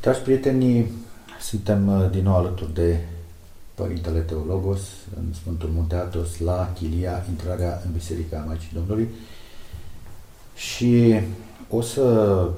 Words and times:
Dragi 0.00 0.20
prieteni, 0.20 0.90
suntem 1.40 1.88
uh, 1.88 2.10
din 2.10 2.22
nou 2.22 2.36
alături 2.36 2.74
de 2.74 3.00
Părintele 3.74 4.20
Teologos 4.20 4.80
în 5.16 5.34
Sfântul 5.34 5.68
Munte 5.68 5.94
Atos 5.94 6.38
la 6.38 6.72
Chilia, 6.74 7.24
intrarea 7.28 7.82
în 7.84 7.92
Biserica 7.92 8.44
Maicii 8.46 8.70
Domnului 8.74 9.08
și 10.54 11.20
o 11.68 11.80
să 11.80 12.48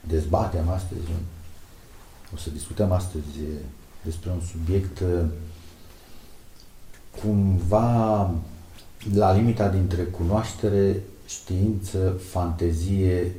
dezbatem 0.00 0.68
astăzi, 0.68 1.00
o 2.34 2.36
să 2.36 2.50
discutăm 2.50 2.92
astăzi 2.92 3.38
despre 4.02 4.30
un 4.30 4.40
subiect 4.40 5.00
uh, 5.00 5.24
cumva 7.22 8.30
la 9.14 9.32
limita 9.32 9.68
dintre 9.68 10.02
cunoaștere, 10.02 11.02
știință, 11.26 12.20
fantezie 12.30 13.34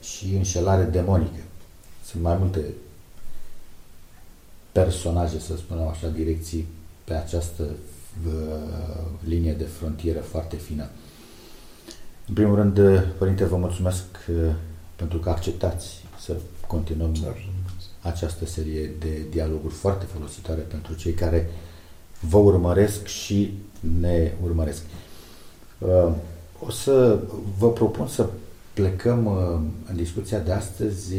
și 0.00 0.34
înșelare 0.34 0.82
demonică. 0.84 1.45
Sunt 2.10 2.22
mai 2.22 2.36
multe 2.36 2.64
personaje, 4.72 5.38
să 5.38 5.56
spunem 5.56 5.86
așa, 5.86 6.08
direcții 6.08 6.66
pe 7.04 7.14
această 7.14 7.62
uh, 8.26 8.32
linie 9.24 9.52
de 9.52 9.64
frontieră 9.64 10.20
foarte 10.20 10.56
fină. 10.56 10.88
În 12.28 12.34
primul 12.34 12.54
rând, 12.54 13.04
Părinte, 13.18 13.44
vă 13.44 13.56
mulțumesc 13.56 14.04
uh, 14.28 14.52
pentru 14.96 15.18
că 15.18 15.30
acceptați 15.30 16.04
să 16.20 16.36
continuăm 16.66 17.12
această 18.00 18.46
serie 18.46 18.90
de 18.98 19.26
dialoguri 19.30 19.74
foarte 19.74 20.04
folositoare 20.04 20.60
pentru 20.60 20.94
cei 20.94 21.12
care 21.12 21.50
vă 22.20 22.36
urmăresc 22.36 23.06
și 23.06 23.52
ne 24.00 24.32
urmăresc. 24.42 24.82
Uh, 25.78 26.12
o 26.66 26.70
să 26.70 27.20
vă 27.58 27.70
propun 27.70 28.08
să 28.08 28.28
plecăm 28.74 29.26
uh, 29.26 29.60
în 29.88 29.96
discuția 29.96 30.38
de 30.38 30.52
astăzi 30.52 31.14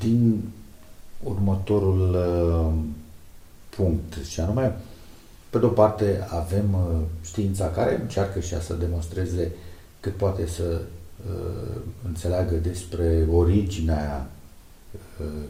din 0.00 0.42
următorul 1.22 2.14
uh, 2.14 2.72
punct 3.68 4.24
și 4.24 4.40
anume, 4.40 4.76
pe 5.50 5.58
de 5.58 5.64
o 5.64 5.68
parte 5.68 6.26
avem 6.28 6.76
știința 7.22 7.70
care 7.70 8.00
încearcă 8.00 8.40
și 8.40 8.52
ea 8.52 8.60
să 8.60 8.74
demonstreze 8.74 9.52
cât 10.00 10.12
poate 10.12 10.46
să 10.46 10.80
înțeleagă 12.06 12.54
despre 12.54 13.26
originea 13.32 14.30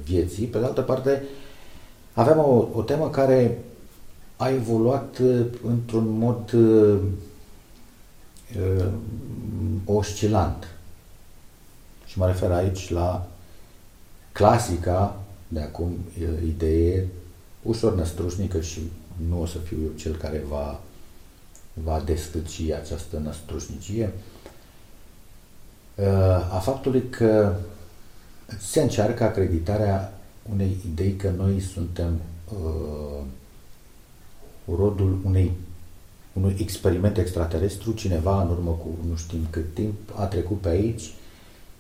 vieții, 0.05 0.47
pe 0.47 0.59
de 0.59 0.65
altă 0.65 0.81
parte 0.81 1.23
avem 2.15 2.39
o, 2.39 2.69
o 2.73 2.83
temă 2.83 3.11
care 3.11 3.59
a 4.37 4.49
evoluat 4.49 5.19
uh, 5.19 5.47
într-un 5.67 6.19
mod 6.19 6.53
uh, 6.53 6.99
uh, 8.59 8.87
oscilant. 9.85 10.69
Și 12.07 12.19
mă 12.19 12.27
refer 12.27 12.51
aici 12.51 12.91
la 12.91 13.27
clasica 14.35 15.21
de 15.49 15.61
acum 15.61 15.99
idee 16.45 17.07
ușor 17.63 17.95
năstrușnică 17.95 18.61
și 18.61 18.81
nu 19.29 19.41
o 19.41 19.47
să 19.47 19.59
fiu 19.59 19.77
eu 19.83 19.91
cel 19.97 20.17
care 20.17 20.45
va, 20.49 20.81
va 21.73 22.03
destăci 22.05 22.71
această 22.83 23.19
năstrușnicie, 23.19 24.13
a 26.51 26.59
faptului 26.59 27.09
că 27.09 27.57
se 28.59 28.83
încearcă 28.83 29.25
acreditarea 29.25 30.19
unei 30.53 30.77
idei 30.93 31.17
că 31.17 31.31
noi 31.37 31.61
suntem 31.61 32.21
uh, 32.53 33.25
rodul 34.77 35.19
unei, 35.25 35.53
unui 36.33 36.57
experiment 36.59 37.19
extraterestru. 37.19 37.93
Cineva, 37.93 38.43
în 38.43 38.49
urmă 38.49 38.71
cu 38.71 38.89
nu 39.09 39.17
știm 39.17 39.47
cât 39.51 39.75
timp, 39.75 39.95
a 40.17 40.25
trecut 40.25 40.61
pe 40.61 40.69
aici, 40.69 41.13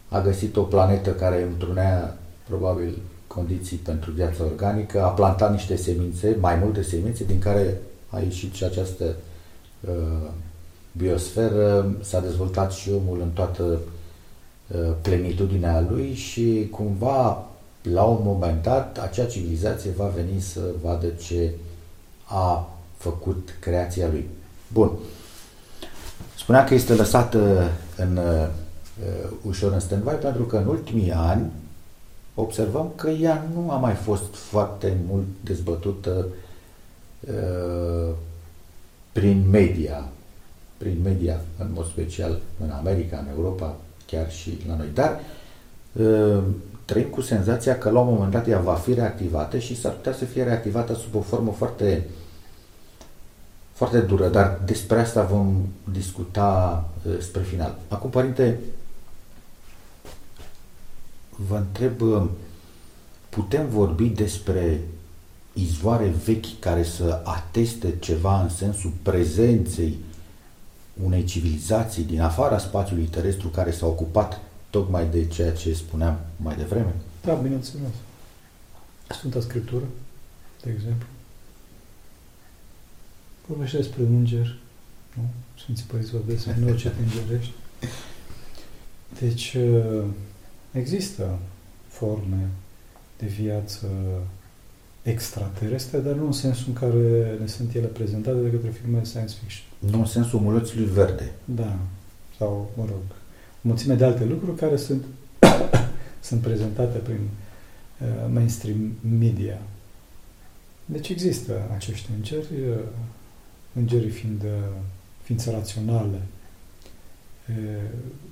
a 0.09 0.21
găsit 0.21 0.57
o 0.57 0.63
planetă 0.63 1.15
care 1.15 1.43
întrunea 1.43 2.19
probabil 2.49 2.99
condiții 3.27 3.77
pentru 3.77 4.11
viața 4.11 4.45
organică, 4.45 5.05
a 5.05 5.09
plantat 5.09 5.53
niște 5.53 5.77
semințe, 5.77 6.37
mai 6.41 6.55
multe 6.55 6.83
semințe, 6.83 7.25
din 7.25 7.39
care 7.39 7.81
a 8.09 8.21
ieșit 8.21 8.55
și 8.55 8.65
această 8.65 9.05
uh, 9.81 10.29
biosferă, 10.93 11.95
s-a 12.01 12.21
dezvoltat 12.21 12.73
și 12.73 12.91
omul 12.91 13.21
în 13.21 13.31
toată 13.31 13.63
uh, 13.63 14.93
plenitudinea 15.03 15.87
lui 15.91 16.15
și 16.15 16.69
cumva 16.71 17.47
la 17.83 18.03
un 18.03 18.21
moment 18.23 18.63
dat 18.63 18.99
acea 18.99 19.25
civilizație 19.25 19.91
va 19.97 20.07
veni 20.07 20.41
să 20.41 20.61
vadă 20.83 21.07
ce 21.07 21.51
a 22.25 22.69
făcut 22.97 23.57
creația 23.61 24.07
lui. 24.07 24.29
Bun. 24.73 24.91
Spunea 26.37 26.65
că 26.65 26.75
este 26.75 26.95
lăsată 26.95 27.71
în, 27.97 28.17
uh, 28.17 28.49
ușor 29.43 29.73
în 29.73 29.81
stand-by 29.81 30.21
pentru 30.21 30.43
că 30.43 30.57
în 30.57 30.67
ultimii 30.67 31.13
ani 31.13 31.51
observăm 32.35 32.93
că 32.97 33.11
ea 33.11 33.47
nu 33.55 33.71
a 33.71 33.77
mai 33.77 33.95
fost 33.95 34.35
foarte 34.35 34.97
mult 35.09 35.25
dezbătută 35.41 36.27
uh, 37.21 38.15
prin 39.13 39.45
media, 39.51 40.09
prin 40.77 40.97
media 41.03 41.41
în 41.59 41.67
mod 41.75 41.87
special 41.87 42.41
în 42.65 42.71
America, 42.71 43.19
în 43.19 43.27
Europa, 43.37 43.77
chiar 44.07 44.31
și 44.31 44.59
la 44.69 44.77
noi. 44.77 44.89
Dar 44.95 45.21
uh, 45.93 46.43
trăim 46.85 47.07
cu 47.07 47.21
senzația 47.21 47.79
că 47.79 47.91
la 47.91 48.01
un 48.01 48.15
moment 48.15 48.33
dat 48.33 48.49
ea 48.49 48.59
va 48.59 48.75
fi 48.75 48.95
reactivată 48.95 49.59
și 49.59 49.81
s-ar 49.81 49.93
putea 49.93 50.13
să 50.13 50.25
fie 50.25 50.43
reactivată 50.43 50.95
sub 50.95 51.15
o 51.15 51.21
formă 51.21 51.53
foarte 51.53 52.05
uh, 52.07 52.13
foarte 53.75 54.01
dură, 54.01 54.29
dar 54.29 54.61
despre 54.65 55.01
asta 55.01 55.23
vom 55.23 55.67
discuta 55.93 56.85
uh, 57.07 57.13
spre 57.21 57.43
final. 57.43 57.75
Acum, 57.89 58.11
Părinte, 58.11 58.59
vă 61.49 61.57
întreb, 61.57 62.01
uh, 62.01 62.29
putem 63.29 63.69
vorbi 63.69 64.09
despre 64.09 64.81
izvoare 65.53 66.09
vechi 66.09 66.59
care 66.59 66.83
să 66.83 67.23
ateste 67.25 67.99
ceva 67.99 68.43
în 68.43 68.49
sensul 68.49 68.93
prezenței 69.03 69.99
unei 71.03 71.25
civilizații 71.25 72.03
din 72.03 72.21
afara 72.21 72.59
spațiului 72.59 73.05
terestru 73.05 73.49
care 73.49 73.71
s-a 73.71 73.87
ocupat 73.87 74.41
tocmai 74.71 75.07
de 75.07 75.27
ceea 75.27 75.53
ce 75.53 75.73
spuneam 75.73 76.19
mai 76.37 76.57
devreme? 76.57 76.95
Da, 77.25 77.35
bineînțeles. 77.35 77.89
Sfânta 79.09 79.41
Scriptură, 79.41 79.85
de 80.63 80.71
exemplu. 80.71 81.07
Vorbește 83.47 83.77
despre 83.77 84.03
înger, 84.03 84.57
nu? 85.15 85.23
Sfinții 85.59 85.85
Părinți 85.85 86.11
vorbesc 86.11 86.45
despre 86.45 86.65
orice 86.65 86.93
îngerești. 87.05 87.53
Deci, 89.21 89.55
uh, 89.55 90.05
există 90.75 91.39
forme 91.89 92.49
de 93.19 93.27
viață 93.27 93.87
extraterestre, 95.03 95.99
dar 95.99 96.15
nu 96.15 96.27
în 96.27 96.33
sensul 96.33 96.65
în 96.69 96.75
care 96.75 97.37
ne 97.41 97.47
sunt 97.47 97.75
ele 97.75 97.87
prezentate 97.87 98.41
de 98.41 98.51
către 98.51 98.71
filme 98.71 98.99
de 98.99 99.05
science 99.05 99.35
fiction. 99.41 99.91
Nu 99.91 99.99
în 99.99 100.05
sensul 100.05 100.41
mulățului 100.41 100.87
verde. 100.87 101.33
Da. 101.45 101.79
Sau, 102.39 102.71
mă 102.77 102.85
rog, 102.85 103.03
o 103.65 103.69
mulțime 103.69 103.95
de 103.95 104.05
alte 104.05 104.25
lucruri 104.25 104.57
care 104.57 104.77
sunt, 104.77 105.05
sunt 106.29 106.41
prezentate 106.41 106.99
prin 106.99 107.21
uh, 108.01 108.31
mainstream 108.33 108.93
media. 109.19 109.59
Deci 110.85 111.09
există 111.09 111.71
acești 111.75 112.11
îngeri, 112.17 112.53
uh, 112.69 112.79
îngerii 113.73 114.11
fiind 114.11 114.43
uh, 114.43 114.77
ființe 115.23 115.51
raționale, 115.51 116.23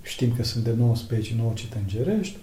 știm 0.02 0.34
că 0.36 0.42
sunt 0.42 0.64
de 0.64 0.72
9 0.72 0.96
specii, 0.96 1.36
9 1.36 1.52
cite 1.54 1.78
îngerești, 1.78 2.36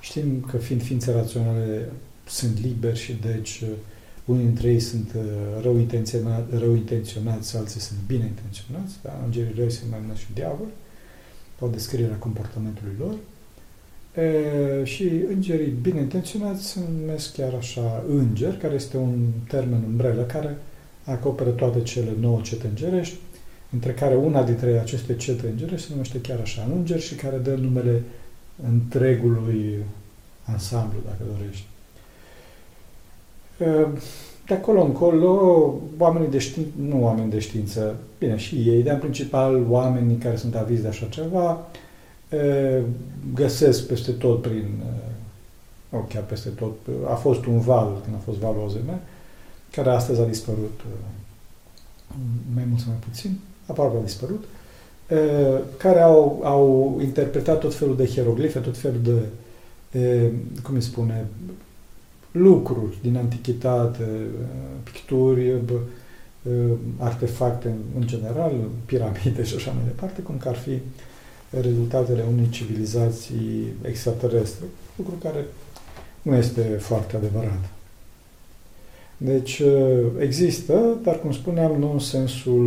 știm 0.00 0.40
că 0.50 0.56
fiind 0.56 0.82
ființe 0.82 1.12
raționale 1.12 1.88
sunt 2.26 2.60
liberi 2.62 2.98
și 2.98 3.12
deci 3.12 3.60
uh, 3.60 3.68
unii 4.24 4.44
dintre 4.44 4.68
ei 4.68 4.80
sunt 4.80 5.12
uh, 5.16 5.22
rău, 5.62 5.76
intenționați, 5.76 6.56
rău 6.58 6.74
intenționați, 6.74 7.56
alții 7.56 7.80
sunt 7.80 7.98
bine 8.06 8.24
intenționați, 8.24 8.94
da? 9.02 9.20
îngerii 9.24 9.54
răi 9.56 9.70
se 9.70 9.82
mai 9.90 10.00
numesc 10.00 10.20
și 10.20 10.32
diavol, 10.34 10.68
o 11.58 11.66
descriere 11.68 12.12
a 12.12 12.16
comportamentului 12.16 12.94
lor. 12.98 13.14
E, 14.24 14.84
și 14.84 15.10
îngerii 15.28 15.74
bine 15.82 16.00
intenționați 16.00 16.66
se 16.66 16.80
numesc 17.00 17.32
chiar 17.32 17.54
așa 17.54 18.04
îngeri, 18.08 18.56
care 18.56 18.74
este 18.74 18.96
un 18.96 19.28
termen 19.48 19.82
umbrelă 19.86 20.22
care 20.22 20.58
acoperă 21.04 21.50
toate 21.50 21.82
cele 21.82 22.10
nouă 22.20 22.40
cete 22.40 22.66
îngerești, 23.72 23.74
între 23.74 23.92
care 23.92 24.14
una 24.14 24.42
dintre 24.42 24.78
aceste 24.78 25.16
cete 25.16 25.46
îngerești 25.46 25.86
se 25.86 25.92
numește 25.92 26.20
chiar 26.20 26.40
așa 26.40 26.68
înger 26.74 27.00
și 27.00 27.14
care 27.14 27.36
dă 27.36 27.54
numele 27.54 28.02
întregului 28.68 29.78
ansamblu, 30.44 30.98
dacă 31.04 31.22
dorești. 31.36 31.66
De 34.46 34.54
acolo 34.54 34.84
încolo, 34.84 35.74
oamenii 35.98 36.28
de 36.28 36.38
știință, 36.38 36.70
nu 36.76 37.04
oameni 37.04 37.30
de 37.30 37.38
știință, 37.38 37.96
bine, 38.18 38.36
și 38.36 38.54
ei, 38.56 38.82
dar 38.82 38.94
în 38.94 39.00
principal 39.00 39.64
oamenii 39.68 40.16
care 40.16 40.36
sunt 40.36 40.54
avizi 40.54 40.82
de 40.82 40.88
așa 40.88 41.06
ceva, 41.06 41.66
găsesc 43.34 43.86
peste 43.86 44.12
tot 44.12 44.42
prin, 44.42 44.68
nu 45.88 46.06
chiar 46.08 46.22
peste 46.22 46.48
tot, 46.48 46.72
a 47.10 47.14
fost 47.14 47.44
un 47.44 47.60
val, 47.60 48.00
când 48.04 48.16
a 48.16 48.22
fost 48.24 48.38
valul 48.38 48.64
Ozeme, 48.64 49.00
care 49.70 49.90
astăzi 49.90 50.20
a 50.20 50.24
dispărut 50.24 50.80
uh, 50.86 50.98
mai 52.54 52.64
mult 52.68 52.80
sau 52.80 52.88
mai 52.88 52.98
puțin, 53.08 53.38
aproape 53.66 53.96
a 53.96 54.04
dispărut, 54.04 54.44
uh, 55.10 55.60
care 55.76 56.00
au, 56.00 56.40
au 56.44 56.98
interpretat 57.02 57.60
tot 57.60 57.74
felul 57.74 57.96
de 57.96 58.06
hieroglife, 58.06 58.58
tot 58.58 58.76
felul 58.76 59.00
de 59.02 59.18
cum 60.62 60.74
îi 60.74 60.80
spune, 60.80 61.26
lucruri 62.30 62.98
din 63.02 63.16
antichitate, 63.16 64.04
picturi, 64.82 65.60
artefacte 66.98 67.74
în 67.98 68.06
general, 68.06 68.52
piramide 68.84 69.42
și 69.44 69.54
așa 69.54 69.70
mai 69.70 69.82
departe, 69.84 70.22
cum 70.22 70.36
că 70.36 70.48
ar 70.48 70.54
fi 70.54 70.78
rezultatele 71.60 72.24
unei 72.32 72.48
civilizații 72.48 73.72
extraterestre, 73.82 74.64
lucru 74.96 75.14
care 75.22 75.44
nu 76.22 76.36
este 76.36 76.62
foarte 76.62 77.16
adevărat. 77.16 77.68
Deci 79.24 79.62
există, 80.18 80.98
dar 81.02 81.20
cum 81.20 81.32
spuneam, 81.32 81.78
nu 81.78 81.92
în 81.92 81.98
sensul, 81.98 82.64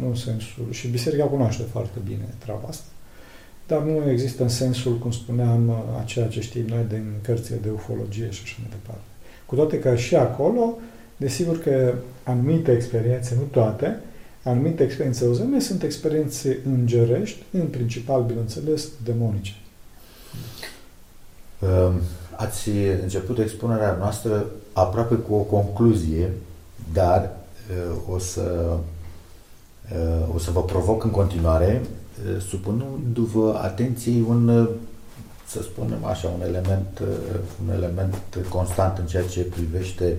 nu 0.00 0.08
în 0.08 0.14
sensul 0.14 0.66
și 0.70 0.88
biserica 0.88 1.24
cunoaște 1.24 1.62
foarte 1.62 1.98
bine 2.04 2.34
treaba 2.38 2.68
asta, 2.68 2.84
dar 3.66 3.82
nu 3.82 4.10
există 4.10 4.42
în 4.42 4.48
sensul, 4.48 4.98
cum 4.98 5.10
spuneam, 5.10 5.70
a 5.70 6.02
ceea 6.04 6.26
ce 6.26 6.40
știm 6.40 6.64
noi 6.68 6.84
din 6.88 7.12
cărțile 7.22 7.58
de 7.62 7.70
ufologie 7.70 8.30
și 8.30 8.40
așa 8.44 8.56
mai 8.60 8.70
departe. 8.70 9.04
Cu 9.46 9.54
toate 9.54 9.78
că 9.78 9.96
și 9.96 10.14
acolo, 10.14 10.78
desigur 11.16 11.58
că 11.58 11.94
anumite 12.22 12.72
experiențe, 12.72 13.34
nu 13.38 13.42
toate, 13.42 14.00
anumite 14.42 14.82
experiențe 14.82 15.24
OZM 15.24 15.58
sunt 15.58 15.82
experiențe 15.82 16.58
îngerești, 16.64 17.42
în 17.50 17.66
principal, 17.66 18.22
bineînțeles, 18.22 18.88
demonice. 19.04 19.54
Ehm, 21.62 22.00
ați 22.36 22.68
început 23.02 23.38
expunerea 23.38 23.96
noastră 23.98 24.46
aproape 24.72 25.14
cu 25.14 25.34
o 25.34 25.38
concluzie, 25.38 26.32
dar 26.92 27.22
eh, 27.70 28.12
o 28.12 28.18
să, 28.18 28.76
eh, 29.92 30.34
o 30.34 30.38
să 30.38 30.50
vă 30.50 30.62
provoc 30.62 31.04
în 31.04 31.10
continuare, 31.10 31.82
eh, 32.26 32.42
supunându-vă 32.48 33.58
atenției 33.62 34.24
un, 34.28 34.68
să 35.46 35.62
spunem 35.62 36.04
așa, 36.04 36.28
un 36.28 36.42
element, 36.46 37.02
un 37.66 37.74
element 37.74 38.14
constant 38.48 38.98
în 38.98 39.06
ceea 39.06 39.22
ce 39.22 39.40
privește 39.42 40.16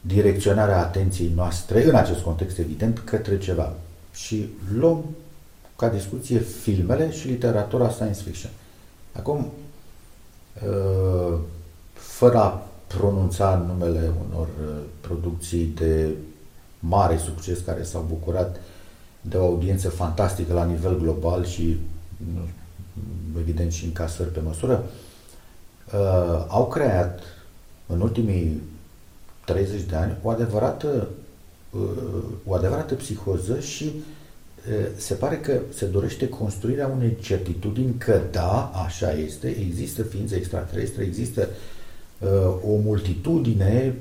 direcționarea 0.00 0.78
atenției 0.78 1.32
noastre, 1.34 1.84
în 1.84 1.94
acest 1.94 2.20
context 2.20 2.58
evident, 2.58 2.98
către 2.98 3.38
ceva. 3.38 3.72
Și 4.12 4.48
luăm 4.78 5.04
ca 5.76 5.88
discuție 5.88 6.38
filmele 6.38 7.12
și 7.12 7.26
literatura 7.26 7.90
science 7.90 8.20
fiction. 8.22 8.50
Acum, 9.12 9.52
fără 11.92 12.38
a 12.38 12.62
pronunța 12.96 13.64
numele 13.66 14.12
unor 14.28 14.46
uh, 14.46 14.76
producții 15.00 15.64
de 15.64 16.08
mare 16.78 17.16
succes 17.16 17.58
care 17.60 17.82
s-au 17.82 18.04
bucurat 18.08 18.60
de 19.20 19.36
o 19.36 19.44
audiență 19.44 19.88
fantastică 19.88 20.52
la 20.52 20.64
nivel 20.64 20.98
global 20.98 21.44
și 21.44 21.76
evident 23.38 23.72
și 23.72 23.84
încasări 23.84 24.28
pe 24.28 24.40
măsură, 24.40 24.84
uh, 25.94 26.44
au 26.48 26.66
creat 26.66 27.20
în 27.86 28.00
ultimii 28.00 28.60
30 29.44 29.82
de 29.82 29.96
ani 29.96 30.16
o 30.22 30.30
adevărată, 30.30 31.08
uh, 31.70 31.80
o 32.46 32.54
adevărată 32.54 32.94
psihoză 32.94 33.60
și 33.60 33.92
se 34.96 35.14
pare 35.14 35.36
că 35.36 35.60
se 35.74 35.86
dorește 35.86 36.28
construirea 36.28 36.86
unei 36.86 37.16
certitudini 37.20 37.94
că 37.98 38.20
da, 38.30 38.70
așa 38.84 39.12
este, 39.12 39.48
există 39.48 40.02
ființe 40.02 40.36
extraterestre, 40.36 41.04
există 41.04 41.48
uh, 42.18 42.28
o 42.72 42.76
multitudine 42.84 43.94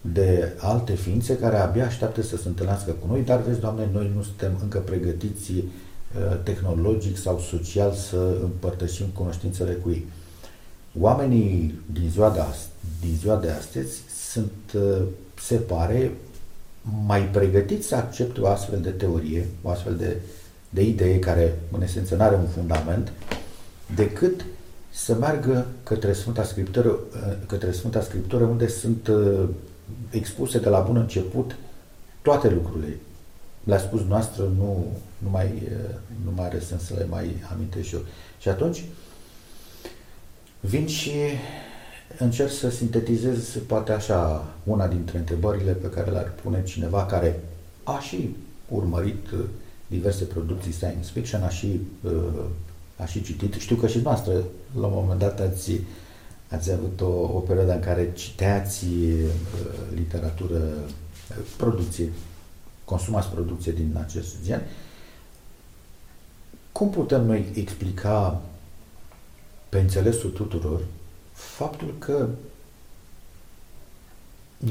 de 0.00 0.52
alte 0.58 0.94
ființe 0.94 1.36
care 1.36 1.56
abia 1.56 1.86
așteaptă 1.86 2.22
să 2.22 2.36
se 2.36 2.48
întâlnească 2.48 2.90
cu 2.90 3.06
noi, 3.06 3.22
dar 3.22 3.40
vezi, 3.40 3.60
Doamne, 3.60 3.88
noi 3.92 4.10
nu 4.14 4.22
suntem 4.22 4.58
încă 4.62 4.78
pregătiți 4.78 5.52
uh, 5.52 6.36
tehnologic 6.42 7.16
sau 7.16 7.38
social 7.38 7.92
să 7.92 8.36
împărtășim 8.42 9.06
cunoștințele 9.06 9.72
cu 9.72 9.90
ei. 9.90 10.06
Oamenii 10.98 11.80
din 11.92 12.10
ziua 12.10 12.30
de, 12.30 12.40
din 13.00 13.16
ziua 13.18 13.36
de 13.36 13.50
astăzi 13.50 14.02
sunt, 14.30 14.52
uh, 14.74 15.02
se 15.40 15.54
pare, 15.54 16.12
mai 17.06 17.22
pregătit 17.22 17.84
să 17.84 17.94
accepte 17.94 18.40
o 18.40 18.46
astfel 18.46 18.80
de 18.80 18.90
teorie, 18.90 19.46
o 19.62 19.68
astfel 19.68 19.96
de, 19.96 20.16
de 20.70 20.82
idee 20.82 21.18
care 21.18 21.58
în 21.72 21.82
esență 21.82 22.14
nu 22.14 22.22
are 22.22 22.34
un 22.34 22.46
fundament, 22.46 23.12
decât 23.94 24.44
să 24.90 25.14
meargă 25.14 25.66
către 25.82 26.12
Sfânta 26.12 26.44
Scriptură, 26.44 26.98
către 27.46 27.72
Sfânta 27.72 28.00
Scriptură 28.00 28.44
unde 28.44 28.68
sunt 28.68 29.06
uh, 29.06 29.48
expuse 30.10 30.58
de 30.58 30.68
la 30.68 30.80
bun 30.80 30.96
început 30.96 31.56
toate 32.22 32.48
lucrurile. 32.48 32.96
Le-a 33.64 33.78
spus 33.78 34.02
noastră, 34.02 34.42
nu, 34.42 34.86
nu, 35.18 35.28
mai, 35.30 35.46
uh, 35.46 35.94
nu 36.24 36.32
mai 36.36 36.46
are 36.46 36.58
sens 36.58 36.84
să 36.84 36.94
le 36.98 37.06
mai 37.08 37.34
amintesc 37.52 37.86
și 37.86 37.94
eu. 37.94 38.00
Și 38.38 38.48
atunci 38.48 38.84
vin 40.60 40.86
și 40.86 41.10
încerc 42.24 42.50
să 42.50 42.70
sintetizez 42.70 43.56
poate 43.66 43.92
așa 43.92 44.46
una 44.64 44.86
dintre 44.86 45.18
întrebările 45.18 45.72
pe 45.72 45.90
care 45.90 46.10
le-ar 46.10 46.32
pune 46.42 46.62
cineva 46.62 47.06
care 47.06 47.40
a 47.84 47.98
și 47.98 48.36
urmărit 48.68 49.30
uh, 49.30 49.44
diverse 49.86 50.24
producții 50.24 50.72
science 50.72 51.08
fiction, 51.12 51.42
a 51.42 51.48
și, 51.48 51.80
uh, 52.02 52.44
a 52.96 53.04
și 53.04 53.22
citit. 53.22 53.54
Știu 53.54 53.76
că 53.76 53.86
și 53.86 53.98
noastră 53.98 54.32
la 54.80 54.86
un 54.86 54.92
moment 54.94 55.20
dat 55.20 55.40
ați, 55.40 55.80
ați 56.48 56.72
avut 56.72 57.00
o, 57.00 57.10
o 57.10 57.38
perioadă 57.38 57.72
în 57.72 57.80
care 57.80 58.12
citeați 58.12 58.84
uh, 58.84 59.30
literatură, 59.94 60.60
producție, 61.56 62.12
consumați 62.84 63.28
producție 63.28 63.72
din 63.72 63.96
acest 64.06 64.34
gen. 64.44 64.62
Cum 66.72 66.90
putem 66.90 67.26
noi 67.26 67.52
explica 67.54 68.42
pe 69.68 69.80
înțelesul 69.80 70.30
tuturor 70.30 70.80
faptul 71.40 71.94
că 71.98 72.26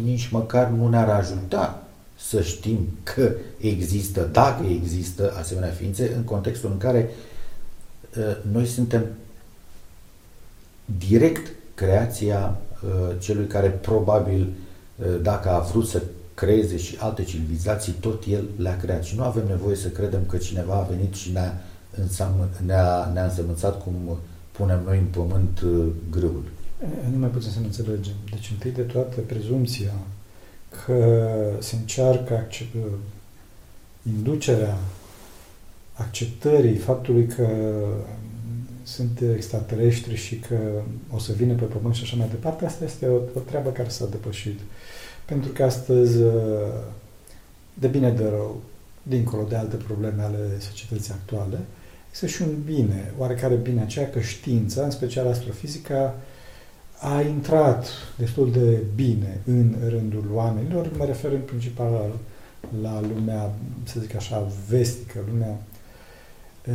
nici 0.04 0.30
măcar 0.30 0.68
nu 0.68 0.90
ne-ar 0.90 1.10
ajuta 1.10 1.84
să 2.18 2.42
știm 2.42 2.90
că 3.04 3.32
există, 3.58 4.30
dacă 4.32 4.66
există 4.66 5.34
asemenea 5.40 5.70
ființe, 5.70 6.14
în 6.16 6.24
contextul 6.24 6.72
în 6.72 6.78
care 6.78 7.10
uh, 8.18 8.38
noi 8.52 8.66
suntem 8.66 9.06
direct 11.08 11.52
creația 11.74 12.58
uh, 12.84 13.16
celui 13.20 13.48
care 13.48 13.70
probabil, 13.70 14.48
uh, 14.96 15.22
dacă 15.22 15.50
a 15.50 15.60
vrut 15.60 15.88
să 15.88 16.02
creeze 16.34 16.78
și 16.78 16.98
alte 17.00 17.24
civilizații, 17.24 17.94
tot 17.94 18.24
el 18.30 18.44
le-a 18.58 18.78
creat. 18.78 19.04
Și 19.04 19.16
nu 19.16 19.24
avem 19.24 19.48
nevoie 19.48 19.76
să 19.76 19.88
credem 19.88 20.26
că 20.28 20.38
cineva 20.38 20.76
a 20.76 20.88
venit 20.90 21.14
și 21.14 21.32
ne-a, 21.32 21.62
ne-a, 22.66 23.10
ne-a 23.14 23.24
însămânțat 23.24 23.84
cum 23.84 24.18
punem 24.52 24.82
noi 24.86 24.98
în 24.98 25.06
pământ 25.06 25.64
grâul. 26.10 26.44
Nu 27.12 27.18
mai 27.18 27.30
putem 27.30 27.52
să 27.52 27.60
ne 27.60 27.66
înțelegem. 27.66 28.14
Deci, 28.30 28.50
întâi 28.52 28.72
de 28.72 28.82
toate, 28.82 29.20
prezumția 29.20 29.94
că 30.86 31.28
se 31.60 31.76
încearcă 31.76 32.34
accept, 32.34 32.76
inducerea 34.08 34.78
acceptării 35.94 36.76
faptului 36.76 37.26
că 37.26 37.48
sunt 38.84 39.22
extraterestri 39.36 40.16
și 40.16 40.36
că 40.36 40.58
o 41.16 41.20
să 41.20 41.32
vină 41.32 41.54
pe 41.54 41.64
Pământ 41.64 41.96
și 41.96 42.04
așa 42.04 42.16
mai 42.16 42.28
departe, 42.30 42.66
asta 42.66 42.84
este 42.84 43.08
o, 43.08 43.16
o 43.16 43.40
treabă 43.46 43.70
care 43.70 43.90
s-a 43.90 44.06
depășit. 44.06 44.60
Pentru 45.26 45.52
că 45.52 45.64
astăzi, 45.64 46.18
de 47.74 47.88
bine 47.88 48.12
de 48.12 48.24
rău, 48.24 48.62
dincolo 49.04 49.44
de 49.44 49.56
alte 49.56 49.76
probleme 49.76 50.22
ale 50.22 50.60
societății 50.60 51.14
actuale, 51.14 51.60
este 52.12 52.28
și 52.28 52.42
un 52.42 52.56
bine, 52.66 53.14
oarecare 53.18 53.56
bine 53.56 53.82
aceea 53.82 54.10
că 54.10 54.20
știința, 54.20 54.84
în 54.84 54.92
special 54.92 55.28
astrofizica, 55.28 56.16
a 57.00 57.22
intrat 57.22 57.88
destul 58.18 58.52
de 58.52 58.84
bine 58.96 59.42
în 59.46 59.76
rândul 59.88 60.26
oamenilor, 60.34 60.92
mă 60.98 61.06
refer 61.06 61.32
în 61.32 61.42
principal 61.42 61.92
la, 61.92 62.10
la 62.82 63.02
lumea, 63.02 63.54
să 63.84 64.00
zic 64.00 64.16
așa, 64.16 64.52
vestică, 64.68 65.20
lumea 65.32 65.58
e, 66.66 66.74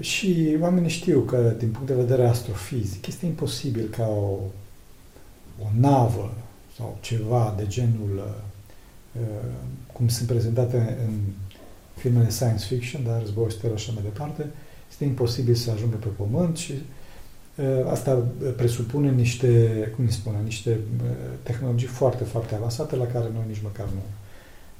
și 0.00 0.56
oamenii 0.60 0.88
știu 0.88 1.20
că, 1.20 1.54
din 1.58 1.70
punct 1.70 1.86
de 1.86 1.94
vedere 1.94 2.26
astrofizic, 2.26 3.06
este 3.06 3.26
imposibil 3.26 3.88
ca 3.88 4.06
o, 4.06 4.38
o 5.62 5.66
navă 5.78 6.34
sau 6.76 6.98
ceva 7.00 7.54
de 7.56 7.66
genul 7.66 8.24
e, 9.16 9.20
cum 9.92 10.08
sunt 10.08 10.28
prezentate 10.28 10.98
în 11.06 11.14
filmele 11.96 12.30
science 12.30 12.64
fiction, 12.64 13.04
dar 13.04 13.20
război 13.20 13.50
stelar 13.50 13.78
și 13.78 13.90
așa 13.90 14.00
mai 14.00 14.10
departe, 14.12 14.50
este 14.90 15.04
imposibil 15.04 15.54
să 15.54 15.70
ajungă 15.70 15.96
pe 15.96 16.08
Pământ 16.16 16.56
și 16.56 16.72
Eh, 16.72 17.03
asta 17.90 18.22
presupune 18.56 19.10
niște, 19.10 19.48
cum 19.94 20.04
îi 20.04 20.12
spune, 20.12 20.36
niște 20.44 20.70
eh, 20.70 20.78
tehnologii 21.42 21.86
foarte, 21.86 22.24
foarte 22.24 22.54
avansate 22.54 22.96
la 22.96 23.06
care 23.06 23.24
noi 23.32 23.44
nici 23.46 23.62
măcar 23.62 23.86
nu, 23.86 24.02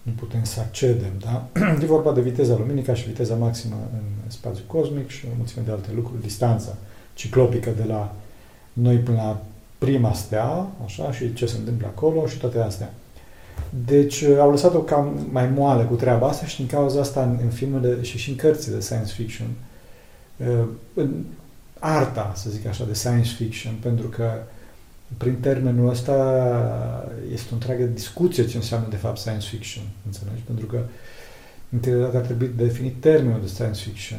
nu 0.02 0.12
putem 0.12 0.44
să 0.44 0.60
accedem. 0.60 1.12
Da? 1.20 1.48
E 1.82 1.86
vorba 1.86 2.12
de 2.12 2.20
viteza 2.20 2.56
luminică 2.58 2.94
și 2.94 3.06
viteza 3.06 3.34
maximă 3.34 3.76
în 3.92 4.30
spațiu 4.30 4.64
cosmic 4.66 5.08
și 5.08 5.26
o 5.26 5.34
mulțime 5.36 5.64
de 5.66 5.70
alte 5.70 5.88
lucruri, 5.94 6.22
distanța 6.22 6.76
ciclopică 7.14 7.70
de 7.76 7.84
la 7.84 8.14
noi 8.72 8.96
până 8.96 9.16
la 9.16 9.42
prima 9.78 10.12
stea, 10.12 10.66
așa, 10.84 11.12
și 11.12 11.32
ce 11.32 11.46
se 11.46 11.56
întâmplă 11.56 11.86
acolo 11.86 12.26
și 12.26 12.38
toate 12.38 12.58
astea. 12.58 12.94
Deci 13.86 14.20
eh, 14.20 14.38
au 14.38 14.50
lăsat-o 14.50 14.78
cam 14.78 15.28
mai 15.30 15.48
moale 15.48 15.84
cu 15.84 15.94
treaba 15.94 16.28
asta 16.28 16.46
și 16.46 16.56
din 16.56 16.66
cauza 16.66 17.00
asta 17.00 17.22
în, 17.22 17.38
în 17.42 17.48
filmele 17.48 18.02
și, 18.02 18.18
și 18.18 18.30
în 18.30 18.36
cărțile 18.36 18.74
de 18.74 18.80
science 18.80 19.12
fiction 19.12 19.48
arta, 21.84 22.32
să 22.36 22.50
zic 22.50 22.66
așa, 22.66 22.84
de 22.84 22.94
science 22.94 23.34
fiction, 23.34 23.74
pentru 23.82 24.08
că 24.08 24.30
prin 25.16 25.34
termenul 25.40 25.88
ăsta 25.88 26.14
este 27.32 27.48
o 27.50 27.54
întreagă 27.54 27.84
discuție 27.84 28.46
ce 28.46 28.56
înseamnă 28.56 28.86
de 28.90 28.96
fapt 28.96 29.18
science 29.18 29.46
fiction, 29.46 29.82
înțelegi? 30.06 30.42
Pentru 30.46 30.66
că 30.66 30.80
întâi 31.68 31.92
de 31.92 31.98
dată 31.98 32.16
ar 32.16 32.22
trebui 32.22 32.50
definit 32.56 33.00
termenul 33.00 33.40
de 33.40 33.46
science 33.46 33.80
fiction, 33.80 34.18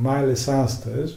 mai 0.00 0.16
ales 0.16 0.46
astăzi, 0.46 1.12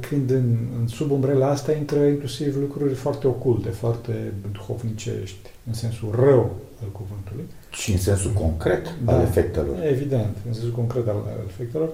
când 0.00 0.30
în, 0.30 0.56
în 0.80 0.88
sub 0.88 1.10
umbrela 1.10 1.48
asta 1.48 1.72
intră 1.72 2.04
inclusiv 2.04 2.56
lucruri 2.56 2.94
foarte 2.94 3.26
oculte, 3.26 3.68
foarte 3.68 4.32
duhovnicești, 4.52 5.50
în 5.66 5.72
sensul 5.72 6.14
rău 6.14 6.56
al 6.82 6.88
cuvântului. 6.92 7.44
Și 7.70 7.92
în 7.92 7.98
sensul 7.98 8.30
concret 8.30 8.94
da, 9.04 9.12
al 9.12 9.22
efectelor. 9.22 9.84
Evident, 9.84 10.36
în 10.46 10.52
sensul 10.52 10.72
concret 10.72 11.08
al, 11.08 11.16
al 11.16 11.44
efectelor. 11.48 11.88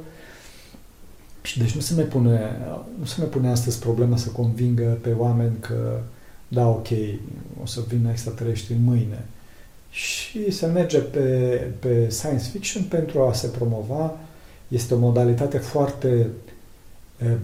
Și 1.48 1.58
deci 1.58 1.74
nu 1.74 1.80
se 1.80 1.94
mai 1.94 2.04
pune, 2.04 2.56
nu 2.98 3.04
se 3.04 3.14
mai 3.18 3.28
pune 3.28 3.48
astăzi 3.48 3.78
problema 3.78 4.16
să 4.16 4.28
convingă 4.28 4.98
pe 5.00 5.12
oameni 5.12 5.56
că 5.60 6.00
da, 6.48 6.68
ok, 6.68 6.88
o 7.62 7.66
să 7.66 7.80
vină 7.88 8.10
extraterestri 8.10 8.74
mâine. 8.84 9.24
Și 9.90 10.50
se 10.50 10.66
merge 10.66 10.98
pe, 10.98 11.26
pe 11.78 12.08
science 12.08 12.44
fiction 12.50 12.82
pentru 12.82 13.22
a 13.22 13.32
se 13.32 13.46
promova. 13.46 14.16
Este 14.68 14.94
o 14.94 14.98
modalitate 14.98 15.58
foarte 15.58 16.26
e, 17.18 17.36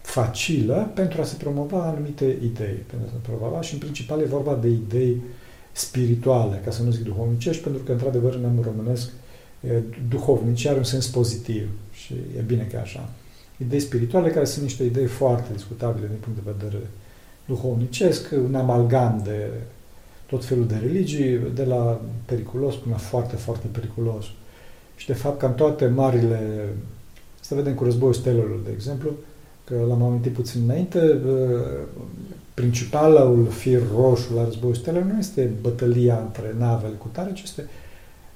facilă 0.00 0.90
pentru 0.94 1.20
a 1.20 1.24
se 1.24 1.36
promova 1.36 1.82
anumite 1.82 2.24
idei. 2.24 2.78
Pentru 2.86 3.06
a 3.06 3.10
se 3.10 3.28
promova 3.28 3.60
și 3.60 3.72
în 3.72 3.80
principal 3.80 4.20
e 4.20 4.24
vorba 4.24 4.54
de 4.54 4.68
idei 4.68 5.22
spirituale, 5.72 6.62
ca 6.64 6.70
să 6.70 6.82
nu 6.82 6.90
zic 6.90 7.04
duhovnicești, 7.04 7.62
pentru 7.62 7.82
că 7.82 7.92
într-adevăr 7.92 8.34
în 8.34 8.40
neamul 8.40 8.64
românesc 8.64 9.10
duhovnice 10.08 10.68
are 10.68 10.78
un 10.78 10.84
sens 10.84 11.06
pozitiv 11.06 11.68
și 11.92 12.14
e 12.36 12.40
bine 12.40 12.62
că 12.62 12.76
așa 12.76 13.08
idei 13.58 13.80
spirituale, 13.80 14.30
care 14.30 14.44
sunt 14.44 14.64
niște 14.64 14.84
idei 14.84 15.06
foarte 15.06 15.52
discutabile 15.52 16.06
din 16.06 16.16
punct 16.20 16.44
de 16.44 16.50
vedere 16.56 16.82
duhovnicesc, 17.46 18.30
un 18.46 18.54
amalgam 18.54 19.20
de 19.24 19.50
tot 20.26 20.44
felul 20.44 20.66
de 20.66 20.76
religii, 20.82 21.40
de 21.54 21.64
la 21.64 22.00
periculos 22.24 22.74
până 22.74 22.94
la 22.94 23.00
foarte, 23.00 23.36
foarte 23.36 23.66
periculos. 23.72 24.24
Și 24.96 25.06
de 25.06 25.12
fapt, 25.12 25.38
cam 25.38 25.54
toate 25.54 25.86
marile, 25.86 26.68
să 27.40 27.54
vedem 27.54 27.74
cu 27.74 27.84
războiul 27.84 28.14
stelelor, 28.14 28.60
de 28.64 28.70
exemplu, 28.74 29.10
că 29.64 29.74
l-am 29.88 30.02
amintit 30.02 30.32
puțin 30.32 30.60
înainte, 30.64 31.18
principalul 32.54 33.46
fir 33.46 33.82
roșu 33.96 34.34
la 34.34 34.44
războiul 34.44 34.74
stelelor 34.74 35.10
nu 35.10 35.18
este 35.18 35.50
bătălia 35.60 36.18
între 36.18 36.54
navele 36.58 36.94
cu 36.94 37.08
tare, 37.12 37.32
ci 37.32 37.42
este 37.42 37.68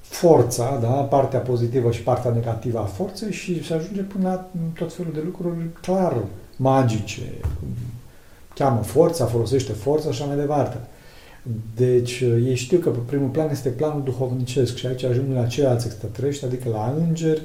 forța, 0.03 0.79
da, 0.83 0.89
partea 0.89 1.39
pozitivă 1.39 1.91
și 1.91 2.03
partea 2.03 2.31
negativă 2.31 2.79
a 2.79 2.85
forței 2.85 3.33
și 3.33 3.65
se 3.65 3.75
ajunge 3.75 4.01
până 4.01 4.29
la 4.29 4.51
tot 4.79 4.95
felul 4.95 5.13
de 5.13 5.21
lucruri 5.25 5.57
clar 5.81 6.17
magice. 6.57 7.23
Cheamă 8.55 8.83
forța, 8.83 9.27
folosește 9.27 9.73
forța 9.73 10.13
și 10.13 10.23
așa 10.23 10.25
mai 10.25 10.37
departe. 10.37 10.77
Deci 11.77 12.21
ei 12.21 12.55
știu 12.55 12.79
că 12.79 12.91
pe 12.91 12.99
primul 13.07 13.29
plan 13.29 13.51
este 13.51 13.69
planul 13.69 14.03
duhovnicesc 14.03 14.77
și 14.77 14.87
aici 14.87 15.05
ajung 15.05 15.35
la 15.35 15.47
ceilalți 15.47 15.87
extraterestri, 15.87 16.47
adică 16.47 16.69
la 16.69 16.95
îngeri, 16.99 17.43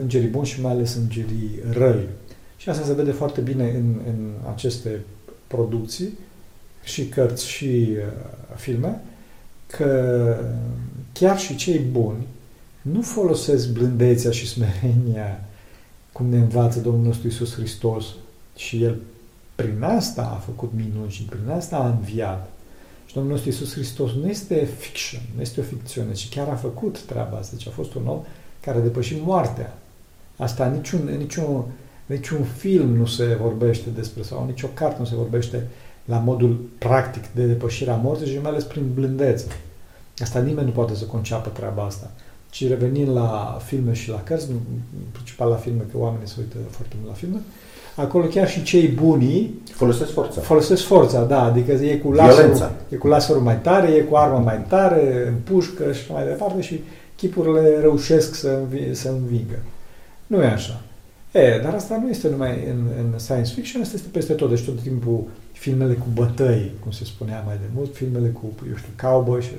îngerii 0.00 0.28
buni 0.28 0.46
și 0.46 0.60
mai 0.60 0.72
ales 0.72 0.94
îngerii 0.94 1.60
răi. 1.72 2.08
Și 2.56 2.68
asta 2.68 2.84
se 2.84 2.92
vede 2.92 3.10
foarte 3.10 3.40
bine 3.40 3.64
în, 3.64 4.00
în 4.06 4.30
aceste 4.52 5.00
producții, 5.46 6.18
și 6.82 7.08
cărți 7.08 7.46
și 7.46 7.88
uh, 7.90 8.56
filme, 8.56 9.00
că 9.66 10.36
chiar 11.20 11.38
și 11.38 11.56
cei 11.56 11.78
buni 11.78 12.26
nu 12.82 13.02
folosesc 13.02 13.72
blândețea 13.72 14.30
și 14.30 14.48
smerenia 14.48 15.44
cum 16.12 16.26
ne 16.26 16.38
învață 16.38 16.80
Domnul 16.80 17.04
nostru 17.04 17.28
Isus 17.28 17.54
Hristos 17.54 18.04
și 18.56 18.82
El 18.82 19.00
prin 19.54 19.82
asta 19.82 20.22
a 20.22 20.42
făcut 20.44 20.70
minuni 20.74 21.10
și 21.10 21.22
prin 21.22 21.48
asta 21.48 21.76
a 21.76 21.88
înviat. 21.88 22.50
Și 23.06 23.14
Domnul 23.14 23.32
nostru 23.32 23.50
Isus 23.50 23.72
Hristos 23.72 24.12
nu 24.12 24.28
este 24.28 24.68
fiction, 24.78 25.20
nu 25.34 25.40
este 25.40 25.60
o 25.60 25.62
ficțiune, 25.62 26.12
ci 26.12 26.28
chiar 26.28 26.48
a 26.48 26.54
făcut 26.54 27.02
treaba 27.02 27.36
asta. 27.36 27.56
Deci 27.56 27.66
a 27.66 27.70
fost 27.70 27.94
un 27.94 28.06
om 28.06 28.20
care 28.60 28.78
a 28.78 28.82
depășit 28.82 29.22
moartea. 29.22 29.78
Asta 30.36 30.66
niciun, 30.66 31.16
niciun, 31.18 31.64
niciun 32.06 32.44
film 32.44 32.88
nu 32.88 33.06
se 33.06 33.36
vorbește 33.40 33.90
despre, 33.94 34.22
sau 34.22 34.46
nicio 34.46 34.68
carte 34.74 34.96
nu 34.98 35.04
se 35.04 35.14
vorbește 35.14 35.66
la 36.04 36.18
modul 36.18 36.60
practic 36.78 37.26
de 37.26 37.46
depășirea 37.46 37.96
morții 37.96 38.26
și 38.26 38.38
mai 38.38 38.50
ales 38.50 38.64
prin 38.64 38.94
blândețe. 38.94 39.46
Asta 40.22 40.38
nimeni 40.38 40.66
nu 40.66 40.72
poate 40.72 40.94
să 40.94 41.04
conceapă 41.04 41.48
treaba 41.48 41.82
asta. 41.82 42.10
Ci 42.50 42.68
revenind 42.68 43.08
la 43.12 43.58
filme 43.64 43.92
și 43.92 44.08
la 44.10 44.22
cărți, 44.22 44.50
în 44.50 44.56
principal 45.12 45.48
la 45.48 45.56
filme, 45.56 45.82
că 45.92 45.98
oamenii 45.98 46.28
se 46.28 46.34
uită 46.38 46.56
foarte 46.70 46.94
mult 46.98 47.08
la 47.08 47.14
filme, 47.14 47.38
acolo 47.94 48.24
chiar 48.24 48.48
și 48.48 48.62
cei 48.62 48.88
buni 48.88 49.50
folosesc 49.72 50.12
forța. 50.12 50.40
Folosesc 50.40 50.82
forța, 50.82 51.24
da, 51.24 51.42
adică 51.42 51.72
e 51.72 51.96
cu 51.96 52.12
laserul, 52.12 52.70
e 52.88 52.96
cu 52.96 53.06
laserul 53.06 53.42
mai 53.42 53.60
tare, 53.60 53.88
e 53.88 54.00
cu 54.00 54.16
armă 54.16 54.38
mai 54.38 54.64
tare, 54.68 55.26
în 55.28 55.34
pușcă 55.44 55.92
și 55.92 56.12
mai 56.12 56.24
departe 56.24 56.60
și 56.60 56.80
chipurile 57.16 57.78
reușesc 57.80 58.34
să, 58.34 58.48
învi- 58.48 58.94
să 58.94 59.08
învingă. 59.08 59.58
Nu 60.26 60.42
e 60.42 60.46
așa. 60.46 60.80
E, 61.32 61.60
dar 61.62 61.74
asta 61.74 62.00
nu 62.02 62.08
este 62.08 62.28
numai 62.28 62.50
în, 62.70 62.86
în 62.98 63.18
science 63.18 63.52
fiction, 63.52 63.82
asta 63.82 63.94
este 63.96 64.08
peste 64.12 64.32
tot. 64.32 64.48
Deci 64.48 64.64
tot 64.64 64.80
timpul 64.80 65.22
filmele 65.52 65.92
cu 65.92 66.06
bătăi, 66.14 66.72
cum 66.80 66.90
se 66.90 67.04
spunea 67.04 67.42
mai 67.46 67.56
de 67.56 67.66
mult, 67.74 67.94
filmele 67.94 68.28
cu, 68.28 68.42
eu 68.68 68.76
știu, 68.76 68.92
cowboy 69.02 69.40
și 69.40 69.50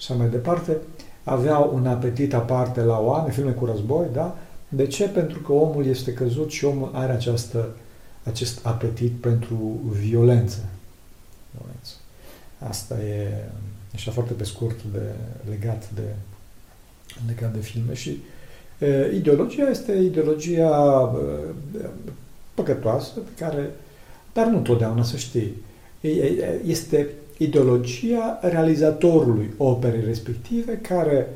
așa 0.00 0.14
mai 0.14 0.28
departe, 0.28 0.76
aveau 1.24 1.70
un 1.74 1.86
apetit 1.86 2.34
aparte 2.34 2.80
la 2.80 2.98
oameni, 2.98 3.34
filme 3.34 3.50
cu 3.50 3.64
război, 3.64 4.06
da? 4.12 4.38
De 4.68 4.86
ce? 4.86 5.08
Pentru 5.08 5.38
că 5.38 5.52
omul 5.52 5.86
este 5.86 6.12
căzut 6.12 6.50
și 6.50 6.64
omul 6.64 6.90
are 6.92 7.12
această, 7.12 7.76
acest 8.22 8.66
apetit 8.66 9.12
pentru 9.12 9.80
violență. 10.00 10.68
violență. 11.50 11.92
Asta 12.58 13.02
e 13.02 13.44
așa 13.94 14.10
foarte 14.10 14.32
pe 14.32 14.44
scurt 14.44 14.82
de, 14.92 15.02
legat 15.50 15.90
de 15.94 16.02
legat 17.26 17.52
de 17.52 17.60
filme 17.60 17.94
și 17.94 18.22
e, 18.78 19.12
ideologia 19.14 19.68
este 19.70 19.92
ideologia 19.92 21.12
e, 21.82 21.86
păcătoasă 22.54 23.10
pe 23.14 23.44
care, 23.44 23.70
dar 24.32 24.46
nu 24.46 24.60
totdeauna 24.60 25.02
să 25.02 25.16
știi, 25.16 25.54
este 26.66 27.08
ideologia 27.42 28.38
realizatorului 28.42 29.50
operei 29.56 30.04
respective, 30.04 30.78
care 30.82 31.28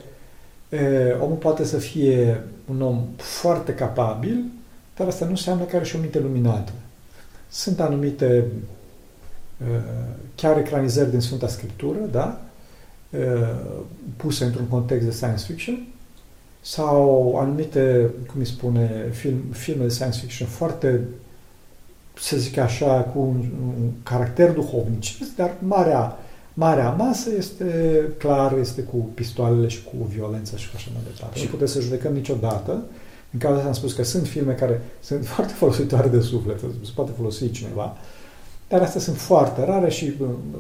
e, 0.69 1.17
omul 1.21 1.37
poate 1.37 1.65
să 1.65 1.79
fie 1.79 2.43
un 2.71 2.83
om 2.83 3.05
foarte 3.17 3.75
capabil, 3.75 4.45
dar 4.97 5.07
asta 5.07 5.25
nu 5.25 5.31
înseamnă 5.31 5.65
că 5.65 5.77
are 5.77 5.85
și 5.85 5.97
o 5.97 5.99
minte 5.99 6.21
luminată. 6.21 6.73
Sunt 7.51 7.81
anumite 7.81 8.27
e, 8.27 8.45
chiar 10.35 10.59
ecranizări 10.59 11.11
din 11.11 11.21
Sfânta 11.21 11.49
Scriptură, 11.49 11.99
da? 12.11 12.41
E, 13.11 13.19
puse 14.17 14.45
într-un 14.45 14.67
context 14.67 15.05
de 15.05 15.13
science 15.13 15.45
fiction, 15.45 15.87
sau 16.61 17.37
anumite, 17.39 18.11
cum 18.27 18.41
îi 18.41 18.47
spune, 18.47 19.09
film, 19.11 19.43
filme 19.51 19.83
de 19.83 19.89
science 19.89 20.19
fiction 20.19 20.49
foarte 20.49 21.01
să 22.19 22.37
zic 22.37 22.57
așa, 22.57 23.01
cu 23.01 23.19
un, 23.19 23.45
un 23.67 23.91
caracter 24.03 24.51
duhovnicesc, 24.51 25.35
dar 25.37 25.55
marea, 25.59 26.19
marea 26.55 26.91
masă 26.91 27.31
este 27.37 28.01
clar, 28.19 28.59
este 28.59 28.83
cu 28.83 28.97
pistoalele 28.97 29.69
și 29.69 29.83
cu 29.83 30.05
violența 30.05 30.57
și 30.57 30.69
așa 30.75 30.89
mai 30.93 31.03
departe. 31.13 31.39
Și 31.39 31.45
nu 31.45 31.51
putem 31.51 31.67
să 31.67 31.81
judecăm 31.81 32.13
niciodată. 32.13 32.85
În 33.33 33.39
cazul 33.39 33.57
ăsta 33.57 33.69
am 33.69 33.75
spus 33.75 33.93
că 33.93 34.03
sunt 34.03 34.27
filme 34.27 34.53
care 34.53 34.83
sunt 35.01 35.27
foarte 35.35 35.53
folositoare 35.53 36.09
de 36.09 36.21
suflet, 36.21 36.59
se 36.61 36.91
poate 36.95 37.13
folosi 37.17 37.51
cineva, 37.51 37.97
dar 38.69 38.83
astea 38.83 39.01
sunt 39.01 39.17
foarte 39.17 39.65
rare 39.65 39.91
și 39.91 40.13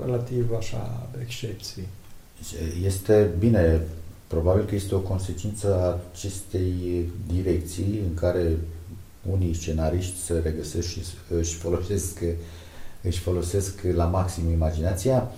relativ 0.04 0.54
așa 0.58 1.08
excepții. 1.20 1.88
Este 2.84 3.30
bine, 3.38 3.80
probabil 4.26 4.64
că 4.64 4.74
este 4.74 4.94
o 4.94 4.98
consecință 4.98 5.74
a 5.74 5.98
acestei 6.12 7.08
direcții 7.32 8.00
în 8.08 8.14
care 8.14 8.56
unii 9.30 9.54
scenariști 9.54 10.18
se 10.18 10.40
regăsesc 10.44 10.88
și 10.88 11.00
își 11.38 11.54
folosesc, 11.54 12.20
își 13.02 13.18
folosesc 13.18 13.80
la 13.94 14.04
maxim 14.04 14.50
imaginația. 14.50 15.30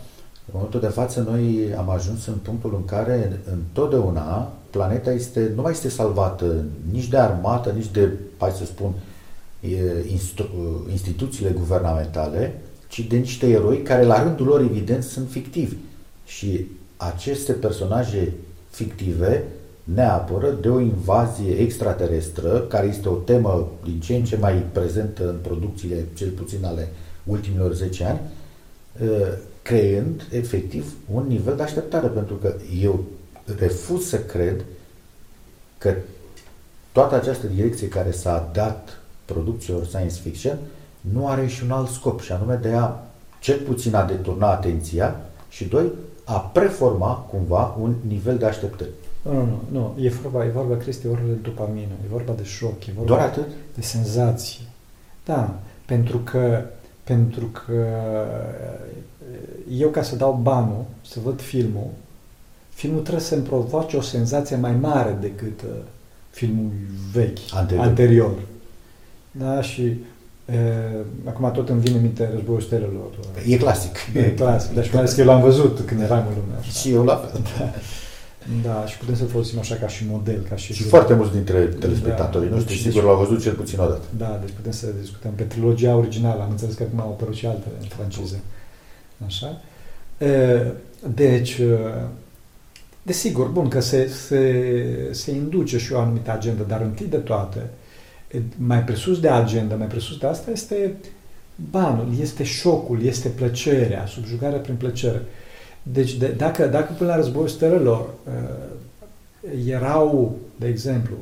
În 0.47 0.53
momentul 0.53 0.81
de 0.81 0.87
față, 0.87 1.21
noi 1.21 1.75
am 1.77 1.91
ajuns 1.91 2.27
în 2.27 2.35
punctul 2.35 2.75
în 2.75 2.85
care 2.85 3.41
întotdeauna 3.53 4.53
planeta 4.71 5.13
este, 5.13 5.53
nu 5.55 5.63
mai 5.63 5.73
este 5.73 5.89
salvată 5.89 6.65
nici 6.91 7.09
de 7.09 7.17
armată, 7.17 7.71
nici 7.71 7.91
de, 7.91 8.13
hai 8.39 8.51
să 8.51 8.65
spun, 8.65 8.93
instituțiile 10.91 11.51
guvernamentale, 11.51 12.61
ci 12.89 13.01
de 13.01 13.17
niște 13.17 13.49
eroi 13.49 13.83
care, 13.83 14.05
la 14.05 14.23
rândul 14.23 14.47
lor, 14.47 14.61
evident, 14.61 15.03
sunt 15.03 15.31
fictivi. 15.31 15.75
Și 16.25 16.67
aceste 16.97 17.53
personaje 17.53 18.33
fictive 18.71 19.45
ne 19.95 20.03
apără 20.03 20.51
de 20.51 20.69
o 20.69 20.81
invazie 20.81 21.55
extraterestră, 21.55 22.61
care 22.61 22.87
este 22.87 23.09
o 23.09 23.15
temă 23.15 23.69
din 23.85 24.01
ce 24.01 24.15
în 24.15 24.25
ce 24.25 24.37
mai 24.37 24.55
prezentă 24.73 25.29
în 25.29 25.37
producțiile, 25.43 26.05
cel 26.15 26.29
puțin 26.29 26.65
ale 26.65 26.89
ultimilor 27.25 27.73
10 27.73 28.05
ani, 28.05 28.21
ă, 29.11 29.27
creând 29.63 30.27
efectiv 30.31 30.95
un 31.13 31.27
nivel 31.27 31.57
de 31.57 31.63
așteptare, 31.63 32.07
pentru 32.07 32.35
că 32.35 32.55
eu 32.81 33.05
refuz 33.59 34.05
să 34.05 34.19
cred 34.19 34.65
că 35.79 35.95
toată 36.93 37.15
această 37.15 37.47
direcție 37.47 37.89
care 37.89 38.11
s-a 38.11 38.51
dat 38.53 39.01
producțiilor 39.25 39.85
science 39.85 40.21
fiction 40.23 40.59
nu 41.01 41.29
are 41.29 41.47
și 41.47 41.65
un 41.65 41.71
alt 41.71 41.89
scop, 41.89 42.21
și 42.21 42.33
anume 42.33 42.59
de 42.63 42.73
a, 42.73 42.97
cel 43.41 43.59
puțin 43.59 43.95
a 43.95 44.05
deturna 44.05 44.51
atenția 44.51 45.21
și, 45.49 45.65
doi, 45.65 45.93
a 46.25 46.39
preforma 46.39 47.15
cumva 47.31 47.77
un 47.81 47.95
nivel 48.09 48.39
de 48.39 48.47
așteptări. 48.47 48.91
Nu, 49.27 49.33
nu, 49.33 49.45
nu, 49.45 49.95
nu. 49.97 50.05
E 50.05 50.09
vorba, 50.09 50.45
e 50.45 50.49
vorba, 50.49 50.77
Cristi, 50.77 51.07
e 51.07 51.09
vorba 51.09 51.27
de 51.27 51.33
dopamină, 51.43 51.93
e 52.05 52.09
vorba 52.11 52.33
de 52.33 52.45
șoc, 52.45 52.87
e 52.87 52.91
vorba 52.95 53.15
Doar 53.15 53.27
atât? 53.27 53.49
de 53.75 53.81
senzații. 53.81 54.61
Da, 55.25 55.59
pentru 55.87 56.19
că, 56.19 56.63
pentru 57.05 57.47
că 57.47 57.85
eu 59.71 59.89
ca 59.89 60.03
să 60.03 60.17
dau 60.17 60.39
banul, 60.43 60.85
să 61.07 61.19
văd 61.25 61.41
filmul, 61.41 61.87
filmul 62.69 63.01
trebuie 63.01 63.23
să-mi 63.25 63.43
provoace 63.43 63.97
o 63.97 64.01
senzație 64.01 64.57
mai 64.57 64.73
mare 64.73 65.17
decât 65.21 65.63
uh, 65.63 65.69
filmul 66.31 66.71
vechi, 67.13 67.39
Anterior. 67.55 67.85
anterior. 67.87 68.33
Da, 69.31 69.61
și 69.63 69.83
uh, 70.47 71.05
acum 71.25 71.51
tot 71.53 71.69
îmi 71.69 71.81
vine 71.81 71.97
în 71.97 72.03
minte 72.03 72.31
Războiul 72.35 72.61
Stelelor. 72.61 73.11
E 73.47 73.57
clasic. 73.57 73.97
E 74.15 74.21
clasic, 74.23 74.73
dar 74.75 74.85
și 74.85 74.91
mai 74.91 75.01
ales 75.01 75.15
că 75.15 75.21
eu 75.21 75.27
l-am 75.27 75.41
văzut 75.41 75.81
când 75.87 76.01
eram 76.01 76.19
în 76.19 76.35
lume. 76.35 76.59
Așa. 76.59 76.71
Și 76.71 76.91
eu 76.93 77.05
la 77.05 77.17
fel. 77.17 77.41
Da, 77.59 77.73
și 78.87 78.99
putem 78.99 79.15
să-l 79.17 79.27
folosim 79.29 79.59
așa 79.59 79.75
ca 79.75 79.89
și 79.89 80.05
model, 80.09 80.47
ca 80.49 80.57
și... 80.57 80.73
Și 80.73 80.83
foarte 80.83 81.15
mulți 81.15 81.33
dintre 81.33 81.59
telespectatorii 81.65 82.49
Da. 82.49 82.55
noștri 82.55 82.75
Deci- 82.75 82.83
sigur 82.83 83.03
l-au 83.03 83.17
văzut 83.17 83.43
cel 83.43 83.53
puțin 83.53 83.79
o 83.79 83.87
dată. 83.87 84.03
Da, 84.17 84.41
deci 84.45 84.55
putem 84.57 84.73
să 84.73 84.87
discutăm 85.01 85.31
pe 85.35 85.43
trilogia 85.43 85.97
originală. 85.97 86.43
Am 86.43 86.51
înțeles 86.51 86.75
că 86.75 86.83
acum 86.83 87.01
au 87.01 87.09
apărut 87.09 87.35
și 87.35 87.47
altele 87.47 87.75
în 87.81 87.87
franceză. 87.87 88.39
Așa. 89.27 89.61
E, 90.19 90.63
Deci, 91.15 91.51
e, 91.59 91.79
desigur, 93.03 93.47
bun, 93.49 93.69
că 93.69 93.81
se, 93.81 94.07
se, 94.09 94.65
se 95.11 95.31
induce 95.31 95.79
și 95.79 95.93
o 95.93 95.99
anumită 95.99 96.33
agendă, 96.33 96.65
dar 96.69 96.81
întâi 96.81 97.07
de 97.07 97.17
toate, 97.17 97.71
e, 98.33 98.39
mai 98.57 98.85
presus 98.85 99.21
de 99.21 99.29
agenda, 99.29 99.75
mai 99.75 99.87
presus 99.87 100.19
de 100.19 100.27
asta 100.27 100.51
este 100.51 100.95
banul, 101.71 102.09
este 102.21 102.45
șocul, 102.45 103.03
este 103.03 103.29
plăcerea, 103.29 104.07
subjugarea 104.07 104.59
prin 104.59 104.75
plăcere. 104.75 105.23
Deci, 105.93 106.13
de, 106.15 106.27
dacă, 106.37 106.67
dacă 106.67 106.93
până 106.99 107.11
la 107.11 107.17
războiul 107.17 107.49
stelelor 107.49 108.07
e, 109.67 109.71
erau, 109.71 110.37
de 110.57 110.67
exemplu, 110.67 111.15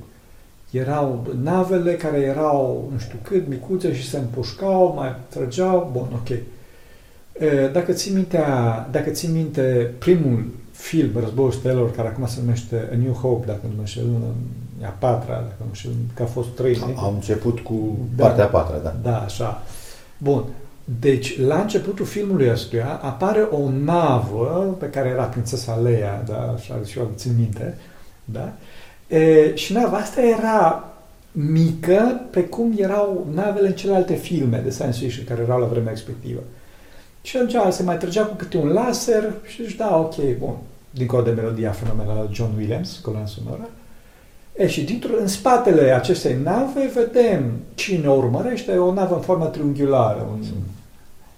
erau 0.70 1.26
navele 1.42 1.92
care 1.94 2.18
erau, 2.20 2.88
nu 2.92 2.98
știu 2.98 3.18
cât, 3.22 3.48
micuțe 3.48 3.94
și 3.94 4.08
se 4.08 4.18
împușcau, 4.18 4.92
mai 4.96 5.14
trăgeau, 5.28 5.90
bun, 5.92 6.06
ok. 6.12 6.28
E, 6.28 7.68
Dacă 7.72 7.92
ții, 7.92 8.12
mintea, 8.14 8.88
dacă 8.90 9.10
ții 9.10 9.28
minte 9.28 9.90
primul 9.98 10.44
film, 10.72 11.10
Războiul 11.20 11.52
Stelelor, 11.52 11.92
care 11.92 12.08
acum 12.08 12.26
se 12.26 12.40
numește 12.40 12.88
A 12.92 12.96
New 12.96 13.12
Hope, 13.12 13.46
dacă 13.46 13.60
nu 13.62 13.72
mă 13.74 13.80
înșel, 13.80 14.04
e 14.82 14.86
a 14.86 14.88
patra, 14.88 15.34
dacă 15.34 15.54
nu 15.58 15.64
mă 15.64 15.66
înșel, 15.68 15.90
că 16.14 16.22
a 16.22 16.26
fost 16.26 16.48
trei, 16.48 16.76
nu? 16.78 17.00
Am 17.00 17.14
început 17.14 17.60
cu 17.60 17.98
Da. 18.16 18.24
partea 18.26 18.44
a 18.44 18.48
patra, 18.48 18.76
da. 18.78 18.96
Da, 19.02 19.18
așa. 19.18 19.62
Bun. 20.18 20.44
Deci, 21.00 21.40
la 21.40 21.60
începutul 21.60 22.06
filmului 22.06 22.50
ăstuia 22.50 23.00
apare 23.02 23.40
o 23.40 23.70
navă 23.70 24.76
pe 24.78 24.86
care 24.86 25.08
era 25.08 25.22
prințesa 25.22 25.74
Leia, 25.76 26.22
da, 26.26 26.54
așa 26.56 26.80
și 26.86 26.98
eu 26.98 27.10
țin 27.14 27.32
minte, 27.38 27.78
da? 28.24 28.52
E, 29.08 29.54
și 29.54 29.72
nava 29.72 29.96
asta 29.96 30.22
era 30.22 30.88
mică, 31.32 32.20
precum 32.30 32.72
erau 32.76 33.26
navele 33.34 33.66
în 33.66 33.72
celelalte 33.72 34.14
filme 34.14 34.58
de 34.58 34.70
science 34.70 34.98
fiction 34.98 35.24
care 35.24 35.42
erau 35.42 35.60
la 35.60 35.66
vremea 35.66 35.92
respectivă. 35.92 36.40
Și 37.22 37.36
atunci 37.36 37.72
se 37.72 37.82
mai 37.82 37.98
trăgea 37.98 38.24
cu 38.24 38.34
câte 38.34 38.56
un 38.56 38.68
laser 38.68 39.32
și 39.46 39.64
zici, 39.64 39.76
da, 39.76 39.96
ok, 39.98 40.14
bun. 40.38 40.56
Dincolo 40.90 41.22
de 41.22 41.30
melodia 41.30 41.70
fenomenală 41.70 42.30
John 42.32 42.56
Williams, 42.56 42.98
coloana 43.02 43.26
sonoră. 43.26 43.68
E, 44.56 44.66
și 44.66 44.84
dintr 44.84 45.10
în 45.20 45.26
spatele 45.26 45.90
acestei 45.90 46.36
nave 46.42 46.90
vedem 46.94 47.52
cine 47.74 48.08
o 48.08 48.14
urmărește, 48.14 48.72
o 48.72 48.92
navă 48.92 49.14
în 49.14 49.20
formă 49.20 49.46
triunghiulară. 49.46 50.28
Un... 50.32 50.42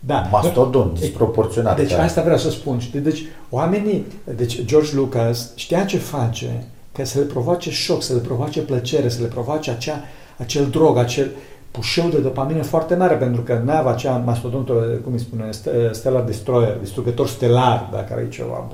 Da. 0.06 0.28
Mastodon, 0.30 0.92
disproporționat. 0.98 1.76
Deci 1.76 1.90
da. 1.90 2.02
asta 2.02 2.22
vreau 2.22 2.38
să 2.38 2.50
spun. 2.50 2.78
Știi? 2.78 3.00
Deci 3.00 3.22
oamenii, 3.50 4.06
deci 4.36 4.64
George 4.64 4.94
Lucas 4.94 5.50
știa 5.54 5.84
ce 5.84 5.98
face 5.98 6.66
ca 6.92 7.04
să 7.04 7.18
le 7.18 7.24
provoace 7.24 7.70
șoc, 7.70 8.02
să 8.02 8.12
le 8.12 8.18
provoace 8.18 8.60
plăcere, 8.60 9.08
să 9.08 9.22
le 9.22 9.26
provoace 9.26 9.70
acea, 9.70 10.00
acel 10.36 10.66
drog, 10.66 10.96
acel 10.96 11.30
pușeu 11.70 12.08
de 12.08 12.18
dopamină 12.18 12.62
foarte 12.62 12.94
mare, 12.94 13.14
pentru 13.14 13.42
că 13.42 13.60
nava 13.64 13.90
aceea, 13.90 14.16
mastodontul, 14.16 15.00
cum 15.04 15.12
îi 15.12 15.18
spune, 15.18 15.48
St- 15.48 15.90
Stellar 15.90 16.22
Destroyer, 16.22 16.76
distrugător 16.80 17.28
stelar, 17.28 17.88
dacă 17.92 18.12
are 18.12 18.28
ceva 18.28 18.68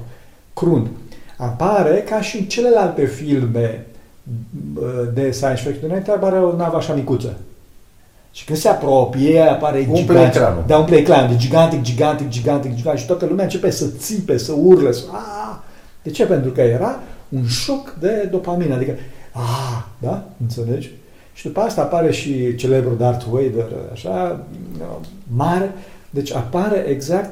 crunt, 0.54 0.86
apare 1.36 2.04
ca 2.08 2.20
și 2.20 2.38
în 2.38 2.44
celelalte 2.44 3.06
filme 3.06 3.86
bă, 4.72 5.10
de 5.14 5.30
science 5.30 5.62
fiction, 5.62 5.88
înainte 5.88 6.10
apare 6.10 6.38
o 6.38 6.56
navă 6.56 6.76
așa 6.76 6.94
micuță. 6.94 7.36
Și 8.32 8.44
când 8.44 8.58
se 8.58 8.68
apropie, 8.68 9.40
apare 9.40 9.78
Umple 9.78 10.00
gigantic. 10.00 10.34
ecranul. 10.34 10.64
Da, 10.66 10.78
umple 10.78 10.96
ecranul, 10.96 11.28
de 11.28 11.36
gigantic, 11.36 11.80
gigantic, 11.80 12.28
gigantic, 12.28 12.74
gigantic 12.74 13.00
și 13.00 13.06
toată 13.06 13.26
lumea 13.26 13.44
începe 13.44 13.70
să 13.70 13.86
țipe, 13.98 14.36
să 14.36 14.52
urle, 14.52 14.92
să... 14.92 15.02
Ah! 15.10 15.56
De 16.02 16.10
ce? 16.10 16.26
Pentru 16.26 16.50
că 16.50 16.60
era 16.60 17.00
un 17.28 17.46
șoc 17.46 17.96
de 18.00 18.28
dopamină, 18.30 18.74
adică, 18.74 18.92
ah, 19.32 19.84
da? 19.98 20.24
Înțelegi? 20.40 20.90
Și 21.32 21.46
după 21.46 21.60
asta 21.60 21.82
apare 21.82 22.12
și 22.12 22.54
celebrul 22.54 22.96
Darth 22.96 23.24
Vader, 23.30 23.66
așa, 23.92 24.44
mare. 25.26 25.72
Deci 26.10 26.32
apare 26.32 26.84
exact 26.88 27.30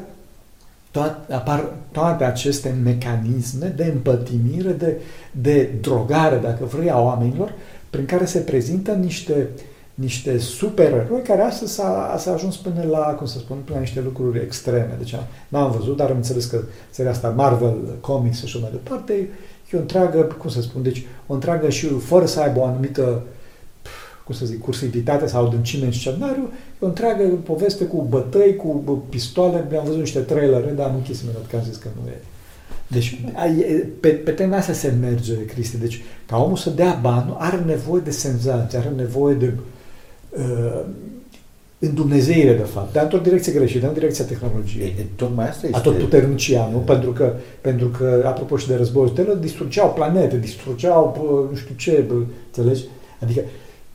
toate, 0.91 1.33
apar 1.33 1.73
toate 1.93 2.25
aceste 2.25 2.77
mecanisme 2.83 3.73
de 3.77 3.85
împătimire, 3.85 4.71
de, 4.71 5.01
de 5.31 5.71
drogare, 5.81 6.37
dacă 6.43 6.65
vrei, 6.65 6.91
a 6.91 7.01
oamenilor, 7.01 7.53
prin 7.91 8.05
care 8.05 8.25
se 8.25 8.39
prezintă 8.39 8.93
niște, 8.93 9.49
niște 10.01 10.39
supereroi 10.39 11.23
care 11.23 11.43
astăzi 11.43 11.73
s-a, 11.73 12.17
s-a 12.19 12.33
ajuns 12.33 12.57
până 12.57 12.85
la, 12.91 12.99
cum 12.99 13.27
să 13.27 13.39
spun, 13.39 13.57
până 13.65 13.77
la 13.77 13.85
niște 13.85 14.01
lucruri 14.01 14.41
extreme. 14.41 14.95
Deci 14.99 15.15
am- 15.15 15.27
n-am 15.49 15.71
văzut, 15.71 15.97
dar 15.97 16.11
am 16.11 16.17
înțeles 16.17 16.45
că 16.45 16.61
seria 16.91 17.11
asta 17.11 17.29
Marvel 17.29 17.77
Comics 18.01 18.39
și 18.39 18.45
așa 18.45 18.59
mai 18.59 18.71
departe, 18.71 19.13
e 19.73 19.77
o 19.77 19.81
întreagă, 19.81 20.19
cum 20.39 20.51
să 20.51 20.61
spun, 20.61 20.83
deci 20.83 21.07
o 21.27 21.35
întreagă 21.35 21.69
și 21.69 21.87
fără 21.87 22.27
să 22.27 22.41
aibă 22.41 22.59
o 22.61 22.65
anumită 22.65 23.23
cum 24.25 24.35
să 24.35 24.45
zic, 24.47 24.61
cursivitate 24.61 25.27
sau 25.27 25.47
adâncime 25.47 25.85
în 25.87 25.93
scenariu, 25.93 26.53
e 26.53 26.85
o 26.85 26.87
întreagă 26.87 27.23
poveste 27.23 27.85
cu 27.85 28.07
bătăi, 28.09 28.57
cu 28.57 28.83
bă, 28.85 28.93
pistoale, 29.09 29.67
mi-am 29.71 29.85
văzut 29.85 30.01
niște 30.01 30.19
trailere, 30.19 30.71
dar 30.71 30.89
am 30.89 30.95
închis 30.95 31.21
imediat 31.21 31.47
că 31.47 31.57
am 31.57 31.63
zis 31.63 31.77
că 31.77 31.89
nu 32.03 32.09
e. 32.09 32.21
Deci, 32.87 33.21
ai- 33.35 33.59
e- 33.59 33.89
pe, 34.01 34.09
pe 34.09 34.31
tema 34.31 34.57
asta 34.57 34.73
se 34.73 34.95
merge, 35.01 35.45
Cristi. 35.45 35.79
Deci, 35.79 36.03
ca 36.27 36.43
omul 36.43 36.57
să 36.57 36.71
dea 36.71 36.99
bani, 37.03 37.35
are 37.39 37.63
nevoie 37.67 38.03
de 38.05 38.11
senzație, 38.11 38.79
are 38.79 38.93
nevoie 38.97 39.35
de 39.35 39.47
uh, 39.57 39.63
îndumnezeire, 41.79 42.55
de 42.55 42.63
fapt, 42.63 42.93
dar 42.93 43.03
într-o 43.03 43.19
direcție 43.19 43.53
greșită, 43.53 43.87
în 43.87 43.93
direcția 43.93 44.25
tehnologiei. 44.25 44.95
E, 44.99 45.01
e, 45.01 45.07
tocmai 45.17 45.49
asta 45.49 45.67
este... 45.67 45.79
Atot 45.79 45.99
puternicia, 45.99 46.69
nu? 46.73 46.79
Pentru 46.79 47.11
că, 47.11 47.33
pentru 47.61 47.89
că, 47.89 48.23
apropo 48.27 48.57
și 48.57 48.67
de 48.67 48.77
războiul 48.77 49.09
stelă, 49.09 49.35
distrugeau 49.35 49.93
planete, 49.93 50.39
distrugeau, 50.39 51.17
bă, 51.19 51.49
nu 51.51 51.57
știu 51.57 51.75
ce, 51.75 52.05
bă, 52.09 52.15
înțelegi? 52.47 52.85
Adică, 53.23 53.41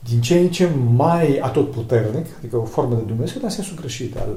din 0.08 0.20
ce 0.20 0.38
în 0.38 0.48
ce 0.48 0.68
mai 0.94 1.38
atot 1.38 1.70
puternic, 1.70 2.26
adică 2.38 2.56
o 2.56 2.64
formă 2.64 2.94
de 2.94 3.02
Dumnezeu, 3.06 3.36
dar 3.40 3.50
în 3.50 3.56
sensul 3.56 3.76
greșit, 3.80 4.16
al, 4.16 4.28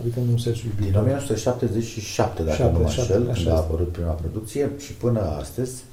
adică 0.00 0.18
nu 0.26 0.30
în 0.30 0.38
sensul 0.38 0.64
iubit. 0.66 0.92
Din 0.92 1.00
1977, 1.00 2.42
dacă 2.42 2.56
Șapte, 2.56 2.76
nu 2.76 2.82
mă 2.82 2.88
șapte, 2.88 3.14
înșel, 3.14 3.30
așa 3.30 3.42
când 3.42 3.48
a 3.48 3.54
este. 3.54 3.64
apărut 3.66 3.92
prima 3.92 4.10
producție 4.10 4.70
și 4.78 4.92
până 4.92 5.20
astăzi 5.20 5.84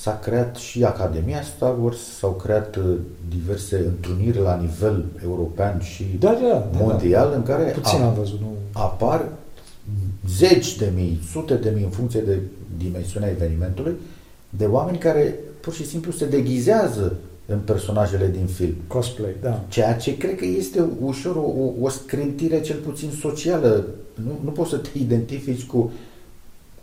s-a 0.00 0.18
creat 0.18 0.56
și 0.56 0.84
Academia 0.84 1.42
Star 1.42 1.74
Wars, 1.82 1.98
s-au 2.18 2.30
creat 2.30 2.76
uh, 2.76 2.84
diverse 3.28 3.76
întruniri 3.86 4.38
la 4.38 4.56
nivel 4.56 5.04
european 5.24 5.80
și 5.80 6.04
Da, 6.18 6.28
da, 6.42 6.48
da, 6.48 6.68
da. 6.72 6.84
mondial 6.84 7.32
în 7.34 7.42
care 7.42 7.62
Puțin 7.70 8.00
a- 8.00 8.06
am 8.06 8.14
văzut, 8.14 8.40
nu... 8.40 8.52
apar 8.72 9.28
zeci 10.36 10.76
de 10.76 10.90
mii, 10.94 11.20
sute 11.30 11.54
de 11.54 11.72
mii 11.74 11.84
în 11.84 11.90
funcție 11.90 12.20
de 12.20 12.38
dimensiunea 12.78 13.28
evenimentului, 13.30 13.94
de 14.50 14.64
oameni 14.64 14.98
care 14.98 15.34
pur 15.60 15.72
și 15.72 15.86
simplu 15.86 16.12
se 16.12 16.26
deghizează 16.26 17.14
în 17.46 17.58
personajele 17.58 18.30
din 18.36 18.46
film. 18.46 18.74
Cosplay, 18.86 19.34
da. 19.42 19.64
Ceea 19.68 19.94
ce 19.96 20.16
cred 20.16 20.36
că 20.36 20.44
este 20.44 20.84
ușor 21.04 21.36
o, 21.36 21.40
o, 21.40 21.72
o 21.80 21.88
scrântire 21.88 22.60
cel 22.60 22.76
puțin 22.76 23.10
socială. 23.20 23.84
Nu, 24.14 24.38
nu 24.44 24.50
poți 24.50 24.70
să 24.70 24.76
te 24.76 24.88
identifici 25.06 25.64
cu, 25.66 25.92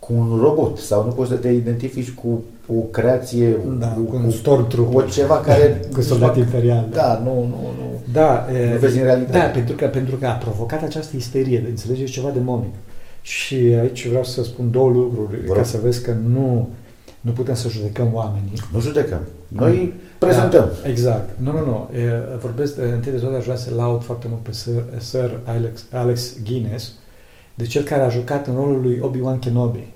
cu 0.06 0.12
un 0.12 0.38
robot 0.42 0.78
sau 0.78 1.04
nu 1.04 1.10
poți 1.10 1.30
să 1.30 1.36
te 1.36 1.48
identifici 1.48 2.10
cu 2.10 2.42
o 2.68 2.80
creație, 2.80 3.56
Da, 3.78 3.86
cu, 3.86 4.00
cu 4.00 4.16
un 4.16 4.24
cu, 4.24 4.30
stormtrooper. 4.30 5.04
cu 5.04 5.10
ceva 5.10 5.34
care... 5.40 5.80
Cu 5.94 6.00
soldat 6.00 6.36
imperial. 6.36 6.88
Da, 6.90 7.20
nu, 7.24 7.34
nu, 7.34 7.60
nu. 7.78 8.00
Da, 8.12 8.46
e, 8.60 8.72
Nu 8.72 8.78
vezi 8.78 8.98
în 8.98 9.04
realitate. 9.04 9.38
Da, 9.38 9.44
pentru 9.44 9.74
că, 9.74 9.86
pentru 9.86 10.16
că 10.16 10.26
a 10.26 10.30
provocat 10.32 10.82
această 10.82 11.16
isterie, 11.16 11.58
de 11.58 11.68
înțelegeți 11.68 12.10
ceva 12.10 12.30
demonic. 12.30 12.74
Și 13.22 13.54
aici 13.54 14.08
vreau 14.08 14.24
să 14.24 14.42
spun 14.42 14.70
două 14.70 14.90
lucruri, 14.90 15.40
Vă 15.40 15.52
ca 15.52 15.54
rog. 15.58 15.64
să 15.64 15.78
vezi 15.82 16.02
că 16.02 16.12
nu, 16.32 16.68
nu 17.20 17.30
putem 17.30 17.54
să 17.54 17.68
judecăm 17.68 18.08
oamenii. 18.12 18.52
Nu 18.72 18.80
judecăm. 18.80 19.20
Noi 19.48 19.92
prezentăm. 20.18 20.68
Da, 20.82 20.88
exact. 20.88 21.28
Nu, 21.38 21.52
nu, 21.52 21.64
nu. 21.64 21.88
E, 21.98 22.36
vorbesc, 22.40 22.76
de, 22.76 22.82
întâi 22.82 23.12
de 23.12 23.18
toate 23.18 23.36
aș 23.36 23.44
vrea 23.44 23.56
să 23.56 23.70
laud 23.76 24.02
foarte 24.02 24.26
mult 24.30 24.40
pe 24.42 24.52
Sir, 24.52 24.82
Sir 24.98 25.40
Alex, 25.44 25.84
Alex 25.92 26.36
Guinness, 26.44 26.92
de 27.54 27.64
cel 27.64 27.82
care 27.82 28.02
a 28.02 28.08
jucat 28.08 28.46
în 28.46 28.54
rolul 28.54 28.80
lui 28.82 28.98
Obi-Wan 29.02 29.38
Kenobi, 29.38 29.86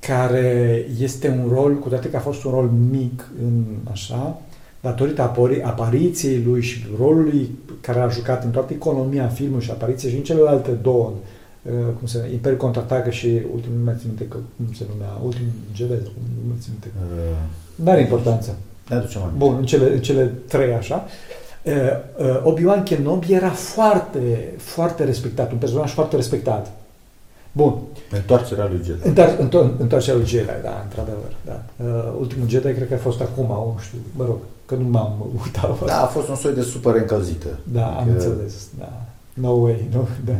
care 0.00 0.84
este 1.00 1.40
un 1.42 1.50
rol, 1.54 1.74
cu 1.74 1.88
toate 1.88 2.10
că 2.10 2.16
a 2.16 2.20
fost 2.20 2.44
un 2.44 2.50
rol 2.50 2.70
mic 2.90 3.28
în 3.42 3.64
așa, 3.90 4.40
datorită 4.80 5.22
apari- 5.22 5.62
apariției 5.62 6.42
lui 6.46 6.62
și 6.62 6.86
rolului 6.98 7.50
care 7.80 8.00
a 8.00 8.08
jucat 8.08 8.44
în 8.44 8.50
toată 8.50 8.72
economia 8.72 9.26
filmului 9.28 9.64
și 9.64 9.70
apariția 9.70 10.10
și 10.10 10.16
în 10.16 10.22
celelalte 10.22 10.70
două, 10.70 11.12
uh, 11.62 11.72
cum 11.98 12.06
se 12.06 12.16
numește, 12.16 12.34
Imperiul 12.34 12.60
Contraatacă 12.60 13.10
și 13.10 13.26
ultimul, 13.52 13.78
nu 13.78 13.84
mai 13.84 13.94
țin 13.98 14.06
minte 14.08 14.24
că, 14.24 14.36
cum 14.56 14.74
se 14.74 14.84
numea, 14.92 15.12
ultimul 15.24 15.50
Jedi, 15.74 15.88
cum 15.92 16.22
nu 16.42 16.48
mai 16.48 16.56
țin 16.60 16.70
minte. 16.72 16.88
Uh, 16.96 17.36
Nu 17.74 17.90
are 17.90 18.00
importanță. 18.00 18.56
ne 18.88 18.96
aducem 18.96 19.22
aminte. 19.22 19.44
Bun, 19.44 19.56
în 19.58 19.64
cele, 19.64 19.92
în 19.92 20.00
cele 20.00 20.32
trei 20.48 20.72
așa. 20.72 21.04
Uh, 21.62 21.72
uh, 22.18 22.40
Obi-Wan 22.42 22.82
Kenobi 22.82 23.32
era 23.32 23.50
foarte, 23.50 24.52
foarte 24.56 25.04
respectat, 25.04 25.52
un 25.52 25.58
personaj 25.58 25.92
foarte 25.92 26.16
respectat. 26.16 26.72
Bun, 27.52 27.74
Întoarcerea 28.10 28.68
lui 28.68 28.80
Jedi. 28.84 29.08
Întoar- 29.08 29.36
întor- 29.38 29.70
Întoarcerea 29.78 30.18
lui 30.18 30.28
Jedi, 30.28 30.46
da, 30.62 30.80
într-adevăr. 30.84 31.32
Da. 31.44 31.60
Uh, 31.84 32.14
ultimul 32.20 32.48
Jedi 32.48 32.72
cred 32.72 32.88
că 32.88 32.94
a 32.94 32.98
fost 32.98 33.20
acum, 33.20 33.46
nu 33.46 33.76
știu, 33.80 33.98
mă 34.16 34.24
rog, 34.24 34.36
că 34.66 34.74
nu 34.74 34.88
m-am 34.88 35.12
uitat. 35.44 35.84
Da, 35.84 36.02
a 36.02 36.06
fost 36.06 36.28
un 36.28 36.34
soi 36.36 36.54
de 36.54 36.62
super 36.62 36.94
încălzită. 36.94 37.48
da 37.62 37.86
am 37.86 38.04
Că 38.04 38.10
înțeles. 38.10 38.68
Da. 38.78 38.92
No 39.34 39.50
way, 39.50 39.88
nu? 39.92 40.08
Da. 40.24 40.32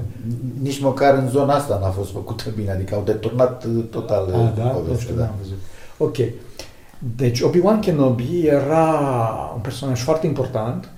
Nici 0.62 0.80
măcar 0.80 1.14
în 1.14 1.28
zona 1.28 1.54
asta 1.54 1.78
n-a 1.82 1.90
fost 1.90 2.10
făcută 2.12 2.44
bine, 2.56 2.70
adică 2.70 2.94
au 2.94 3.02
deturnat 3.04 3.64
uh, 3.64 3.84
total 3.90 4.26
uh, 4.28 4.34
A, 4.34 4.52
da? 4.56 4.62
Nu 4.62 4.68
povestea. 4.70 4.98
știu, 5.00 5.14
Da. 5.14 5.22
n-am 5.22 5.34
văzut. 5.40 5.58
Ok. 5.98 6.16
Deci 7.16 7.40
Obi-Wan 7.40 7.80
Kenobi 7.80 8.46
era 8.46 8.98
un 9.54 9.60
personaj 9.60 10.00
foarte 10.02 10.26
important. 10.26 10.88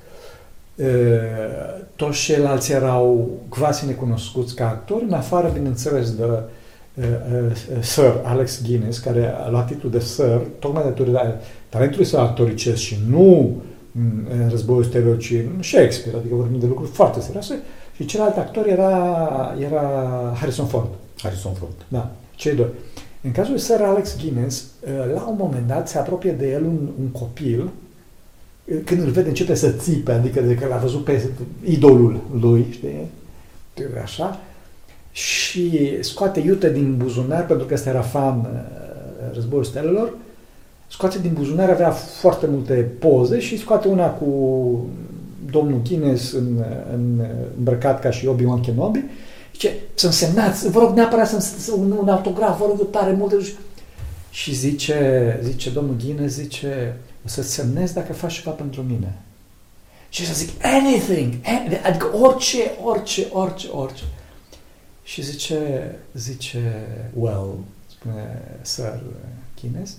Uh, 0.80 1.78
Toți 1.96 2.18
ceilalți 2.18 2.72
erau 2.72 3.30
quasi 3.48 3.86
necunoscuți 3.86 4.54
ca 4.54 4.68
actori, 4.68 5.04
în 5.04 5.12
afară, 5.12 5.50
bineînțeles, 5.54 6.14
de 6.14 6.24
uh, 6.24 7.04
uh, 7.44 7.56
Sir 7.80 8.20
Alex 8.22 8.62
Guinness, 8.66 8.98
care 8.98 9.34
a 9.44 9.50
luat 9.50 9.66
titlul 9.66 9.90
de 9.92 9.98
Sir, 9.98 10.40
tocmai 10.58 10.82
datorită 10.82 11.40
talentului 11.68 12.04
său 12.06 12.20
actoricesc 12.20 12.80
și 12.80 12.98
nu 13.08 13.56
în 14.30 14.48
războiul 14.48 14.84
stelor, 14.84 15.16
ci 15.16 15.30
în 15.30 15.62
Shakespeare, 15.62 16.18
adică 16.18 16.34
vorbim 16.34 16.58
de 16.58 16.66
lucruri 16.66 16.90
foarte 16.90 17.20
serioase, 17.20 17.58
și 17.96 18.04
celălalt 18.04 18.36
actor 18.36 18.66
era, 18.66 19.56
era 19.58 19.82
Harrison 20.38 20.66
Ford. 20.66 20.88
Harrison 21.22 21.52
Ford. 21.52 21.74
Da, 21.88 22.10
cei 22.34 22.54
doi. 22.54 22.68
În 23.22 23.30
cazul 23.30 23.52
lui 23.52 23.60
Sir 23.60 23.80
Alex 23.80 24.16
Guinness, 24.22 24.64
uh, 24.80 25.14
la 25.14 25.28
un 25.28 25.36
moment 25.38 25.66
dat 25.66 25.88
se 25.88 25.98
apropie 25.98 26.32
de 26.32 26.50
el 26.50 26.64
un, 26.64 26.88
un 27.00 27.06
copil, 27.06 27.60
uh, 27.60 27.70
când 28.84 29.02
îl 29.02 29.10
vede 29.10 29.28
începe 29.28 29.54
să 29.54 29.70
țipe, 29.70 30.12
adică 30.12 30.40
de 30.40 30.54
că 30.54 30.66
l-a 30.66 30.76
văzut 30.76 31.04
pe 31.04 31.28
idolul 31.64 32.20
lui, 32.40 32.66
știi? 32.70 33.10
Așa. 34.02 34.40
Și 35.12 35.96
scoate 36.00 36.40
iute 36.40 36.72
din 36.72 36.96
buzunar, 36.96 37.46
pentru 37.46 37.66
că 37.66 37.74
ăsta 37.74 37.88
era 37.88 38.00
fan 38.00 38.38
uh, 38.38 39.34
războiul 39.34 39.64
stelelor, 39.64 40.12
scoate 40.88 41.18
din 41.18 41.32
buzunar, 41.32 41.70
avea 41.70 41.90
foarte 41.90 42.46
multe 42.46 42.74
poze 42.98 43.40
și 43.40 43.58
scoate 43.58 43.88
una 43.88 44.08
cu 44.08 44.26
domnul 45.50 45.80
Guinness 45.88 46.32
în, 46.32 46.64
în, 46.92 47.24
îmbrăcat 47.58 48.00
ca 48.00 48.10
și 48.10 48.26
Obi-Wan 48.26 48.60
Kenobi 48.60 49.04
Zice, 49.60 49.74
să-mi 49.94 50.12
semnați, 50.12 50.70
vă 50.70 50.80
rog 50.80 50.94
neapărat 50.94 51.28
să-mi 51.28 51.42
să 51.42 51.72
un, 51.76 51.90
un 51.90 52.08
autograf, 52.08 52.58
vă 52.58 52.64
rog 52.68 52.78
eu 52.78 52.84
tare 52.84 53.12
mult. 53.12 53.34
Și 54.30 54.54
zice, 54.54 55.40
zice 55.42 55.70
domnul 55.70 55.96
Ghine, 56.04 56.26
zice, 56.26 56.96
o 57.24 57.28
să-ți 57.28 57.52
semnezi 57.52 57.94
dacă 57.94 58.12
faci 58.12 58.34
ceva 58.34 58.50
pentru 58.50 58.82
mine. 58.82 59.18
Și 60.08 60.26
să 60.26 60.34
zic, 60.34 60.64
anything, 60.64 61.34
anything, 61.44 61.86
adică 61.86 62.16
orice, 62.16 62.70
orice, 62.82 63.26
orice, 63.32 63.68
orice. 63.68 64.04
Și 65.02 65.22
zice, 65.22 65.90
zice, 66.14 66.86
well, 67.14 67.54
spune 67.86 68.42
Sir 68.62 69.00
Guinness, 69.60 69.96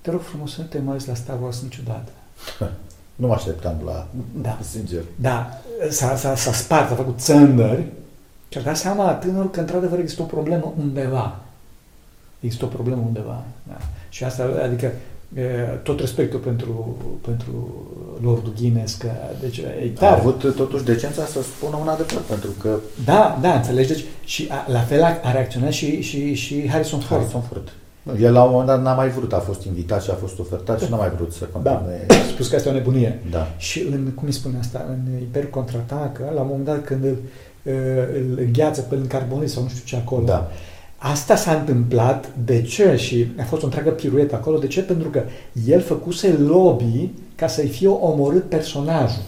te 0.00 0.10
rog 0.10 0.20
frumos 0.20 0.52
să 0.54 0.60
nu 0.60 0.66
te 0.66 0.78
mai 0.78 0.92
uiți 0.92 1.08
la 1.08 1.14
Star 1.14 1.42
Wars 1.42 1.62
niciodată. 1.62 2.10
Nu 3.14 3.26
mă 3.26 3.34
așteptam 3.34 3.80
la, 3.84 4.08
Da. 4.34 4.58
sincer. 4.72 5.02
Da, 5.16 5.60
s-a, 5.90 6.16
s-a, 6.16 6.36
s-a 6.36 6.52
spart, 6.52 6.90
a 6.90 6.94
făcut 6.94 7.18
țândări 7.20 7.84
și 8.48 8.58
a 8.58 8.62
dat 8.62 8.76
seama 8.76 9.12
tânărul 9.12 9.50
că 9.50 9.60
într-adevăr 9.60 9.98
există 9.98 10.22
o 10.22 10.24
problemă 10.24 10.72
undeva. 10.78 11.40
Există 12.40 12.64
o 12.64 12.68
problemă 12.68 13.02
undeva. 13.06 13.44
Da. 13.68 13.76
Și 14.08 14.24
asta, 14.24 14.50
adică, 14.62 14.86
e, 14.86 14.92
tot 15.82 16.00
respectul 16.00 16.38
pentru, 16.38 16.96
pentru 17.20 17.76
Lordul 18.22 18.52
Guinness, 18.60 18.94
că, 18.94 19.08
deci, 19.40 19.56
e 19.58 19.92
A 19.96 19.98
tare. 19.98 20.20
avut 20.20 20.54
totuși 20.56 20.84
decența 20.84 21.24
să 21.24 21.42
spună 21.42 21.76
un 21.80 21.88
adevăr, 21.88 22.20
pentru 22.28 22.50
că 22.60 22.76
Da, 23.04 23.38
da, 23.42 23.54
înțelegi? 23.54 23.88
Deci, 23.92 24.04
și 24.24 24.48
a, 24.50 24.70
la 24.72 24.78
fel 24.80 25.02
a, 25.02 25.20
a 25.22 25.32
reacționat 25.32 25.70
și, 25.72 26.00
și, 26.02 26.34
și 26.34 26.68
Harrison 26.68 26.98
Ford. 26.98 27.10
Harrison 27.20 27.40
Ford. 27.40 27.72
El 28.20 28.32
la 28.32 28.42
un 28.42 28.50
moment 28.50 28.68
dat 28.68 28.82
n-a 28.82 28.94
mai 28.94 29.08
vrut, 29.08 29.32
a 29.32 29.38
fost 29.38 29.64
invitat 29.64 30.02
și 30.02 30.10
a 30.10 30.14
fost 30.14 30.38
ofertat 30.38 30.80
și 30.80 30.90
n-a 30.90 30.96
mai 30.96 31.10
vrut 31.16 31.32
să 31.32 31.46
Da, 31.62 31.70
continue. 31.70 32.06
a 32.08 32.14
spus 32.32 32.48
că 32.48 32.56
asta 32.56 32.68
e 32.68 32.72
o 32.72 32.74
nebunie. 32.74 33.20
Da. 33.30 33.46
Și 33.56 33.80
în, 33.90 34.10
cum 34.14 34.26
îi 34.26 34.32
spune 34.32 34.58
asta, 34.58 34.86
în 34.88 35.18
Imperiul 35.20 35.50
Contraatacă, 35.50 36.30
la 36.34 36.40
un 36.40 36.46
moment 36.46 36.64
dat 36.66 36.84
când 36.84 37.04
îl, 37.04 37.16
îl 38.14 38.38
îngheață 38.38 38.80
pe 38.80 38.94
în 38.94 39.06
carbonit 39.06 39.50
sau 39.50 39.62
nu 39.62 39.68
știu 39.68 39.82
ce 39.84 39.96
acolo, 39.96 40.24
Da. 40.24 40.50
Asta 41.12 41.36
s-a 41.36 41.52
întâmplat, 41.52 42.28
de 42.44 42.62
ce? 42.62 42.96
Și 42.96 43.26
a 43.40 43.42
fost 43.42 43.62
o 43.62 43.64
întreagă 43.64 43.90
piruetă 43.90 44.34
acolo, 44.34 44.58
de 44.58 44.66
ce? 44.66 44.82
Pentru 44.82 45.08
că 45.08 45.22
el 45.66 45.80
făcuse 45.80 46.38
lobby 46.46 47.10
ca 47.34 47.46
să-i 47.46 47.68
fie 47.68 47.88
omorât 47.88 48.48
personajul. 48.48 49.22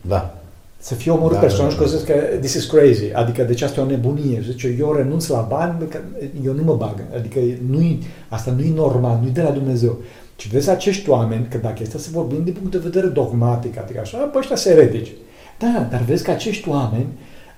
Da. 0.00 0.38
Să 0.78 0.94
fie 0.94 1.10
omorât 1.10 1.34
Da, 1.34 1.40
personajul, 1.40 1.78
da, 1.78 1.84
că 1.84 1.90
da. 1.90 1.96
zice 1.96 2.12
că 2.12 2.36
this 2.36 2.54
is 2.54 2.64
crazy, 2.64 3.12
adică 3.12 3.42
deci 3.42 3.62
asta 3.62 3.80
e 3.80 3.82
o 3.82 3.86
nebunie. 3.86 4.42
Și 4.42 4.50
zice, 4.50 4.76
eu 4.78 4.92
renunț 4.92 5.26
la 5.26 5.46
bani, 5.48 5.88
că 5.88 5.98
eu 6.44 6.52
nu 6.52 6.62
mă 6.62 6.74
bag, 6.74 7.04
adică 7.16 7.38
nu 7.70 7.98
asta 8.28 8.50
nu 8.50 8.62
e 8.62 8.72
normal, 8.74 9.18
nu 9.22 9.28
e 9.28 9.30
de 9.30 9.42
la 9.42 9.50
Dumnezeu. 9.50 9.98
Și 10.36 10.48
vezi 10.48 10.70
acești 10.70 11.10
oameni, 11.10 11.46
că 11.50 11.58
dacă 11.58 11.78
este 11.80 11.98
să 11.98 12.08
vorbim 12.12 12.44
din 12.44 12.52
punct 12.52 12.70
de 12.70 12.78
vedere 12.78 13.06
dogmatic, 13.06 13.78
adică 13.78 14.00
așa, 14.00 14.18
pe 14.18 14.38
ăștia 14.38 14.56
sunt 14.56 14.74
eretici. 14.74 15.10
Da, 15.58 15.88
dar 15.90 16.00
vezi 16.00 16.24
că 16.24 16.30
acești 16.30 16.68
oameni 16.68 17.06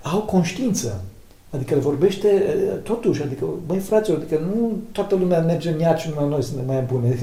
au 0.03 0.19
conștiință. 0.19 1.05
Adică 1.51 1.75
le 1.75 1.81
vorbește 1.81 2.29
eh, 2.29 2.55
totuși, 2.83 3.23
adică, 3.23 3.45
băi 3.67 3.79
fraților, 3.79 4.19
adică 4.19 4.41
nu 4.55 4.73
toată 4.93 5.15
lumea 5.15 5.41
merge 5.41 5.69
în 5.71 5.81
ea 5.81 5.95
și 5.95 6.09
numai 6.09 6.29
noi 6.29 6.43
suntem 6.43 6.65
mai 6.67 6.85
bune. 6.93 7.19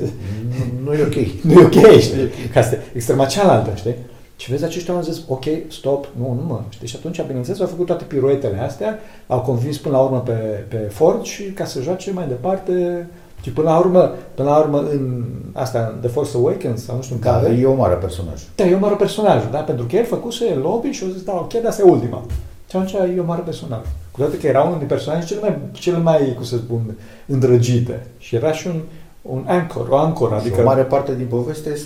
Nu, 0.84 0.92
nu 0.92 0.94
e 0.98 1.04
ok. 1.04 1.16
nu 1.54 1.60
e 1.62 1.64
ok, 1.64 2.00
știi? 2.00 2.28
Că 2.52 2.60
asta 2.60 2.76
e 2.76 2.80
extrema 2.94 3.26
cealaltă, 3.26 3.72
știi? 3.76 3.96
Și 4.36 4.50
vezi, 4.52 4.64
aceștia 4.64 4.94
au 4.94 5.02
zis, 5.02 5.22
ok, 5.28 5.44
stop, 5.70 6.08
nu, 6.20 6.26
nu 6.42 6.46
mă, 6.48 6.62
știi? 6.70 6.88
Și 6.88 6.96
atunci, 7.00 7.22
bineînțeles, 7.26 7.60
au 7.60 7.68
făcut 7.68 7.86
toate 7.86 8.04
piruetele 8.04 8.60
astea, 8.60 9.00
au 9.28 9.40
convins 9.40 9.78
până 9.78 9.96
la 9.96 10.02
urmă 10.04 10.20
pe, 10.26 10.66
pe 10.68 10.76
Ford 10.78 11.24
și 11.24 11.44
ca 11.44 11.66
să 11.66 11.82
joace 11.82 12.12
mai 12.12 12.28
departe 12.28 13.08
și 13.42 13.50
până 13.52 13.70
la 13.70 13.78
urmă, 13.78 14.14
până 14.36 14.50
la 14.50 14.58
urmă 14.58 14.80
în 14.80 15.24
asta, 15.54 15.92
în 15.94 16.00
The 16.00 16.10
Force 16.10 16.38
Awakens, 16.38 16.84
sau 16.84 16.96
nu 16.96 17.02
știu 17.02 17.16
în 17.16 17.22
Da, 17.22 17.32
care, 17.32 17.58
e 17.62 17.66
o 17.66 17.76
mare 17.76 17.94
personaj. 17.96 18.42
da, 18.56 18.66
e 18.68 18.74
un 18.74 18.80
mare 18.80 18.96
personaj, 18.96 19.44
da? 19.52 19.60
Pentru 19.60 19.86
că 19.90 19.96
el 19.96 20.06
făcuse 20.06 20.60
lobby 20.62 20.90
și 20.90 21.04
au 21.04 21.10
zis, 21.10 21.22
da, 21.24 21.34
ok, 21.34 21.54
dar 21.54 21.66
asta 21.66 21.82
e 21.86 21.90
ultima. 21.90 22.26
Și 22.70 22.76
atunci 22.76 22.92
e 22.92 23.20
un 23.20 23.26
mare 23.26 23.42
personaj. 23.42 23.86
Cu 24.12 24.20
toate 24.20 24.38
că 24.38 24.48
era 24.48 24.62
unul 24.62 24.78
din 24.78 24.88
personaje 24.88 25.26
cele 25.26 25.40
mai, 25.40 25.58
cele 25.72 25.98
mai, 25.98 26.34
cum 26.36 26.44
să 26.44 26.58
spun, 26.58 26.98
îndrăgite. 27.26 28.06
Și 28.18 28.36
era 28.36 28.52
și 28.52 28.68
un, 28.68 28.82
un 29.22 29.44
anchor, 29.48 29.88
o 29.88 29.98
ancoră, 29.98 30.36
Adică 30.36 30.48
adică 30.48 30.62
o 30.62 30.70
mare 30.70 30.84
parte 30.84 31.16
din 31.16 31.26
poveste 31.26 31.78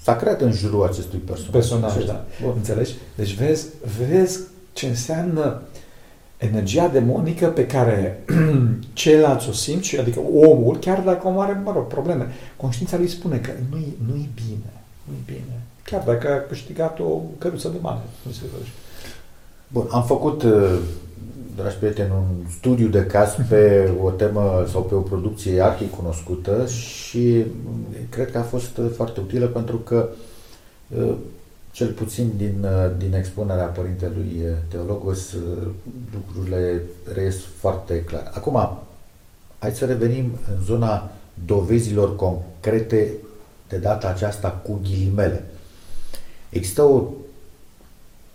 s-a 0.00 0.16
creat 0.16 0.40
în 0.40 0.52
jurul 0.52 0.84
acestui 0.84 1.18
personaj. 1.18 1.52
personaj, 1.52 2.04
da. 2.04 2.24
Bun. 2.42 2.52
Înțelegi? 2.56 2.94
Deci 3.14 3.34
vezi, 3.34 3.66
vezi 3.98 4.40
ce 4.72 4.86
înseamnă 4.86 5.62
energia 6.36 6.88
demonică 6.88 7.46
pe 7.46 7.66
care 7.66 8.24
ceilalți 8.92 9.48
o 9.48 9.52
simt, 9.52 9.82
și 9.82 9.98
adică 9.98 10.20
omul, 10.34 10.78
chiar 10.78 11.00
dacă 11.00 11.26
omul 11.26 11.42
are, 11.42 11.60
mă 11.64 11.72
rog, 11.74 11.86
probleme, 11.86 12.28
conștiința 12.56 12.96
lui 12.96 13.08
spune 13.08 13.36
că 13.36 13.50
nu-i, 13.70 13.96
nu-i 14.06 14.28
bine, 14.34 14.72
nu-i 15.04 15.22
bine. 15.26 15.60
Chiar 15.82 16.02
dacă 16.06 16.32
a 16.32 16.48
câștigat 16.48 16.98
o 17.00 17.20
căruță 17.38 17.68
de 17.68 17.78
bani, 17.80 18.00
nu 18.22 18.32
se 18.32 18.40
vede. 18.42 18.68
Bun, 19.74 19.86
am 19.90 20.04
făcut, 20.04 20.42
uh, 20.42 20.78
dragi 21.56 21.76
prieteni, 21.76 22.10
un 22.10 22.50
studiu 22.50 22.88
de 22.88 23.06
caz 23.06 23.36
pe 23.48 23.92
o 24.02 24.10
temă 24.10 24.66
sau 24.70 24.82
pe 24.82 24.94
o 24.94 25.00
producție 25.00 25.60
arhi 25.62 25.88
cunoscută 25.96 26.66
și 26.66 27.44
mm, 27.64 27.86
cred 28.08 28.30
că 28.30 28.38
a 28.38 28.42
fost 28.42 28.76
uh, 28.76 28.86
foarte 28.96 29.20
utilă 29.20 29.46
pentru 29.46 29.76
că 29.76 30.08
uh, 30.98 31.14
cel 31.70 31.88
puțin 31.88 32.32
din, 32.36 32.64
uh, 32.64 32.90
din 32.98 33.14
expunerea 33.14 33.64
părintelui 33.64 34.42
uh, 34.44 34.50
Teologos 34.68 35.32
uh, 35.32 35.68
lucrurile 36.14 36.82
reies 37.14 37.36
foarte 37.58 38.04
clar. 38.04 38.30
Acum, 38.34 38.78
hai 39.58 39.72
să 39.72 39.84
revenim 39.84 40.38
în 40.56 40.64
zona 40.64 41.10
dovezilor 41.46 42.16
concrete 42.16 43.12
de 43.68 43.76
data 43.76 44.08
aceasta 44.08 44.48
cu 44.48 44.80
ghilimele. 44.82 45.44
Există 46.48 46.82
o 46.82 47.04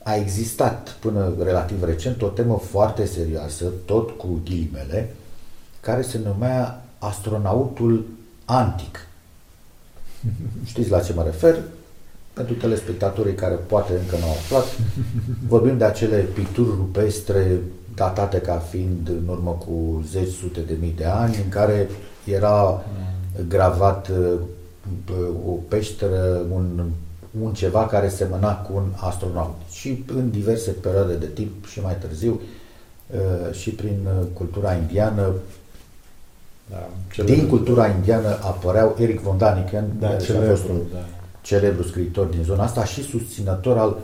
a 0.04 0.16
existat 0.16 0.98
până 1.00 1.34
relativ 1.44 1.84
recent 1.84 2.22
o 2.22 2.28
temă 2.28 2.58
foarte 2.70 3.06
serioasă, 3.06 3.66
tot 3.86 4.10
cu 4.10 4.40
ghilimele, 4.44 5.16
care 5.80 6.02
se 6.02 6.20
numea 6.24 6.84
astronautul 6.98 8.06
antic. 8.46 9.08
Știți 10.66 10.90
la 10.90 11.00
ce 11.00 11.14
mă 11.14 11.24
refer? 11.24 11.60
Pentru 12.34 12.54
telespectatorii 12.54 13.34
care 13.34 13.56
poate 13.56 13.94
încă 13.94 14.16
nu 14.18 14.24
au 14.24 14.32
aflat, 14.32 14.66
vorbim 15.48 15.78
de 15.78 15.84
acele 15.84 16.18
picturi 16.18 16.70
rupestre 16.70 17.60
datate 17.96 18.38
ca 18.38 18.58
fiind 18.58 19.08
în 19.08 19.28
urmă 19.28 19.52
cu 19.52 20.04
zeci 20.10 20.34
sute 20.34 20.60
de 20.60 20.76
mii 20.80 20.94
de 20.98 21.06
ani, 21.06 21.36
în 21.44 21.50
care 21.50 21.90
era 22.24 22.84
gravat 23.48 24.08
uh, 24.08 24.40
o 25.48 25.52
peșteră, 25.52 26.42
un 26.52 26.90
un 27.42 27.54
ceva 27.54 27.86
care 27.86 28.10
semăna 28.10 28.56
cu 28.56 28.72
un 28.76 28.92
astronaut. 28.96 29.56
Și 29.72 30.04
în 30.08 30.30
diverse 30.30 30.72
perioade 30.72 31.14
de 31.14 31.26
timp 31.26 31.68
și 31.68 31.82
mai 31.82 31.96
târziu 31.96 32.42
uh, 33.12 33.56
și 33.56 33.70
prin 33.70 34.00
uh, 34.06 34.26
cultura 34.34 34.74
indiană 34.74 35.34
da, 36.70 37.24
din 37.24 37.48
cultura 37.48 37.88
indiană 37.88 38.28
apăreau 38.28 38.96
Eric 39.00 39.20
von 39.20 39.38
Daniken, 39.38 39.86
da, 40.00 40.16
celebru, 40.16 40.56
fost 40.56 40.70
un 40.70 40.82
da. 40.94 41.06
celebru 41.42 41.84
scriitor 41.84 42.26
din 42.26 42.44
zona 42.44 42.64
asta 42.64 42.86
și 42.86 43.04
susținător 43.04 43.78
al 43.78 43.98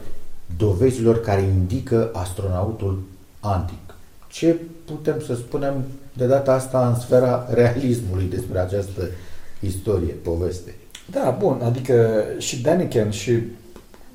dovezilor 0.58 1.22
care 1.22 1.42
indică 1.42 2.10
astronautul 2.14 3.04
antic. 3.40 3.96
Ce 4.28 4.56
putem 4.86 5.22
să 5.26 5.36
spunem 5.36 5.84
de 6.14 6.26
data 6.26 6.54
asta 6.54 6.88
în 6.88 7.00
sfera 7.00 7.48
realismului 7.50 8.26
despre 8.26 8.60
această 8.60 9.02
istorie, 9.60 10.14
poveste? 10.14 10.76
Da, 11.12 11.36
bun, 11.40 11.62
adică 11.64 12.24
și 12.38 12.62
Daniken 12.62 13.10
și 13.10 13.32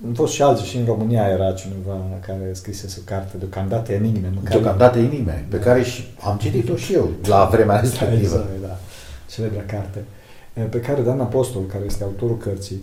am 0.06 0.12
fost 0.14 0.32
și 0.32 0.42
alții, 0.42 0.66
și 0.66 0.76
în 0.76 0.84
România 0.84 1.28
era 1.28 1.52
cineva 1.52 2.00
care 2.26 2.50
scrise 2.52 2.96
o 2.98 3.02
carte 3.04 3.36
deocamdată 3.36 3.92
enigme. 3.92 4.32
Deocamdată 4.48 4.98
enigme, 4.98 5.46
pe 5.48 5.56
da. 5.56 5.62
care 5.62 5.82
și 5.82 6.04
am 6.20 6.38
citit-o 6.40 6.76
și 6.76 6.92
eu 6.92 7.10
la 7.26 7.48
vremea 7.52 7.74
da, 7.74 7.80
respectivă. 7.80 8.36
Da, 8.36 8.46
exact, 8.54 8.60
da. 8.62 8.78
Celebra 9.30 9.60
carte. 9.60 10.04
Pe 10.70 10.80
care 10.80 11.00
Dan 11.00 11.20
Apostol, 11.20 11.62
care 11.66 11.84
este 11.86 12.02
autorul 12.02 12.36
cărții, 12.36 12.80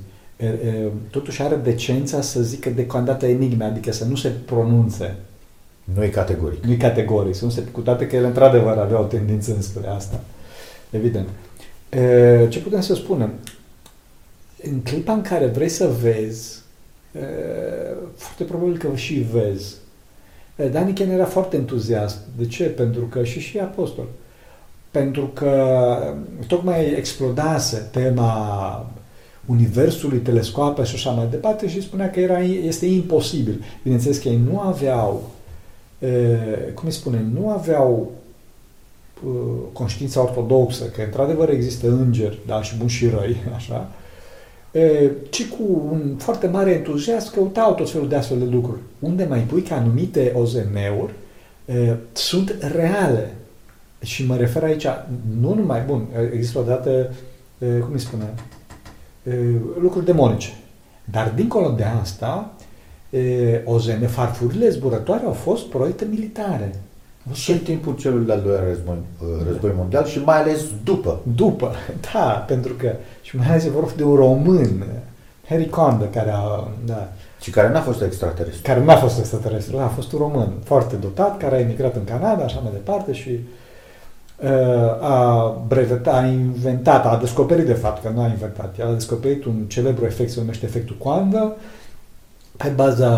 totuși 1.09 1.41
are 1.41 1.55
decența 1.55 2.21
să 2.21 2.41
zică 2.41 2.69
deocamdată 2.69 3.25
enigme, 3.25 3.63
adică 3.63 3.91
să 3.91 4.05
nu 4.05 4.15
se 4.15 4.29
pronunțe. 4.45 5.15
Nu 5.83 6.03
e 6.03 6.07
categoric. 6.07 6.63
Nu 6.63 6.71
e 6.71 6.75
categoric, 6.75 7.35
să 7.35 7.45
nu 7.45 7.51
se, 7.51 7.61
cu 7.61 7.79
toate 7.79 8.07
că 8.07 8.15
el 8.15 8.23
într-adevăr 8.23 8.77
avea 8.77 8.99
o 8.99 9.03
tendință 9.03 9.53
înspre 9.55 9.87
asta. 9.87 10.19
Evident. 10.89 11.27
Ce 12.49 12.59
putem 12.59 12.81
să 12.81 12.95
spunem? 12.95 13.31
În 14.61 14.81
clipa 14.81 15.13
în 15.13 15.21
care 15.21 15.45
vrei 15.45 15.69
să 15.69 15.87
vezi 16.01 16.65
foarte 18.15 18.43
probabil 18.43 18.77
că 18.77 18.95
și 18.95 19.13
vezi. 19.13 19.75
Daniken 20.71 21.09
era 21.09 21.25
foarte 21.25 21.55
entuziast. 21.55 22.17
De 22.37 22.45
ce? 22.45 22.63
Pentru 22.63 23.01
că 23.01 23.23
și 23.23 23.39
și 23.39 23.59
apostol. 23.59 24.05
Pentru 24.91 25.31
că 25.33 25.97
tocmai 26.47 26.93
explodase 26.95 27.87
tema 27.91 28.91
universului, 29.45 30.17
telescoape 30.17 30.83
și 30.83 30.95
așa 30.95 31.09
mai 31.09 31.27
departe 31.29 31.69
și 31.69 31.81
spunea 31.81 32.09
că 32.11 32.19
era, 32.19 32.39
este 32.41 32.85
imposibil. 32.85 33.63
Bineînțeles 33.83 34.17
că 34.17 34.27
ei 34.27 34.39
nu 34.51 34.59
aveau, 34.59 35.31
cum 36.73 36.85
îi 36.85 36.91
spune, 36.91 37.25
nu 37.33 37.49
aveau 37.49 38.11
conștiința 39.73 40.21
ortodoxă, 40.21 40.85
că 40.85 41.01
într-adevăr 41.01 41.49
există 41.49 41.87
îngeri, 41.87 42.39
da, 42.45 42.61
și 42.61 42.77
buni 42.77 42.89
și 42.89 43.07
răi, 43.07 43.35
așa, 43.55 43.91
ci 45.29 45.47
cu 45.47 45.89
un 45.91 46.15
foarte 46.17 46.47
mare 46.47 46.71
entuziasm 46.71 47.33
căutau 47.33 47.73
tot 47.73 47.89
felul 47.89 48.07
de 48.07 48.15
astfel 48.15 48.39
de 48.39 48.45
lucruri. 48.45 48.79
Unde 48.99 49.25
mai 49.29 49.39
pui 49.39 49.61
că 49.61 49.73
anumite 49.73 50.31
OZN-uri 50.35 51.13
sunt 52.13 52.55
reale. 52.75 53.31
Și 54.01 54.25
mă 54.25 54.35
refer 54.35 54.63
aici, 54.63 54.85
nu 55.39 55.53
numai, 55.53 55.83
bun, 55.87 56.07
există 56.33 56.59
odată, 56.59 57.13
cum 57.59 57.89
îi 57.91 57.99
spune, 57.99 58.33
lucruri 59.79 60.05
demonice. 60.05 60.49
Dar 61.11 61.31
dincolo 61.35 61.69
de 61.69 61.83
asta, 61.83 62.53
OZN, 63.63 64.05
farfurile 64.05 64.69
zburătoare 64.69 65.25
au 65.25 65.33
fost 65.33 65.65
proiecte 65.65 66.07
militare. 66.09 66.75
Și 67.33 67.51
în 67.51 67.57
timpul 67.57 67.95
celui 67.95 68.25
de-al 68.25 68.41
doilea 68.41 68.63
război, 68.67 68.95
război 69.47 69.71
mondial 69.75 70.05
și 70.05 70.19
mai 70.19 70.41
ales 70.41 70.61
după. 70.83 71.19
După, 71.35 71.71
da, 72.13 72.45
pentru 72.47 72.73
că 72.73 72.91
și 73.21 73.35
mai 73.35 73.47
ales 73.47 73.65
e 73.65 73.69
vorba 73.69 73.91
de 73.97 74.03
un 74.03 74.15
român, 74.15 74.85
Harry 75.49 75.69
Conda, 75.69 76.05
care 76.05 76.31
a... 76.33 76.67
Da, 76.85 77.07
și 77.41 77.49
care 77.49 77.69
n-a 77.69 77.81
fost 77.81 78.01
extraterestru. 78.01 78.61
Care 78.63 78.83
n-a 78.83 78.95
fost 78.95 79.19
extraterestru, 79.19 79.77
a 79.77 79.87
fost 79.87 80.11
un 80.11 80.19
român 80.19 80.51
foarte 80.63 80.95
dotat, 80.95 81.37
care 81.37 81.55
a 81.55 81.59
emigrat 81.59 81.95
în 81.95 82.03
Canada, 82.03 82.43
așa 82.43 82.59
mai 82.59 82.71
departe 82.71 83.13
și 83.13 83.39
uh, 84.37 85.01
a 85.01 85.55
brevetat, 85.67 86.13
a 86.13 86.25
inventat, 86.25 87.05
a 87.05 87.17
descoperit 87.17 87.65
de 87.65 87.73
fapt, 87.73 88.03
că 88.03 88.11
nu 88.13 88.21
a 88.21 88.27
inventat, 88.27 88.75
a 88.79 88.93
descoperit 88.93 89.45
un 89.45 89.65
celebru 89.67 90.05
efect, 90.05 90.31
se 90.31 90.39
numește 90.39 90.65
efectul 90.65 90.95
Quanda, 90.99 91.55
pe 92.57 92.67
baza, 92.75 93.11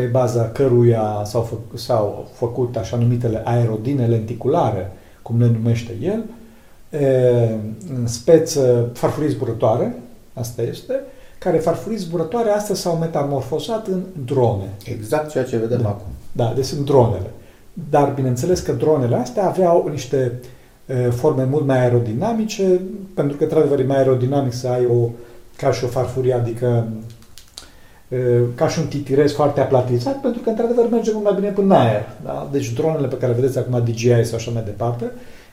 pe 0.00 0.06
baza 0.06 0.48
căruia 0.48 1.22
s-au, 1.24 1.42
fă, 1.42 1.54
s-au 1.76 2.28
făcut 2.32 2.76
așa 2.76 2.96
numitele 2.96 3.42
aerodine 3.44 4.06
lenticulare, 4.06 4.92
cum 5.22 5.40
le 5.40 5.46
numește 5.46 5.92
el, 6.02 6.24
în 7.98 8.06
speță 8.06 8.90
farfurii 8.92 9.30
zburătoare, 9.30 9.94
asta 10.34 10.62
este, 10.62 11.00
care 11.38 11.58
farfurii 11.58 11.98
zburătoare 11.98 12.50
astăzi 12.50 12.80
s-au 12.80 12.96
metamorfosat 12.96 13.86
în 13.86 14.02
drone. 14.24 14.74
Exact 14.84 15.30
ceea 15.30 15.44
ce 15.44 15.56
vedem 15.56 15.82
da. 15.82 15.88
acum. 15.88 16.06
Da, 16.32 16.52
deci 16.54 16.64
sunt 16.64 16.84
dronele. 16.84 17.30
Dar 17.90 18.12
bineînțeles 18.14 18.60
că 18.60 18.72
dronele 18.72 19.16
astea 19.16 19.48
aveau 19.48 19.88
niște 19.90 20.32
e, 20.86 20.94
forme 20.94 21.44
mult 21.44 21.66
mai 21.66 21.80
aerodinamice, 21.80 22.80
pentru 23.14 23.36
că, 23.36 23.42
într-adevăr, 23.42 23.80
e 23.80 23.84
mai 23.84 23.96
aerodinamic 23.96 24.52
să 24.52 24.68
ai 24.68 24.86
o, 24.86 25.08
ca 25.56 25.72
și 25.72 25.84
o 25.84 25.88
farfurie, 25.88 26.32
adică 26.34 26.66
e, 26.66 27.19
ca 28.54 28.68
și 28.68 28.78
un 28.78 28.86
titirez 28.86 29.32
foarte 29.32 29.60
aplatizat, 29.60 30.20
pentru 30.20 30.40
că, 30.42 30.48
într-adevăr, 30.48 30.88
merge 30.90 31.12
mult 31.12 31.24
mai 31.24 31.34
bine 31.34 31.48
până 31.50 31.74
în 31.74 31.80
aer. 31.80 32.08
Da? 32.24 32.48
Deci 32.52 32.72
dronele 32.72 33.06
pe 33.06 33.16
care 33.16 33.32
le 33.32 33.40
vedeți 33.40 33.58
acum, 33.58 33.82
DJI 33.84 34.24
sau 34.24 34.36
așa 34.36 34.50
mai 34.50 34.62
departe, 34.64 35.10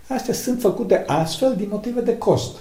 Astea 0.07 0.33
sunt 0.33 0.61
făcute 0.61 1.03
astfel 1.07 1.53
din 1.57 1.67
motive 1.71 2.01
de 2.01 2.17
cost. 2.17 2.57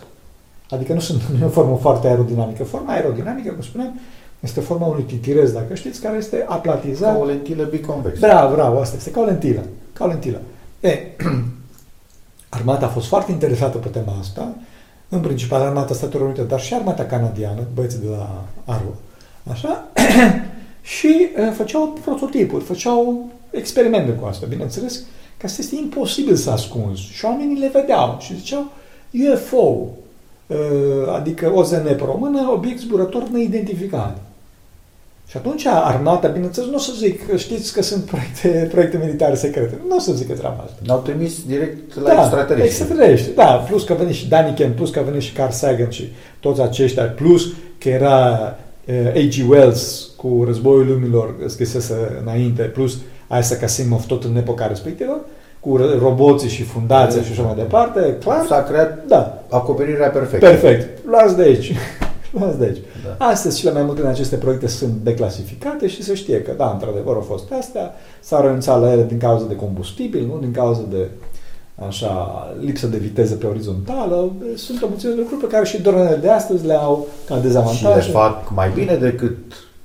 Adică 0.71 0.93
nu 0.93 1.01
sunt 1.01 1.23
în 1.35 1.43
o 1.43 1.49
formă 1.49 1.77
foarte 1.77 2.09
aerodinamică. 2.09 2.65
Forma 2.65 2.93
aerodinamică, 2.93 3.53
cum 3.53 3.63
spuneam, 3.63 4.01
este 4.41 4.61
forma 4.61 4.87
unui 4.87 5.03
titirez, 5.03 5.53
dacă 5.53 5.75
știți, 5.75 6.01
care 6.01 6.17
este 6.17 6.45
aplatizat. 6.49 7.13
Ca 7.13 7.21
o 7.21 7.25
lentilă 7.25 7.65
biconvexă. 7.65 8.27
Bravo, 8.27 8.55
bravo, 8.55 8.81
asta 8.81 8.97
este 8.97 9.11
ca 9.11 9.21
o 9.21 9.25
lentilă. 9.25 9.63
Ca 9.93 10.05
o 10.05 10.09
lentilă. 10.09 10.41
E, 10.81 10.99
armata 12.49 12.87
a 12.87 12.89
fost 12.89 13.07
foarte 13.07 13.33
interesată 13.33 13.79
pe 13.79 13.89
tema 13.89 14.17
asta, 14.21 14.55
în 15.09 15.21
principal 15.21 15.61
armata 15.61 15.95
Statelor 15.95 16.27
Unite, 16.27 16.43
dar 16.43 16.61
și 16.61 16.75
armata 16.75 17.05
canadiană, 17.05 17.61
băieții 17.75 17.99
de 17.99 18.09
la 18.09 18.45
Arlo, 18.65 18.95
așa, 19.51 19.89
și 20.97 21.29
e, 21.37 21.51
făceau 21.51 21.99
prototipuri, 22.05 22.65
făceau 22.65 23.31
experimente 23.51 24.11
cu 24.11 24.27
asta, 24.27 24.47
bineînțeles, 24.49 25.03
că 25.37 25.47
asta 25.47 25.63
este 25.63 25.77
imposibil 25.77 26.35
să 26.35 26.51
ascunzi. 26.51 27.03
Și 27.03 27.25
oamenii 27.25 27.59
le 27.59 27.71
vedeau 27.73 28.17
și 28.21 28.37
ziceau 28.37 28.73
UFO, 29.33 29.87
uh, 30.47 30.57
adică 31.15 31.53
OZN 31.55 31.85
pe 31.85 32.03
română, 32.05 32.51
obiect 32.53 32.81
zburător 32.81 33.29
neidentificat. 33.29 34.19
Și 35.29 35.37
atunci 35.37 35.67
armata, 35.67 36.29
bineînțeles, 36.29 36.69
nu 36.69 36.75
o 36.75 36.79
să 36.79 36.93
zic, 36.97 37.27
că 37.27 37.37
știți 37.37 37.73
că 37.73 37.83
sunt 37.83 38.05
proiecte, 38.05 38.49
proiecte 38.73 39.01
militare 39.05 39.35
secrete. 39.35 39.79
Nu 39.89 39.97
o 39.97 39.99
să 39.99 40.13
zic 40.13 40.27
că 40.27 40.33
treaba 40.33 40.63
asta. 40.65 40.77
N-au 40.87 40.99
trimis 41.01 41.45
direct 41.47 41.95
la 41.95 42.15
da, 42.15 42.21
extraterestri. 42.21 42.85
extraterestri. 42.85 43.35
Da, 43.35 43.45
plus 43.45 43.85
că 43.85 43.93
a 43.93 43.97
venit 43.97 44.15
și 44.15 44.29
Daniken, 44.29 44.73
plus 44.73 44.91
că 44.91 44.99
a 44.99 45.03
venit 45.03 45.23
și 45.23 45.33
Carl 45.33 45.53
Sagan 45.53 45.91
și 45.91 46.13
toți 46.41 46.61
aceștia, 46.61 47.05
plus 47.05 47.47
că 47.79 47.89
era 47.89 48.57
uh, 48.87 49.07
A.G. 49.15 49.51
Wells 49.51 50.11
cu 50.17 50.43
Războiul 50.47 50.87
Lumilor 50.87 51.35
scrisese 51.47 52.19
înainte, 52.23 52.63
plus 52.63 52.99
Isaac 53.39 53.63
Asimov 53.63 54.05
tot 54.05 54.25
în 54.25 54.37
epoca 54.37 54.67
respectivă, 54.67 55.21
cu 55.61 55.77
roboții 55.77 56.49
și 56.49 56.63
fundația 56.63 57.23
și 57.23 57.31
așa 57.31 57.43
mai 57.43 57.55
departe, 57.55 58.17
clar. 58.21 58.47
S-a 58.47 58.63
creat 58.63 59.07
da. 59.07 59.43
acoperirea 59.51 60.09
perfectă. 60.09 60.47
Perfect. 60.47 61.07
Luați 61.07 61.37
de 61.37 61.43
aici. 61.43 61.73
Luați 62.39 62.59
de 62.59 62.65
aici. 62.65 62.79
Da. 63.05 63.27
Astăzi, 63.27 63.59
cele 63.59 63.73
mai 63.73 63.83
multe 63.83 64.01
din 64.01 64.11
aceste 64.11 64.37
proiecte 64.37 64.67
sunt 64.67 64.93
declasificate 65.03 65.87
și 65.87 66.03
se 66.03 66.15
știe 66.15 66.43
că, 66.43 66.53
da, 66.57 66.71
într-adevăr, 66.73 67.15
au 67.15 67.21
fost 67.21 67.53
astea, 67.53 67.95
s-au 68.21 68.43
renunțat 68.43 68.81
la 68.81 68.93
ele 68.93 69.05
din 69.09 69.19
cauza 69.19 69.45
de 69.47 69.57
combustibil, 69.57 70.27
nu 70.27 70.39
din 70.41 70.51
cauza 70.51 70.83
de 70.91 71.09
așa, 71.85 72.55
lipsă 72.61 72.87
de 72.87 72.97
viteză 72.97 73.35
pe 73.35 73.47
orizontală. 73.47 74.33
Sunt 74.57 74.83
o 74.83 74.87
mulțime 74.89 75.13
de 75.13 75.21
lucruri 75.21 75.41
pe 75.41 75.47
care 75.47 75.65
și 75.65 75.81
dronele 75.81 76.17
de 76.17 76.31
astăzi 76.31 76.67
le 76.67 76.75
au 76.75 77.07
ca 77.27 77.39
dezavantaje. 77.39 78.01
Și 78.01 78.07
le 78.07 78.13
fac 78.13 78.51
mai 78.55 78.71
bine 78.75 78.97
decât 78.97 79.37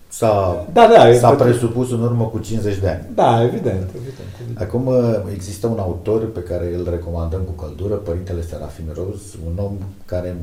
s-a, 0.08 0.66
da, 0.74 0.88
da, 0.88 1.14
s-a 1.14 1.30
presupus 1.30 1.92
în 1.92 2.02
urmă 2.02 2.26
cu 2.26 2.40
50 2.40 2.78
de 2.78 2.90
ani. 2.90 3.06
Da, 3.16 3.44
evident, 3.44 3.90
evident, 3.96 4.34
evident. 4.42 4.68
Acum 4.68 4.86
uh, 4.88 4.96
există 5.34 5.68
un 5.68 5.80
autor 5.80 6.32
pe 6.32 6.40
care 6.40 6.76
îl 6.76 6.88
recomandăm 6.90 7.42
cu 7.42 7.52
căldură, 7.52 7.96
Părintele 7.96 8.42
Serafim 8.42 8.86
Roz, 8.94 9.22
un 9.46 9.64
om 9.64 9.78
care 10.06 10.30
în 10.30 10.38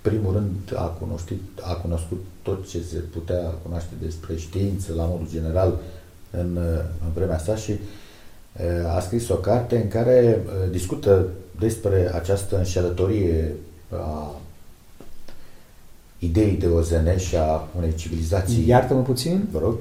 primul 0.00 0.32
rând 0.32 0.80
a 0.82 0.84
cunoscut, 0.84 1.40
a 1.60 1.72
cunoscut 1.72 2.24
tot 2.42 2.68
ce 2.68 2.78
se 2.90 2.96
putea 2.96 3.54
cunoaște 3.62 3.92
despre 4.02 4.36
știință 4.36 4.92
la 4.96 5.04
modul 5.04 5.26
general 5.30 5.78
în, 6.30 6.56
uh, 6.56 6.84
în 7.04 7.12
vremea 7.14 7.38
sa 7.38 7.56
și 7.56 7.70
uh, 7.70 7.78
a 8.96 9.00
scris 9.00 9.28
o 9.28 9.34
carte 9.34 9.76
în 9.76 9.88
care 9.88 10.40
discută 10.70 11.26
despre 11.58 12.10
această 12.14 12.56
înșelătorie 12.56 13.54
a 13.92 14.34
ideii 16.18 16.56
de 16.56 16.66
OZN 16.66 17.16
și 17.16 17.36
a 17.36 17.68
unei 17.76 17.94
civilizații. 17.94 18.68
Iartă-mă 18.68 19.00
puțin. 19.02 19.48
Vă 19.52 19.58
rog. 19.62 19.74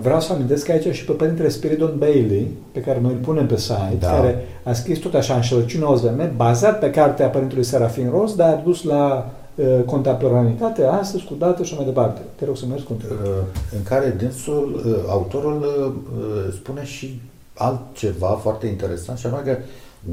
Vreau 0.00 0.20
să 0.20 0.32
amintesc 0.32 0.68
aici 0.68 0.94
și 0.94 1.04
pe 1.04 1.12
Părintele 1.12 1.48
Spiridon 1.48 1.94
Bailey, 1.98 2.48
pe 2.72 2.80
care 2.80 3.00
noi 3.00 3.12
îl 3.12 3.18
punem 3.18 3.46
pe 3.46 3.56
site, 3.56 3.96
da. 3.98 4.10
care 4.10 4.44
a 4.62 4.72
scris 4.72 4.98
tot 4.98 5.14
așa 5.14 5.34
înșelăciunea 5.34 5.90
OZN, 5.90 6.32
bazat 6.36 6.78
pe 6.78 6.90
cartea 6.90 7.28
Părintelui 7.28 7.64
Serafin 7.64 8.10
Ros, 8.10 8.34
dar 8.34 8.52
a 8.52 8.62
dus 8.64 8.82
la 8.82 9.30
uh, 9.54 9.66
contemporanitate, 9.84 10.84
astăzi, 10.84 11.24
cu 11.24 11.34
dată 11.34 11.62
și 11.62 11.74
mai 11.74 11.84
departe. 11.84 12.20
Te 12.34 12.44
rog 12.44 12.56
să 12.56 12.64
mergi 12.68 12.84
cu 12.84 12.92
uh, 12.92 13.28
În 13.76 13.82
care 13.82 14.14
dânsul, 14.18 14.82
uh, 14.86 14.94
autorul 15.08 15.60
uh, 15.60 16.52
spune 16.52 16.84
și 16.84 17.20
altceva 17.62 18.28
foarte 18.28 18.66
interesant, 18.66 19.18
și 19.18 19.26
anume 19.26 19.42
că 19.42 19.58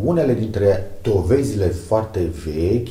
unele 0.04 0.34
dintre 0.34 0.92
dovezile 1.02 1.68
foarte 1.68 2.30
vechi, 2.46 2.90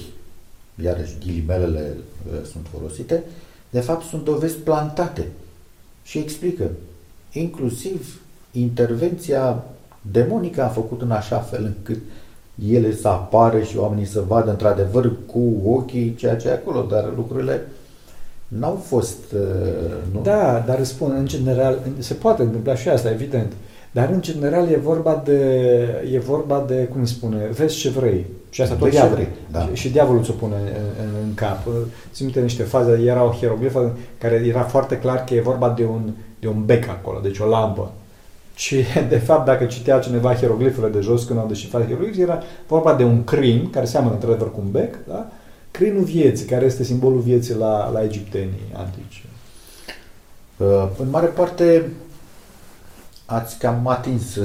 iarăși 0.82 1.16
ghilimelele 1.24 1.96
uh, 1.96 2.38
sunt 2.52 2.66
folosite, 2.76 3.22
de 3.70 3.80
fapt 3.80 4.04
sunt 4.04 4.24
dovezi 4.24 4.56
plantate. 4.56 5.26
Și 6.02 6.18
explică, 6.18 6.70
inclusiv 7.32 8.20
intervenția 8.52 9.64
demonică 10.10 10.62
a 10.62 10.68
făcut 10.68 11.02
în 11.02 11.10
așa 11.10 11.38
fel 11.38 11.64
încât 11.64 11.98
ele 12.68 12.94
să 12.94 13.08
apară 13.08 13.62
și 13.62 13.76
oamenii 13.76 14.04
să 14.04 14.24
vadă 14.26 14.50
într-adevăr 14.50 15.12
cu 15.26 15.62
ochii 15.64 16.14
ceea 16.14 16.36
ce 16.36 16.48
e 16.48 16.52
acolo, 16.52 16.86
dar 16.90 17.12
lucrurile 17.16 17.66
n-au 18.48 18.82
fost... 18.86 19.32
Uh, 19.32 19.40
nu? 20.12 20.20
Da, 20.22 20.64
dar 20.66 20.84
spun, 20.84 21.14
în 21.18 21.26
general, 21.26 21.78
se 21.98 22.14
poate 22.14 22.42
întâmpla 22.42 22.74
și 22.74 22.88
asta, 22.88 23.10
evident. 23.10 23.52
Dar 23.90 24.10
în 24.12 24.20
general 24.20 24.68
e 24.68 24.76
vorba 24.76 25.22
de, 25.24 25.40
e 26.12 26.18
vorba 26.18 26.64
de 26.66 26.88
cum 26.92 27.04
spune, 27.04 27.36
vezi 27.52 27.76
ce 27.76 27.88
vrei. 27.88 28.26
Și 28.50 28.62
asta 28.62 28.74
tot 28.74 28.90
diavol, 28.90 29.14
vrei, 29.14 29.28
da. 29.50 29.60
și, 29.60 29.74
și 29.74 29.90
diavolul 29.90 30.22
ți-o 30.22 30.32
pune 30.32 30.54
în, 30.54 31.04
în, 31.04 31.08
în 31.22 31.34
cap. 31.34 31.66
Țin 32.12 32.24
minte 32.24 32.40
niște 32.40 32.62
faze, 32.62 33.02
era 33.04 33.24
o 33.24 33.30
hieroglifă 33.30 33.96
care 34.18 34.34
era 34.34 34.62
foarte 34.62 34.98
clar 34.98 35.24
că 35.24 35.34
e 35.34 35.40
vorba 35.40 35.70
de 35.70 35.84
un, 35.84 36.10
de 36.40 36.48
un 36.48 36.64
bec 36.64 36.88
acolo, 36.88 37.20
deci 37.22 37.38
o 37.38 37.46
lampă. 37.46 37.92
Și, 38.54 38.76
de 39.08 39.18
fapt, 39.18 39.44
dacă 39.44 39.64
citea 39.64 39.98
cineva 39.98 40.34
hieroglifele 40.34 40.88
de 40.88 41.00
jos 41.00 41.24
când 41.24 41.38
au 41.38 41.46
deșifrat 41.46 41.86
hieroglifele, 41.86 42.22
era 42.22 42.42
vorba 42.66 42.94
de 42.94 43.04
un 43.04 43.24
crin, 43.24 43.70
care 43.70 43.86
seamănă 43.86 44.14
într-adevăr 44.14 44.50
cu 44.50 44.60
un 44.64 44.70
bec, 44.70 44.94
da? 45.08 45.28
crinul 45.70 46.02
vieții, 46.02 46.46
care 46.46 46.64
este 46.64 46.84
simbolul 46.84 47.20
vieții 47.20 47.54
la, 47.54 47.90
la 47.90 48.02
egiptenii 48.02 48.72
antici. 48.72 49.24
Uh, 50.56 50.88
în 50.98 51.10
mare 51.10 51.26
parte, 51.26 51.90
ați 53.30 53.58
cam 53.58 53.86
atins 53.86 54.38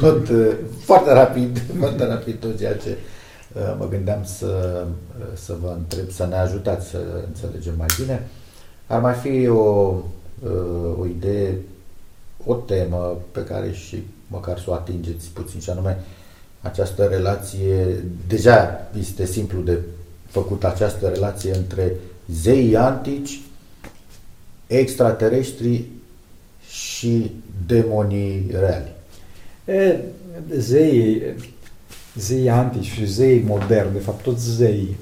tot, 0.00 0.28
uh, 0.28 0.52
foarte 0.88 1.12
rapid, 1.12 1.62
foarte 1.80 2.06
rapid 2.06 2.40
tot 2.40 2.58
ceea 2.58 2.76
ce 2.76 2.96
uh, 3.52 3.74
mă 3.78 3.88
gândeam 3.88 4.24
să, 4.24 4.84
să 5.34 5.56
vă 5.62 5.74
întreb, 5.76 6.10
să 6.10 6.26
ne 6.26 6.36
ajutați 6.36 6.88
să 6.88 6.98
înțelegem 7.26 7.74
mai 7.76 7.88
bine. 8.00 8.28
Ar 8.86 9.00
mai 9.00 9.14
fi 9.14 9.48
o, 9.48 9.94
o 10.98 11.06
idee 11.06 11.58
o 12.44 12.54
temă 12.54 13.18
pe 13.32 13.44
care 13.44 13.72
și 13.72 14.02
măcar 14.26 14.58
să 14.58 14.70
o 14.70 14.72
atingeți 14.72 15.28
puțin, 15.32 15.60
și 15.60 15.70
anume 15.70 16.00
această 16.60 17.04
relație, 17.04 18.04
deja 18.28 18.90
este 18.98 19.26
simplu 19.26 19.60
de 19.60 19.78
făcut 20.26 20.64
această 20.64 21.08
relație 21.08 21.54
între 21.54 21.92
zeii 22.32 22.76
antici, 22.76 23.40
extraterestri 24.66 25.84
și 26.68 27.32
demonii 27.66 28.46
reali. 28.50 28.92
E, 29.64 29.96
zeii, 30.58 31.22
zeii 32.14 32.50
antici 32.50 32.90
și 32.90 33.06
zeii 33.06 33.44
moderni, 33.46 33.92
de 33.92 33.98
fapt 33.98 34.22
toți 34.22 34.50
zeii, 34.50 34.96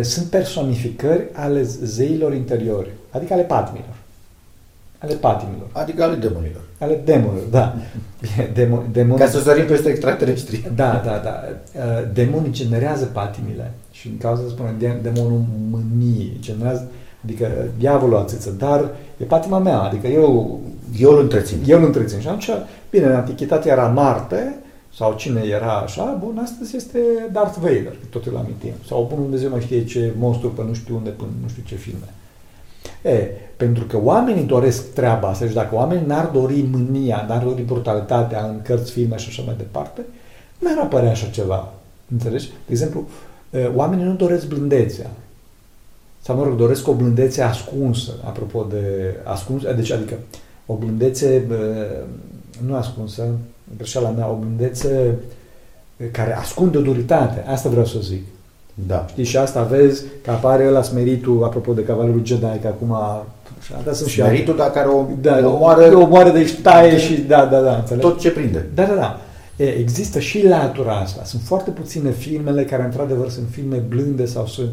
sunt 0.00 0.26
personificări 0.26 1.22
ale 1.32 1.62
zeilor 1.62 2.34
interiori, 2.34 2.90
adică 3.10 3.32
ale 3.32 3.42
patmilor 3.42 3.94
ale 5.02 5.14
patimilor. 5.14 5.68
Adică 5.72 6.02
ale 6.02 6.14
demonilor. 6.14 6.62
Ale 6.78 7.00
demonilor, 7.04 7.46
da. 7.50 7.74
Demo, 8.54 8.82
demoni... 8.92 9.20
Ca 9.20 9.26
să 9.26 9.40
sărim 9.40 9.66
peste 9.66 9.88
extraterestri. 9.88 10.70
Da, 10.74 11.02
da, 11.04 11.20
da. 11.24 11.42
Uh, 11.74 12.12
demonii 12.12 12.50
generează 12.50 13.04
patimile 13.04 13.72
și 13.90 14.08
în 14.08 14.18
cauza 14.18 14.42
să 14.42 14.48
spunem 14.48 14.76
demonul 15.02 15.44
mâniei, 15.70 16.36
generează, 16.40 16.90
adică 17.24 17.48
diavolul 17.78 18.16
ațâță, 18.16 18.50
dar 18.50 18.90
e 19.16 19.24
patima 19.24 19.58
mea, 19.58 19.78
adică 19.78 20.06
eu... 20.06 20.60
Eu 20.98 21.12
îl 21.12 21.20
întrețin. 21.20 21.58
Eu 21.66 21.78
îl 21.78 21.84
întrețin. 21.84 22.20
Și 22.20 22.26
atunci, 22.26 22.50
bine, 22.90 23.04
în 23.04 23.14
antichitate 23.14 23.68
era 23.68 23.86
Marte, 23.86 24.54
sau 24.94 25.14
cine 25.16 25.40
era 25.44 25.72
așa, 25.72 26.18
bun, 26.24 26.38
astăzi 26.42 26.76
este 26.76 26.98
Darth 27.32 27.58
Vader, 27.60 27.96
tot 28.10 28.26
îl 28.26 28.36
amintim. 28.36 28.72
Sau, 28.86 29.06
bun, 29.08 29.22
Dumnezeu 29.22 29.50
mai 29.50 29.60
știe 29.60 29.84
ce 29.84 30.12
monstru 30.18 30.48
pe 30.48 30.62
nu 30.62 30.74
știu 30.74 30.96
unde, 30.96 31.10
până 31.10 31.30
nu 31.42 31.48
știu 31.48 31.62
ce 31.66 31.74
filme. 31.74 32.08
E, 33.02 33.28
pentru 33.56 33.84
că 33.84 33.98
oamenii 34.02 34.44
doresc 34.44 34.92
treaba 34.92 35.28
asta 35.28 35.46
și 35.46 35.54
dacă 35.54 35.74
oamenii 35.74 36.06
n-ar 36.06 36.26
dori 36.26 36.64
mânia, 36.70 37.24
n-ar 37.28 37.42
dori 37.42 37.62
brutalitatea 37.62 38.46
în 38.46 38.62
cărți, 38.62 38.92
filme 38.92 39.16
și 39.16 39.28
așa 39.28 39.42
mai 39.46 39.54
departe, 39.56 40.00
n-ar 40.58 40.78
apărea 40.78 41.10
așa 41.10 41.26
ceva. 41.26 41.72
Înțelegi? 42.12 42.46
De 42.46 42.72
exemplu, 42.72 43.08
oamenii 43.74 44.04
nu 44.04 44.14
doresc 44.14 44.46
blândețea. 44.46 45.10
Sau, 46.20 46.36
mă 46.36 46.44
rog, 46.44 46.56
doresc 46.56 46.88
o 46.88 46.94
blândețe 46.94 47.42
ascunsă, 47.42 48.12
apropo 48.24 48.66
de 48.70 49.14
ascunsă, 49.24 49.72
deci 49.72 49.90
adică 49.90 50.14
o 50.66 50.74
blândețe 50.74 51.42
nu 52.66 52.74
ascunsă, 52.74 53.28
greșeala 53.76 54.10
mea, 54.10 54.30
o 54.30 54.34
blândețe 54.34 55.14
care 56.10 56.36
ascunde 56.36 56.78
o 56.78 56.80
duritate. 56.80 57.44
Asta 57.46 57.68
vreau 57.68 57.84
să 57.84 57.98
zic. 58.00 58.22
Da. 58.86 59.06
Știi, 59.08 59.24
și 59.24 59.36
asta 59.36 59.62
vezi 59.62 60.02
că 60.22 60.30
apare 60.30 60.66
ăla 60.66 60.82
smeritul, 60.82 61.44
apropo 61.44 61.72
de 61.72 61.84
Cavalerul 61.84 62.24
Jedi, 62.24 62.58
că 62.60 62.66
acum 62.66 62.96
da, 63.84 63.92
sunt 63.92 64.08
smeritul, 64.08 64.56
dar 64.56 64.70
care 64.70 64.88
o, 64.88 65.04
da, 65.20 65.40
o 65.44 65.52
omoară, 65.52 65.96
o 65.96 66.00
omoară 66.00 66.30
de 66.30 66.58
taie 66.62 66.98
și 66.98 67.20
da, 67.20 67.44
da, 67.44 67.60
da, 67.60 67.76
înțeleg? 67.76 68.02
Tot 68.02 68.20
ce 68.20 68.30
prinde. 68.30 68.66
Da, 68.74 68.84
da, 68.84 68.94
da. 68.94 69.20
E, 69.56 69.64
există 69.64 70.18
și 70.18 70.46
latura 70.46 70.96
asta. 70.96 71.24
Sunt 71.24 71.42
foarte 71.42 71.70
puține 71.70 72.10
filmele 72.10 72.64
care, 72.64 72.84
într-adevăr, 72.84 73.28
sunt 73.28 73.46
filme 73.50 73.76
blânde 73.76 74.24
sau 74.24 74.46
sunt... 74.46 74.70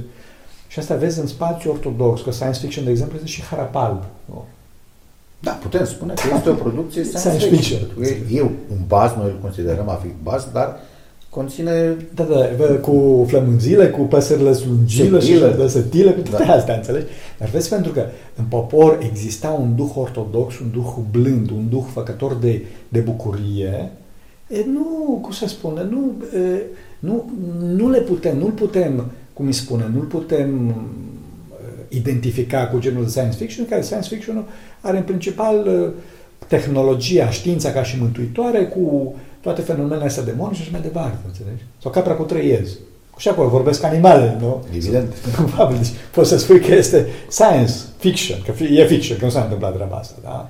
Și 0.67 0.79
asta 0.79 0.95
vezi 0.95 1.19
în 1.19 1.27
spațiu 1.27 1.71
ortodox, 1.71 2.21
că 2.21 2.31
science 2.31 2.59
fiction, 2.59 2.83
de 2.83 2.89
exemplu, 2.89 3.15
este 3.15 3.27
și 3.27 3.43
Harapalb. 3.43 4.03
Da, 5.39 5.51
putem 5.51 5.85
spune 5.85 6.13
că 6.13 6.21
este 6.35 6.49
o 6.49 6.53
producție 6.53 7.03
science, 7.03 7.29
science 7.29 7.55
fiction. 7.55 7.79
fiction. 7.99 8.37
Eu, 8.37 8.51
un 8.71 8.77
baz, 8.87 9.11
noi 9.17 9.25
îl 9.25 9.39
considerăm 9.41 9.89
a 9.89 9.93
fi 9.93 10.07
baz, 10.23 10.47
dar 10.53 10.79
conține... 11.29 11.95
Da, 12.15 12.23
da, 12.23 12.65
cu 12.81 13.25
flămânzile, 13.27 13.89
cu 13.89 14.01
păsările 14.01 14.53
slungile 14.53 15.19
și 15.19 15.39
de 15.57 15.67
sătile, 15.67 16.11
cu 16.11 16.29
toate 16.29 16.45
da. 16.45 16.53
astea, 16.53 16.75
înțelegi? 16.75 17.05
Dar 17.37 17.49
vezi, 17.49 17.69
pentru 17.69 17.91
că 17.91 18.05
în 18.35 18.43
popor 18.45 18.99
exista 19.09 19.49
un 19.49 19.75
duh 19.75 19.91
ortodox, 19.95 20.59
un 20.59 20.71
duh 20.73 20.93
blând, 21.11 21.49
un 21.49 21.69
duh 21.69 21.83
făcător 21.93 22.35
de, 22.35 22.65
de 22.89 22.99
bucurie, 22.99 23.91
e, 24.47 24.65
nu, 24.73 25.19
cum 25.21 25.31
să 25.31 25.47
spune, 25.47 25.83
nu, 25.89 26.13
e, 26.39 26.61
nu, 26.99 27.31
nu 27.75 27.89
le 27.89 27.99
putem, 27.99 28.37
nu-l 28.37 28.51
putem, 28.51 29.05
cum 29.33 29.45
îi 29.45 29.53
spune, 29.53 29.91
nu-l 29.93 30.05
putem 30.05 30.75
identifica 31.89 32.67
cu 32.67 32.79
genul 32.79 33.03
de 33.03 33.09
science 33.09 33.37
fiction, 33.37 33.65
care 33.69 33.81
science 33.81 34.15
fiction 34.15 34.45
are 34.81 34.97
în 34.97 35.03
principal 35.03 35.91
tehnologia, 36.47 37.29
știința 37.29 37.71
ca 37.71 37.83
și 37.83 37.97
mântuitoare, 37.99 38.65
cu 38.65 39.15
toate 39.41 39.61
fenomenele 39.61 40.05
astea 40.05 40.23
demoni 40.23 40.55
și 40.55 40.61
așa 40.61 40.71
mai 40.71 40.81
departe, 40.81 41.17
înțelegi? 41.27 41.63
Sau 41.81 41.91
capra 41.91 42.13
cu 42.13 42.23
trei 42.23 42.47
iezi. 42.47 42.77
Și 43.17 43.27
acolo 43.27 43.47
vorbesc 43.47 43.83
animale, 43.83 44.37
nu? 44.39 44.63
Evident. 44.75 45.13
Probabil. 45.35 45.77
Deci 45.77 45.91
poți 46.13 46.29
să 46.29 46.37
spui 46.37 46.59
că 46.59 46.73
este 46.73 47.07
science 47.29 47.73
fiction, 47.97 48.37
că 48.45 48.63
e 48.63 48.85
fiction, 48.85 49.17
că 49.17 49.25
nu 49.25 49.31
s-a 49.31 49.41
întâmplat 49.41 49.73
treaba 49.75 49.95
asta, 49.95 50.15
da? 50.23 50.49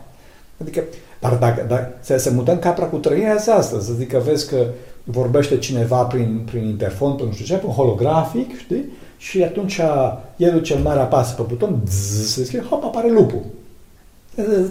Adică, 0.62 0.84
dar 1.19 1.34
dacă, 1.34 1.65
dacă 1.67 1.97
să, 1.99 2.17
să 2.17 2.32
mutăm 2.32 2.60
capra 2.60 2.86
cu 2.86 2.97
trei 2.97 3.21
iezi 3.21 3.49
asta, 3.49 3.80
să 3.80 3.93
zic 3.93 4.12
că 4.12 4.21
vezi 4.25 4.49
că 4.49 4.65
vorbește 5.04 5.58
cineva 5.58 6.04
prin, 6.04 6.41
prin 6.52 6.63
interfon, 6.63 7.15
pe 7.15 7.23
nu 7.23 7.32
știu 7.32 7.45
ce, 7.45 7.56
pe 7.56 7.65
un 7.65 7.71
holografic, 7.71 8.60
știi? 8.60 8.86
Și 9.19 9.43
atunci 9.43 9.79
el 10.36 10.62
cel 10.62 10.79
mare 10.79 10.99
apasă 10.99 11.34
pe 11.34 11.41
buton, 11.47 11.82
zzz, 11.88 12.32
se 12.32 12.43
scrie, 12.43 12.62
hop, 12.62 12.84
apare 12.84 13.12
lupul. 13.12 13.41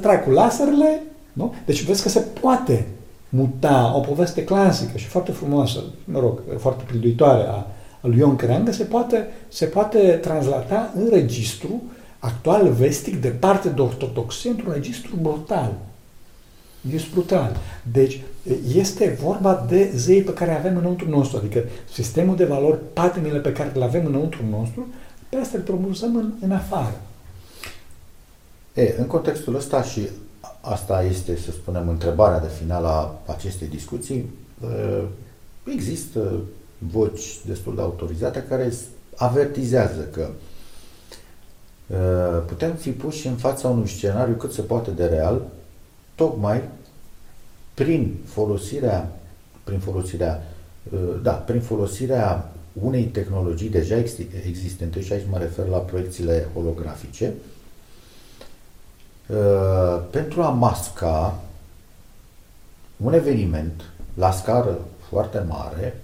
Trag 0.00 0.24
cu 0.24 0.30
laserele, 0.30 1.02
nu? 1.32 1.54
Deci 1.66 1.84
vezi 1.84 2.02
că 2.02 2.08
se 2.08 2.20
poate 2.40 2.86
muta, 3.28 3.92
o 3.96 4.00
poveste 4.00 4.44
clasică 4.44 4.98
și 4.98 5.06
foarte 5.06 5.32
frumoasă, 5.32 5.78
mă 6.04 6.18
rog, 6.18 6.40
foarte 6.58 6.84
priduitoare 6.86 7.42
a, 7.42 7.66
a 8.00 8.06
lui 8.06 8.18
Ion 8.18 8.36
Creangă, 8.36 8.72
se 8.72 8.84
poate, 8.84 9.26
se 9.48 9.64
poate 9.64 9.98
translata 9.98 10.92
în 10.94 11.08
registru 11.12 11.82
actual 12.18 12.68
vestic 12.68 13.20
de 13.20 13.28
parte 13.28 13.68
de 13.68 13.80
ortodoxie 13.80 14.50
într-un 14.50 14.72
registru 14.72 15.16
brutal. 15.20 15.72
Este 16.92 17.08
brutal. 17.12 17.56
Deci, 17.92 18.20
este 18.74 19.18
vorba 19.22 19.66
de 19.68 19.92
zei 19.94 20.22
pe 20.22 20.32
care 20.32 20.56
avem 20.56 20.76
înăuntru 20.76 21.08
nostru, 21.08 21.36
adică 21.36 21.64
sistemul 21.92 22.36
de 22.36 22.44
valori, 22.44 22.78
patimile 22.92 23.38
pe 23.38 23.52
care 23.52 23.72
le 23.74 23.84
avem 23.84 24.06
înăuntru 24.06 24.40
nostru, 24.50 24.86
pe 25.28 25.36
asta 25.36 25.56
le 25.56 25.62
promulsăm 25.62 26.16
în, 26.16 26.32
în 26.40 26.50
afară. 26.50 27.00
E, 28.74 28.94
în 28.98 29.06
contextul 29.06 29.54
ăsta 29.54 29.82
și 29.82 30.08
asta 30.60 31.02
este, 31.02 31.36
să 31.36 31.50
spunem, 31.50 31.88
întrebarea 31.88 32.40
de 32.40 32.50
final 32.58 32.84
a 32.84 33.20
acestei 33.26 33.66
discuții. 33.66 34.30
Uh, 34.60 35.04
există 35.74 36.40
voci 36.78 37.38
destul 37.46 37.74
de 37.74 37.80
autorizate 37.80 38.44
care 38.48 38.72
avertizează 39.16 40.08
că 40.12 40.28
uh, 41.86 42.42
putem 42.46 42.74
fi 42.74 42.90
puși 42.90 43.26
în 43.26 43.36
fața 43.36 43.68
unui 43.68 43.88
scenariu 43.88 44.34
cât 44.34 44.52
se 44.52 44.62
poate 44.62 44.90
de 44.90 45.04
real, 45.04 45.42
tocmai 46.18 46.62
prin 47.74 48.16
folosirea, 48.24 49.08
prin 49.64 49.78
folosirea, 49.78 50.42
uh, 50.92 50.98
da, 51.22 51.32
prin 51.32 51.60
folosirea 51.60 52.52
unei 52.72 53.04
tehnologii 53.04 53.68
deja 53.68 53.96
existente, 54.46 55.00
și 55.00 55.12
aici 55.12 55.26
mă 55.30 55.38
refer 55.38 55.66
la 55.66 55.78
proiecțiile 55.78 56.46
holografice, 56.54 57.34
uh, 59.26 60.02
pentru 60.10 60.42
a 60.42 60.48
masca 60.48 61.40
un 62.96 63.12
eveniment 63.12 63.82
la 64.14 64.30
scară 64.30 64.78
foarte 65.08 65.44
mare 65.48 66.02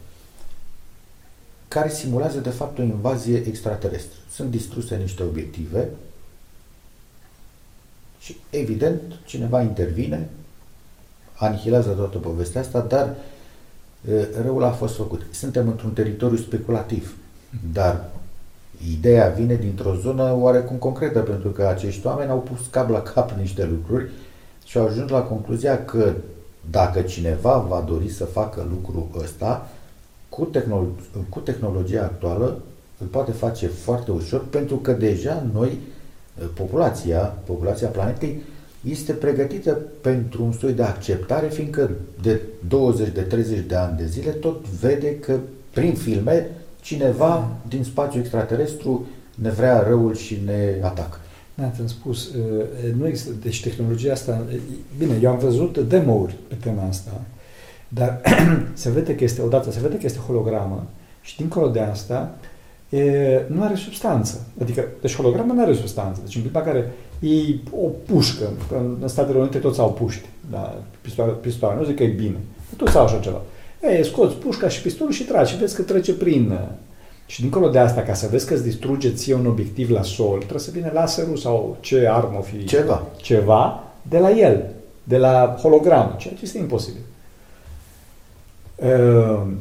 care 1.68 1.88
simulează 1.88 2.38
de 2.38 2.50
fapt 2.50 2.78
o 2.78 2.82
invazie 2.82 3.42
extraterestră. 3.46 4.18
Sunt 4.30 4.50
distruse 4.50 4.96
niște 4.96 5.22
obiective 5.22 5.88
și 8.24 8.36
evident 8.50 9.00
cineva 9.24 9.62
intervine, 9.62 10.28
anihilează 11.34 11.90
toată 11.90 12.18
povestea 12.18 12.60
asta, 12.60 12.80
dar 12.80 13.14
răul 14.42 14.64
a 14.64 14.70
fost 14.70 14.96
făcut. 14.96 15.22
Suntem 15.30 15.68
într-un 15.68 15.92
teritoriu 15.92 16.36
speculativ, 16.36 17.16
dar 17.72 18.04
ideea 18.92 19.28
vine 19.28 19.54
dintr-o 19.54 19.94
zonă 19.94 20.36
oarecum 20.38 20.76
concretă, 20.76 21.18
pentru 21.18 21.48
că 21.48 21.66
acești 21.66 22.06
oameni 22.06 22.30
au 22.30 22.38
pus 22.38 22.66
cap 22.70 22.88
la 22.90 23.02
cap 23.02 23.30
niște 23.30 23.64
lucruri 23.64 24.10
și 24.64 24.78
au 24.78 24.86
ajuns 24.86 25.10
la 25.10 25.22
concluzia 25.22 25.84
că 25.84 26.12
dacă 26.70 27.00
cineva 27.00 27.58
va 27.58 27.84
dori 27.88 28.08
să 28.08 28.24
facă 28.24 28.66
lucrul 28.70 29.06
ăsta, 29.22 29.68
cu, 30.28 30.50
tehnolo- 30.50 31.24
cu 31.28 31.38
tehnologia 31.38 32.02
actuală 32.02 32.58
îl 32.98 33.06
poate 33.06 33.32
face 33.32 33.66
foarte 33.66 34.10
ușor, 34.10 34.44
pentru 34.44 34.76
că 34.76 34.92
deja 34.92 35.46
noi, 35.52 35.78
populația, 36.54 37.18
populația 37.18 37.88
planetei, 37.88 38.42
este 38.88 39.12
pregătită 39.12 39.78
pentru 40.00 40.44
un 40.44 40.52
soi 40.52 40.72
de 40.72 40.82
acceptare, 40.82 41.48
fiindcă 41.48 41.90
de 42.22 42.40
20, 42.68 43.08
de 43.08 43.20
30 43.20 43.58
de 43.66 43.74
ani 43.74 43.96
de 43.96 44.06
zile 44.06 44.30
tot 44.30 44.66
vede 44.68 45.18
că 45.18 45.38
prin 45.70 45.94
filme 45.94 46.50
cineva 46.80 47.56
din 47.68 47.84
spațiu 47.84 48.20
extraterestru 48.20 49.06
ne 49.34 49.50
vrea 49.50 49.82
răul 49.88 50.14
și 50.14 50.40
ne 50.44 50.78
atacă. 50.82 51.18
Da, 51.54 51.70
ți-am 51.74 51.86
spus, 51.86 52.30
nu 52.96 53.06
există, 53.06 53.30
deci 53.42 53.62
tehnologia 53.62 54.12
asta, 54.12 54.44
bine, 54.98 55.18
eu 55.22 55.30
am 55.30 55.38
văzut 55.38 55.78
demo-uri 55.78 56.34
pe 56.48 56.54
tema 56.54 56.86
asta, 56.88 57.20
dar 57.88 58.20
se 58.72 58.90
vede 58.90 59.14
că 59.14 59.24
este, 59.24 59.42
odată, 59.42 59.70
se 59.70 59.80
vede 59.80 59.96
că 59.96 60.06
este 60.06 60.18
hologramă 60.18 60.86
și 61.20 61.36
dincolo 61.36 61.68
de 61.68 61.80
asta, 61.80 62.34
e, 62.94 63.42
nu 63.46 63.62
are 63.62 63.74
substanță. 63.74 64.46
Adică, 64.60 64.84
deci 65.00 65.16
holograma 65.16 65.54
nu 65.54 65.62
are 65.62 65.74
substanță. 65.74 66.20
Deci 66.24 66.34
în 66.34 66.40
clipa 66.40 66.60
care 66.60 66.92
e 67.20 67.54
o 67.70 67.88
pușcă, 68.06 68.44
în 69.00 69.08
Statele 69.08 69.38
Unite 69.38 69.58
toți 69.58 69.80
au 69.80 69.92
puști, 69.92 70.28
da, 70.50 70.82
pistoale, 71.00 71.32
pistoale, 71.32 71.78
nu 71.78 71.84
zic 71.84 71.96
că 71.96 72.02
e 72.02 72.06
bine, 72.06 72.36
toți 72.76 72.96
au 72.96 73.04
așa 73.04 73.18
ceva. 73.18 73.40
Ei, 73.82 74.04
scoți 74.04 74.34
pușca 74.34 74.68
și 74.68 74.82
pistolul 74.82 75.12
și 75.12 75.24
tragi 75.24 75.52
și 75.52 75.58
vezi 75.58 75.76
că 75.76 75.82
trece 75.82 76.14
prin... 76.14 76.58
Și 77.26 77.40
dincolo 77.40 77.68
de 77.68 77.78
asta, 77.78 78.00
ca 78.00 78.14
să 78.14 78.28
vezi 78.30 78.46
că 78.46 78.54
îți 78.54 78.62
distruge 78.62 79.12
ție 79.12 79.34
un 79.34 79.46
obiectiv 79.46 79.90
la 79.90 80.02
sol, 80.02 80.38
trebuie 80.38 80.60
să 80.60 80.70
vină 80.70 80.90
laserul 80.92 81.36
sau 81.36 81.76
ce 81.80 82.08
armă 82.08 82.42
fi. 82.42 82.64
Ceva. 82.64 83.06
Ceva 83.16 83.84
de 84.02 84.18
la 84.18 84.30
el, 84.30 84.64
de 85.04 85.16
la 85.16 85.56
hologram, 85.60 86.14
ceea 86.18 86.34
ce 86.34 86.40
este 86.42 86.58
imposibil. 86.58 87.00
Ehm, 88.76 89.58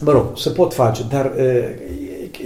mă 0.00 0.10
rog, 0.10 0.38
se 0.38 0.50
pot 0.50 0.74
face, 0.74 1.02
dar 1.08 1.32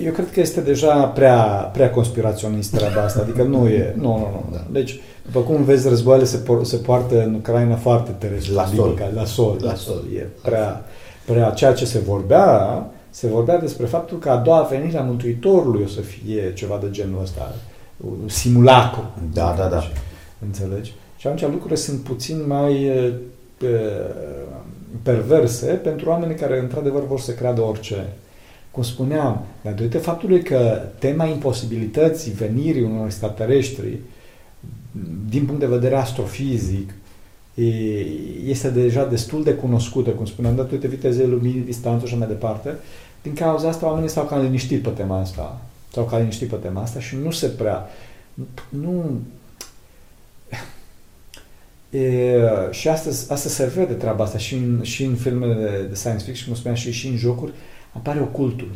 eu 0.05 0.13
cred 0.13 0.31
că 0.33 0.41
este 0.41 0.61
deja 0.61 1.05
prea, 1.05 1.43
prea 1.73 1.91
conspiraționist 1.91 2.77
treaba 2.77 3.03
asta, 3.03 3.21
adică 3.21 3.43
nu 3.43 3.69
e, 3.69 3.95
nu, 3.97 4.03
nu, 4.03 4.19
nu. 4.19 4.49
Da. 4.53 4.67
Deci, 4.71 5.01
după 5.25 5.41
cum 5.41 5.65
vezi, 5.65 5.89
războaiele 5.89 6.27
se, 6.27 6.37
por, 6.37 6.65
se 6.65 6.77
poartă 6.77 7.23
în 7.23 7.35
Ucraina 7.35 7.77
foarte 7.77 8.11
terestru. 8.11 8.55
La 8.55 8.65
sol. 8.75 8.87
Adică, 8.87 9.11
la 9.15 9.25
sol. 9.25 9.57
La 9.61 9.75
sol. 9.75 10.03
E 10.17 10.27
prea, 10.43 10.85
prea, 11.25 11.51
ceea 11.51 11.73
ce 11.73 11.85
se 11.85 11.99
vorbea, 11.99 12.87
se 13.11 13.27
vorbea 13.27 13.59
despre 13.59 13.87
faptul 13.87 14.19
că 14.19 14.31
a 14.31 14.37
doua 14.37 14.61
venire 14.71 14.99
a 14.99 15.03
Mântuitorului 15.03 15.83
o 15.85 15.89
să 15.89 16.01
fie 16.01 16.53
ceva 16.55 16.79
de 16.83 16.91
genul 16.91 17.21
ăsta, 17.23 17.55
un 17.97 18.29
simulacru. 18.29 19.11
Da, 19.33 19.55
da, 19.59 19.67
da. 19.67 19.83
Înțelegi? 20.45 20.95
Și 21.17 21.27
atunci 21.27 21.51
lucrurile 21.51 21.77
sunt 21.77 22.01
puțin 22.01 22.45
mai 22.47 22.91
perverse 25.03 25.67
pentru 25.67 26.09
oameni 26.09 26.35
care 26.35 26.59
într-adevăr 26.59 27.07
vor 27.07 27.21
să 27.21 27.33
creadă 27.33 27.61
orice. 27.61 28.07
Cum 28.71 28.83
spuneam, 28.83 29.45
datorită 29.63 29.99
faptului 29.99 30.43
că 30.43 30.83
tema 30.99 31.27
imposibilității 31.27 32.33
venirii 32.33 32.83
unor 32.83 33.05
extraterestri 33.05 33.99
din 35.29 35.45
punct 35.45 35.61
de 35.61 35.67
vedere 35.67 35.97
astrofizic 35.97 36.95
este 38.47 38.71
deja 38.71 39.05
destul 39.05 39.43
de 39.43 39.55
cunoscută, 39.55 40.11
cum 40.11 40.27
spuneam, 40.27 40.57
datorită 40.57 40.87
vitezei 40.87 41.27
luminii, 41.27 41.61
distanță 41.61 42.07
și 42.07 42.17
mai 42.17 42.27
departe, 42.27 42.75
din 43.23 43.33
cauza 43.33 43.69
asta 43.69 43.87
oamenii 43.87 44.09
s-au 44.09 44.25
cam 44.25 44.43
liniștit 44.43 44.83
pe 44.83 44.89
tema 44.89 45.21
asta. 45.21 45.61
S-au 45.93 46.05
cam 46.05 46.19
liniștit 46.19 46.49
pe 46.49 46.57
tema 46.57 46.83
asta 46.83 47.01
și 47.01 47.17
nu 47.23 47.31
se 47.31 47.47
prea... 47.47 47.89
Nu, 48.69 49.21
E, 51.91 52.37
și 52.71 52.89
astăzi, 52.89 53.33
astăzi 53.33 53.55
se 53.55 53.73
vede 53.77 53.93
treaba 53.93 54.25
asta 54.25 54.39
și 54.39 54.55
în, 54.55 54.83
și 54.83 55.05
în 55.05 55.15
filmele 55.15 55.55
de, 55.55 55.87
de 55.89 55.95
science 55.95 56.25
fiction, 56.25 56.47
cum 56.47 56.55
spuneam, 56.55 56.77
și, 56.77 56.93
și 56.93 57.09
în 57.09 57.17
jocuri, 57.17 57.53
apare 57.93 58.21
ocultul. 58.21 58.71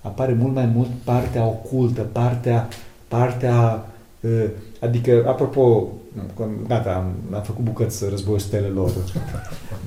Apare 0.00 0.32
mult 0.32 0.54
mai 0.54 0.66
mult 0.66 0.88
partea 1.04 1.46
ocultă, 1.46 2.02
partea, 2.12 2.68
partea 3.08 3.86
adică, 4.80 5.24
apropo, 5.26 5.88
gata, 6.68 6.90
am, 6.94 7.36
am 7.36 7.42
făcut 7.42 7.64
bucăți 7.64 8.08
războiul 8.08 8.38
stelelor. 8.38 8.90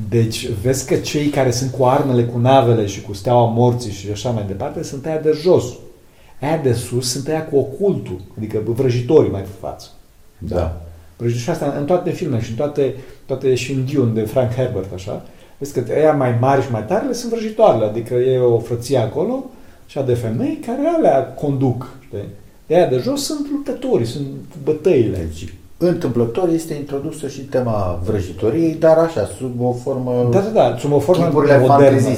Deci, 0.10 0.50
vezi 0.50 0.88
că 0.88 0.96
cei 0.96 1.28
care 1.28 1.52
sunt 1.52 1.72
cu 1.72 1.86
armele, 1.86 2.24
cu 2.24 2.38
navele 2.38 2.86
și 2.86 3.02
cu 3.02 3.14
steaua 3.14 3.50
morții 3.50 3.92
și 3.92 4.12
așa 4.12 4.30
mai 4.30 4.46
departe, 4.48 4.84
sunt 4.84 5.06
aia 5.06 5.20
de 5.20 5.32
jos. 5.42 5.66
Aia 6.42 6.58
de 6.58 6.74
sus 6.74 7.12
sunt 7.12 7.28
aia 7.28 7.46
cu 7.46 7.58
ocultul, 7.58 8.22
adică 8.38 8.62
vrăjitorii 8.66 9.32
mai 9.32 9.42
pe 9.42 9.48
față. 9.60 9.88
Da. 10.38 10.56
da. 10.56 10.82
Și 11.26 11.50
asta 11.50 11.76
în 11.80 11.86
toate 11.86 12.10
filmele 12.10 12.42
și 12.42 12.50
în 12.50 12.56
toate, 12.56 12.96
toate 13.26 13.56
și 13.56 13.72
în 13.72 13.86
Dune 13.94 14.12
de 14.22 14.22
Frank 14.22 14.54
Herbert, 14.54 14.94
așa. 14.94 15.26
Vezi 15.58 15.74
că 15.74 15.94
aia 15.94 16.14
mai 16.14 16.38
mari 16.40 16.62
și 16.62 16.72
mai 16.72 16.86
tare 16.86 17.14
sunt 17.14 17.32
vrăjitoarele, 17.32 17.86
adică 17.86 18.14
e 18.14 18.40
o 18.40 18.60
frăție 18.60 18.98
acolo, 18.98 19.46
și 19.86 20.00
de 20.06 20.14
femei 20.14 20.60
care 20.66 20.82
alea 20.98 21.34
conduc, 21.34 21.90
știi? 22.06 22.30
De 22.68 22.76
aia 22.76 22.88
de 22.88 22.98
jos 22.98 23.26
sunt 23.26 23.48
luptătorii, 23.52 24.06
sunt 24.06 24.28
bătăile. 24.64 25.18
Deci, 25.18 25.54
întâmplător 25.78 26.50
este 26.50 26.74
introdusă 26.74 27.28
și 27.28 27.42
tema 27.42 28.02
vrăjitoriei, 28.06 28.74
dar 28.74 28.98
așa, 28.98 29.30
sub 29.38 29.62
o 29.62 29.72
formă... 29.72 30.28
Da, 30.32 30.40
da, 30.40 30.50
da, 30.50 30.76
sub 30.80 30.92
o 30.92 31.00
formă 31.00 31.30
modernă, 31.34 31.68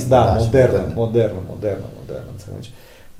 da, 0.08 0.24
da, 0.26 0.36
modernă, 0.38 0.38
modernă, 0.38 0.93
modernă, 0.95 1.39
modernă, 1.50 1.86
modernă, 2.00 2.30
înțelegi? 2.32 2.72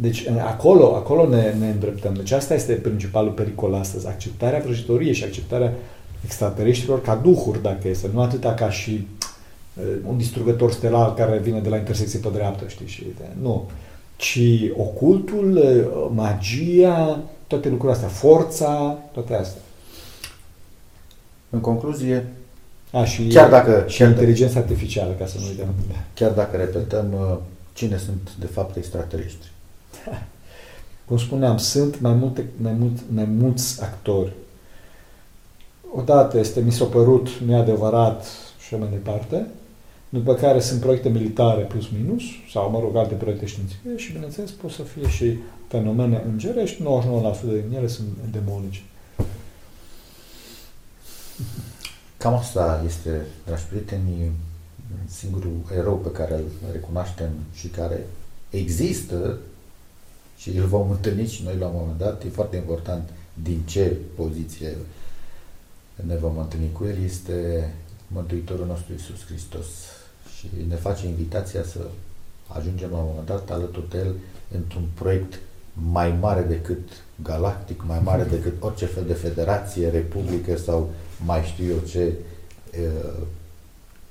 Deci 0.02 0.28
acolo, 0.28 0.95
acolo 0.95 1.28
ne, 1.30 1.54
ne 1.60 1.70
îndreptăm. 1.70 2.14
Deci 2.14 2.32
asta 2.32 2.54
este 2.54 2.74
principalul 2.74 3.32
pericol 3.32 3.74
astăzi. 3.74 4.08
Acceptarea 4.08 4.60
vrăjitoriei 4.60 5.14
și 5.14 5.24
acceptarea 5.24 5.74
extraterestrilor 6.24 7.02
ca 7.02 7.16
duhuri, 7.16 7.62
dacă 7.62 7.88
este. 7.88 8.10
Nu 8.14 8.22
atâta 8.22 8.54
ca 8.54 8.70
și 8.70 9.08
uh, 9.74 9.84
un 10.08 10.18
distrugător 10.18 10.72
stelar 10.72 11.14
care 11.14 11.38
vine 11.38 11.60
de 11.60 11.70
la 11.70 11.78
intersecție 11.78 12.20
pe 12.20 12.30
dreapta, 12.34 12.68
știi? 12.68 12.88
Și, 12.88 13.04
de, 13.18 13.24
nu. 13.41 13.70
Ci 14.16 14.39
ocultul, 14.78 15.58
uh, 15.58 16.12
magia, 16.16 17.20
toate 17.47 17.70
lucrurile 17.70 17.97
astea, 17.97 18.10
forța, 18.10 18.97
toate 19.12 19.34
astea. 19.34 19.62
În 21.50 21.60
concluzie, 21.60 22.26
A, 22.91 23.04
și, 23.04 23.28
chiar 23.28 23.50
dacă, 23.50 23.86
și 23.88 24.04
inteligența 24.04 24.60
artificială, 24.60 25.16
ca 25.20 25.26
să 25.26 25.38
nu 25.39 25.47
uităm. 25.47 25.68
Chiar 26.14 26.32
dacă 26.32 26.58
repetăm 26.58 27.14
uh, 27.14 27.38
cine 27.74 27.97
sunt 27.97 28.30
de 28.39 28.45
fapt 28.45 28.76
extraterestri. 28.76 29.52
Cum 31.06 31.18
spuneam, 31.18 31.58
sunt 31.58 32.00
mai, 32.00 32.14
multe, 32.14 32.45
mai, 32.62 32.74
mult, 32.74 32.97
mai 33.14 33.26
mulți 33.26 33.82
actori. 33.84 34.32
Odată 35.95 36.39
este, 36.39 36.60
mi 36.60 36.72
s-a 36.72 36.86
părut 36.86 37.30
neadevărat 37.30 38.26
și 38.68 38.76
mai 38.76 38.89
departe, 38.91 39.47
după 40.10 40.34
care 40.34 40.60
sunt 40.60 40.80
proiecte 40.80 41.10
militare 41.10 41.62
plus 41.62 41.89
minus, 41.89 42.24
sau, 42.52 42.70
mă 42.72 42.80
rog, 42.80 42.95
alte 42.95 43.14
proiecte 43.14 43.45
științifice 43.45 43.95
și, 43.95 44.12
bineînțeles, 44.12 44.52
pot 44.52 44.72
să 44.72 44.82
fie 44.82 45.10
și 45.10 45.38
fenomene 45.68 46.24
îngerești, 46.26 46.82
99% 46.82 46.86
din 47.41 47.74
ele 47.76 47.88
sunt 47.88 48.08
demonice. 48.32 48.82
Cam 52.18 52.34
asta 52.34 52.84
este, 52.86 53.26
dragi 53.45 53.64
prieteni, 53.64 54.32
singurul 55.08 55.58
erou 55.78 55.95
pe 55.95 56.12
care 56.12 56.34
îl 56.34 56.72
recunoaștem 56.72 57.30
și 57.54 57.68
care 57.68 58.08
există 58.50 59.38
și 60.40 60.50
îl 60.50 60.66
vom 60.66 60.90
întâlni 60.90 61.28
și 61.28 61.44
noi 61.44 61.58
la 61.58 61.68
un 61.68 61.76
moment 61.76 61.98
dat. 61.98 62.24
E 62.24 62.30
foarte 62.30 62.56
important 62.56 63.10
din 63.44 63.62
ce 63.66 63.96
poziție 64.16 64.78
ne 66.06 66.16
vom 66.16 66.38
întâlni 66.38 66.72
cu 66.72 66.86
El. 66.86 67.04
Este 67.04 67.70
Mântuitorul 68.08 68.66
nostru 68.66 68.94
Isus 68.94 69.26
Hristos 69.26 69.66
și 70.38 70.48
ne 70.68 70.76
face 70.76 71.08
invitația 71.08 71.64
să 71.64 71.80
ajungem 72.48 72.90
la 72.92 72.98
un 72.98 73.06
moment 73.08 73.26
dat 73.26 73.50
alături 73.50 73.90
de 73.90 73.98
El 73.98 74.16
într-un 74.56 74.84
proiect 74.94 75.40
mai 75.92 76.18
mare 76.20 76.42
decât 76.42 76.90
galactic, 77.24 77.84
mai 77.88 78.00
mare 78.04 78.24
decât 78.24 78.54
orice 78.60 78.86
fel 78.86 79.04
de 79.08 79.14
federație, 79.14 79.90
republică 79.90 80.58
sau 80.58 80.90
mai 81.26 81.44
știu 81.44 81.66
eu 81.66 81.80
ce 81.88 82.14
uh, 82.80 83.24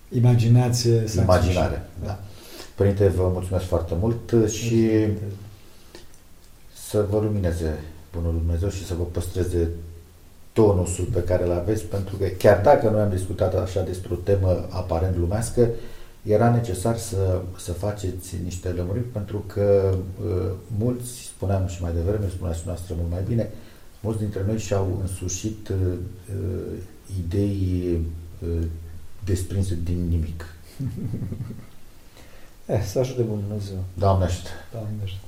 imaginație 0.08 1.04
imaginare. 1.16 1.88
Da. 2.04 2.20
Părinte, 2.74 3.08
vă 3.08 3.30
mulțumesc 3.32 3.64
foarte 3.64 3.94
mult 4.00 4.50
și 4.50 4.90
să 6.88 7.06
vă 7.10 7.18
lumineze 7.18 7.78
Bunul 8.12 8.32
Dumnezeu 8.32 8.68
și 8.68 8.86
să 8.86 8.94
vă 8.94 9.02
păstreze 9.02 9.68
tonusul 10.52 11.04
pe 11.04 11.22
care 11.22 11.44
îl 11.44 11.52
aveți, 11.52 11.84
pentru 11.84 12.16
că 12.16 12.26
chiar 12.26 12.60
dacă 12.60 12.88
noi 12.88 13.00
am 13.00 13.10
discutat 13.10 13.54
așa 13.54 13.82
despre 13.82 14.12
o 14.12 14.16
temă 14.16 14.66
aparent 14.70 15.16
lumească, 15.16 15.68
era 16.22 16.50
necesar 16.50 16.96
să, 16.96 17.40
să 17.58 17.72
faceți 17.72 18.36
niște 18.44 18.68
lămuriri, 18.68 19.04
pentru 19.04 19.44
că 19.46 19.94
uh, 20.24 20.50
mulți, 20.78 21.10
spuneam 21.10 21.66
și 21.66 21.82
mai 21.82 21.92
devreme, 21.92 22.28
spuneați 22.28 22.62
noastră 22.66 22.94
mult 22.98 23.10
mai 23.10 23.22
bine, 23.28 23.50
mulți 24.00 24.18
dintre 24.18 24.42
noi 24.46 24.58
și-au 24.58 24.98
însușit 25.00 25.68
uh, 25.68 25.76
uh 26.28 26.78
idei 27.18 27.98
uh, 28.42 28.66
desprinse 29.24 29.78
din 29.84 30.08
nimic. 30.08 30.54
eh, 32.66 32.82
să 32.86 32.98
ajute 32.98 33.22
Bunul 33.22 33.42
Dumnezeu. 33.46 33.84
Doamne 33.94 34.24
ajută! 34.24 34.48
Doamne 34.72 34.90
ajută! 35.02 35.27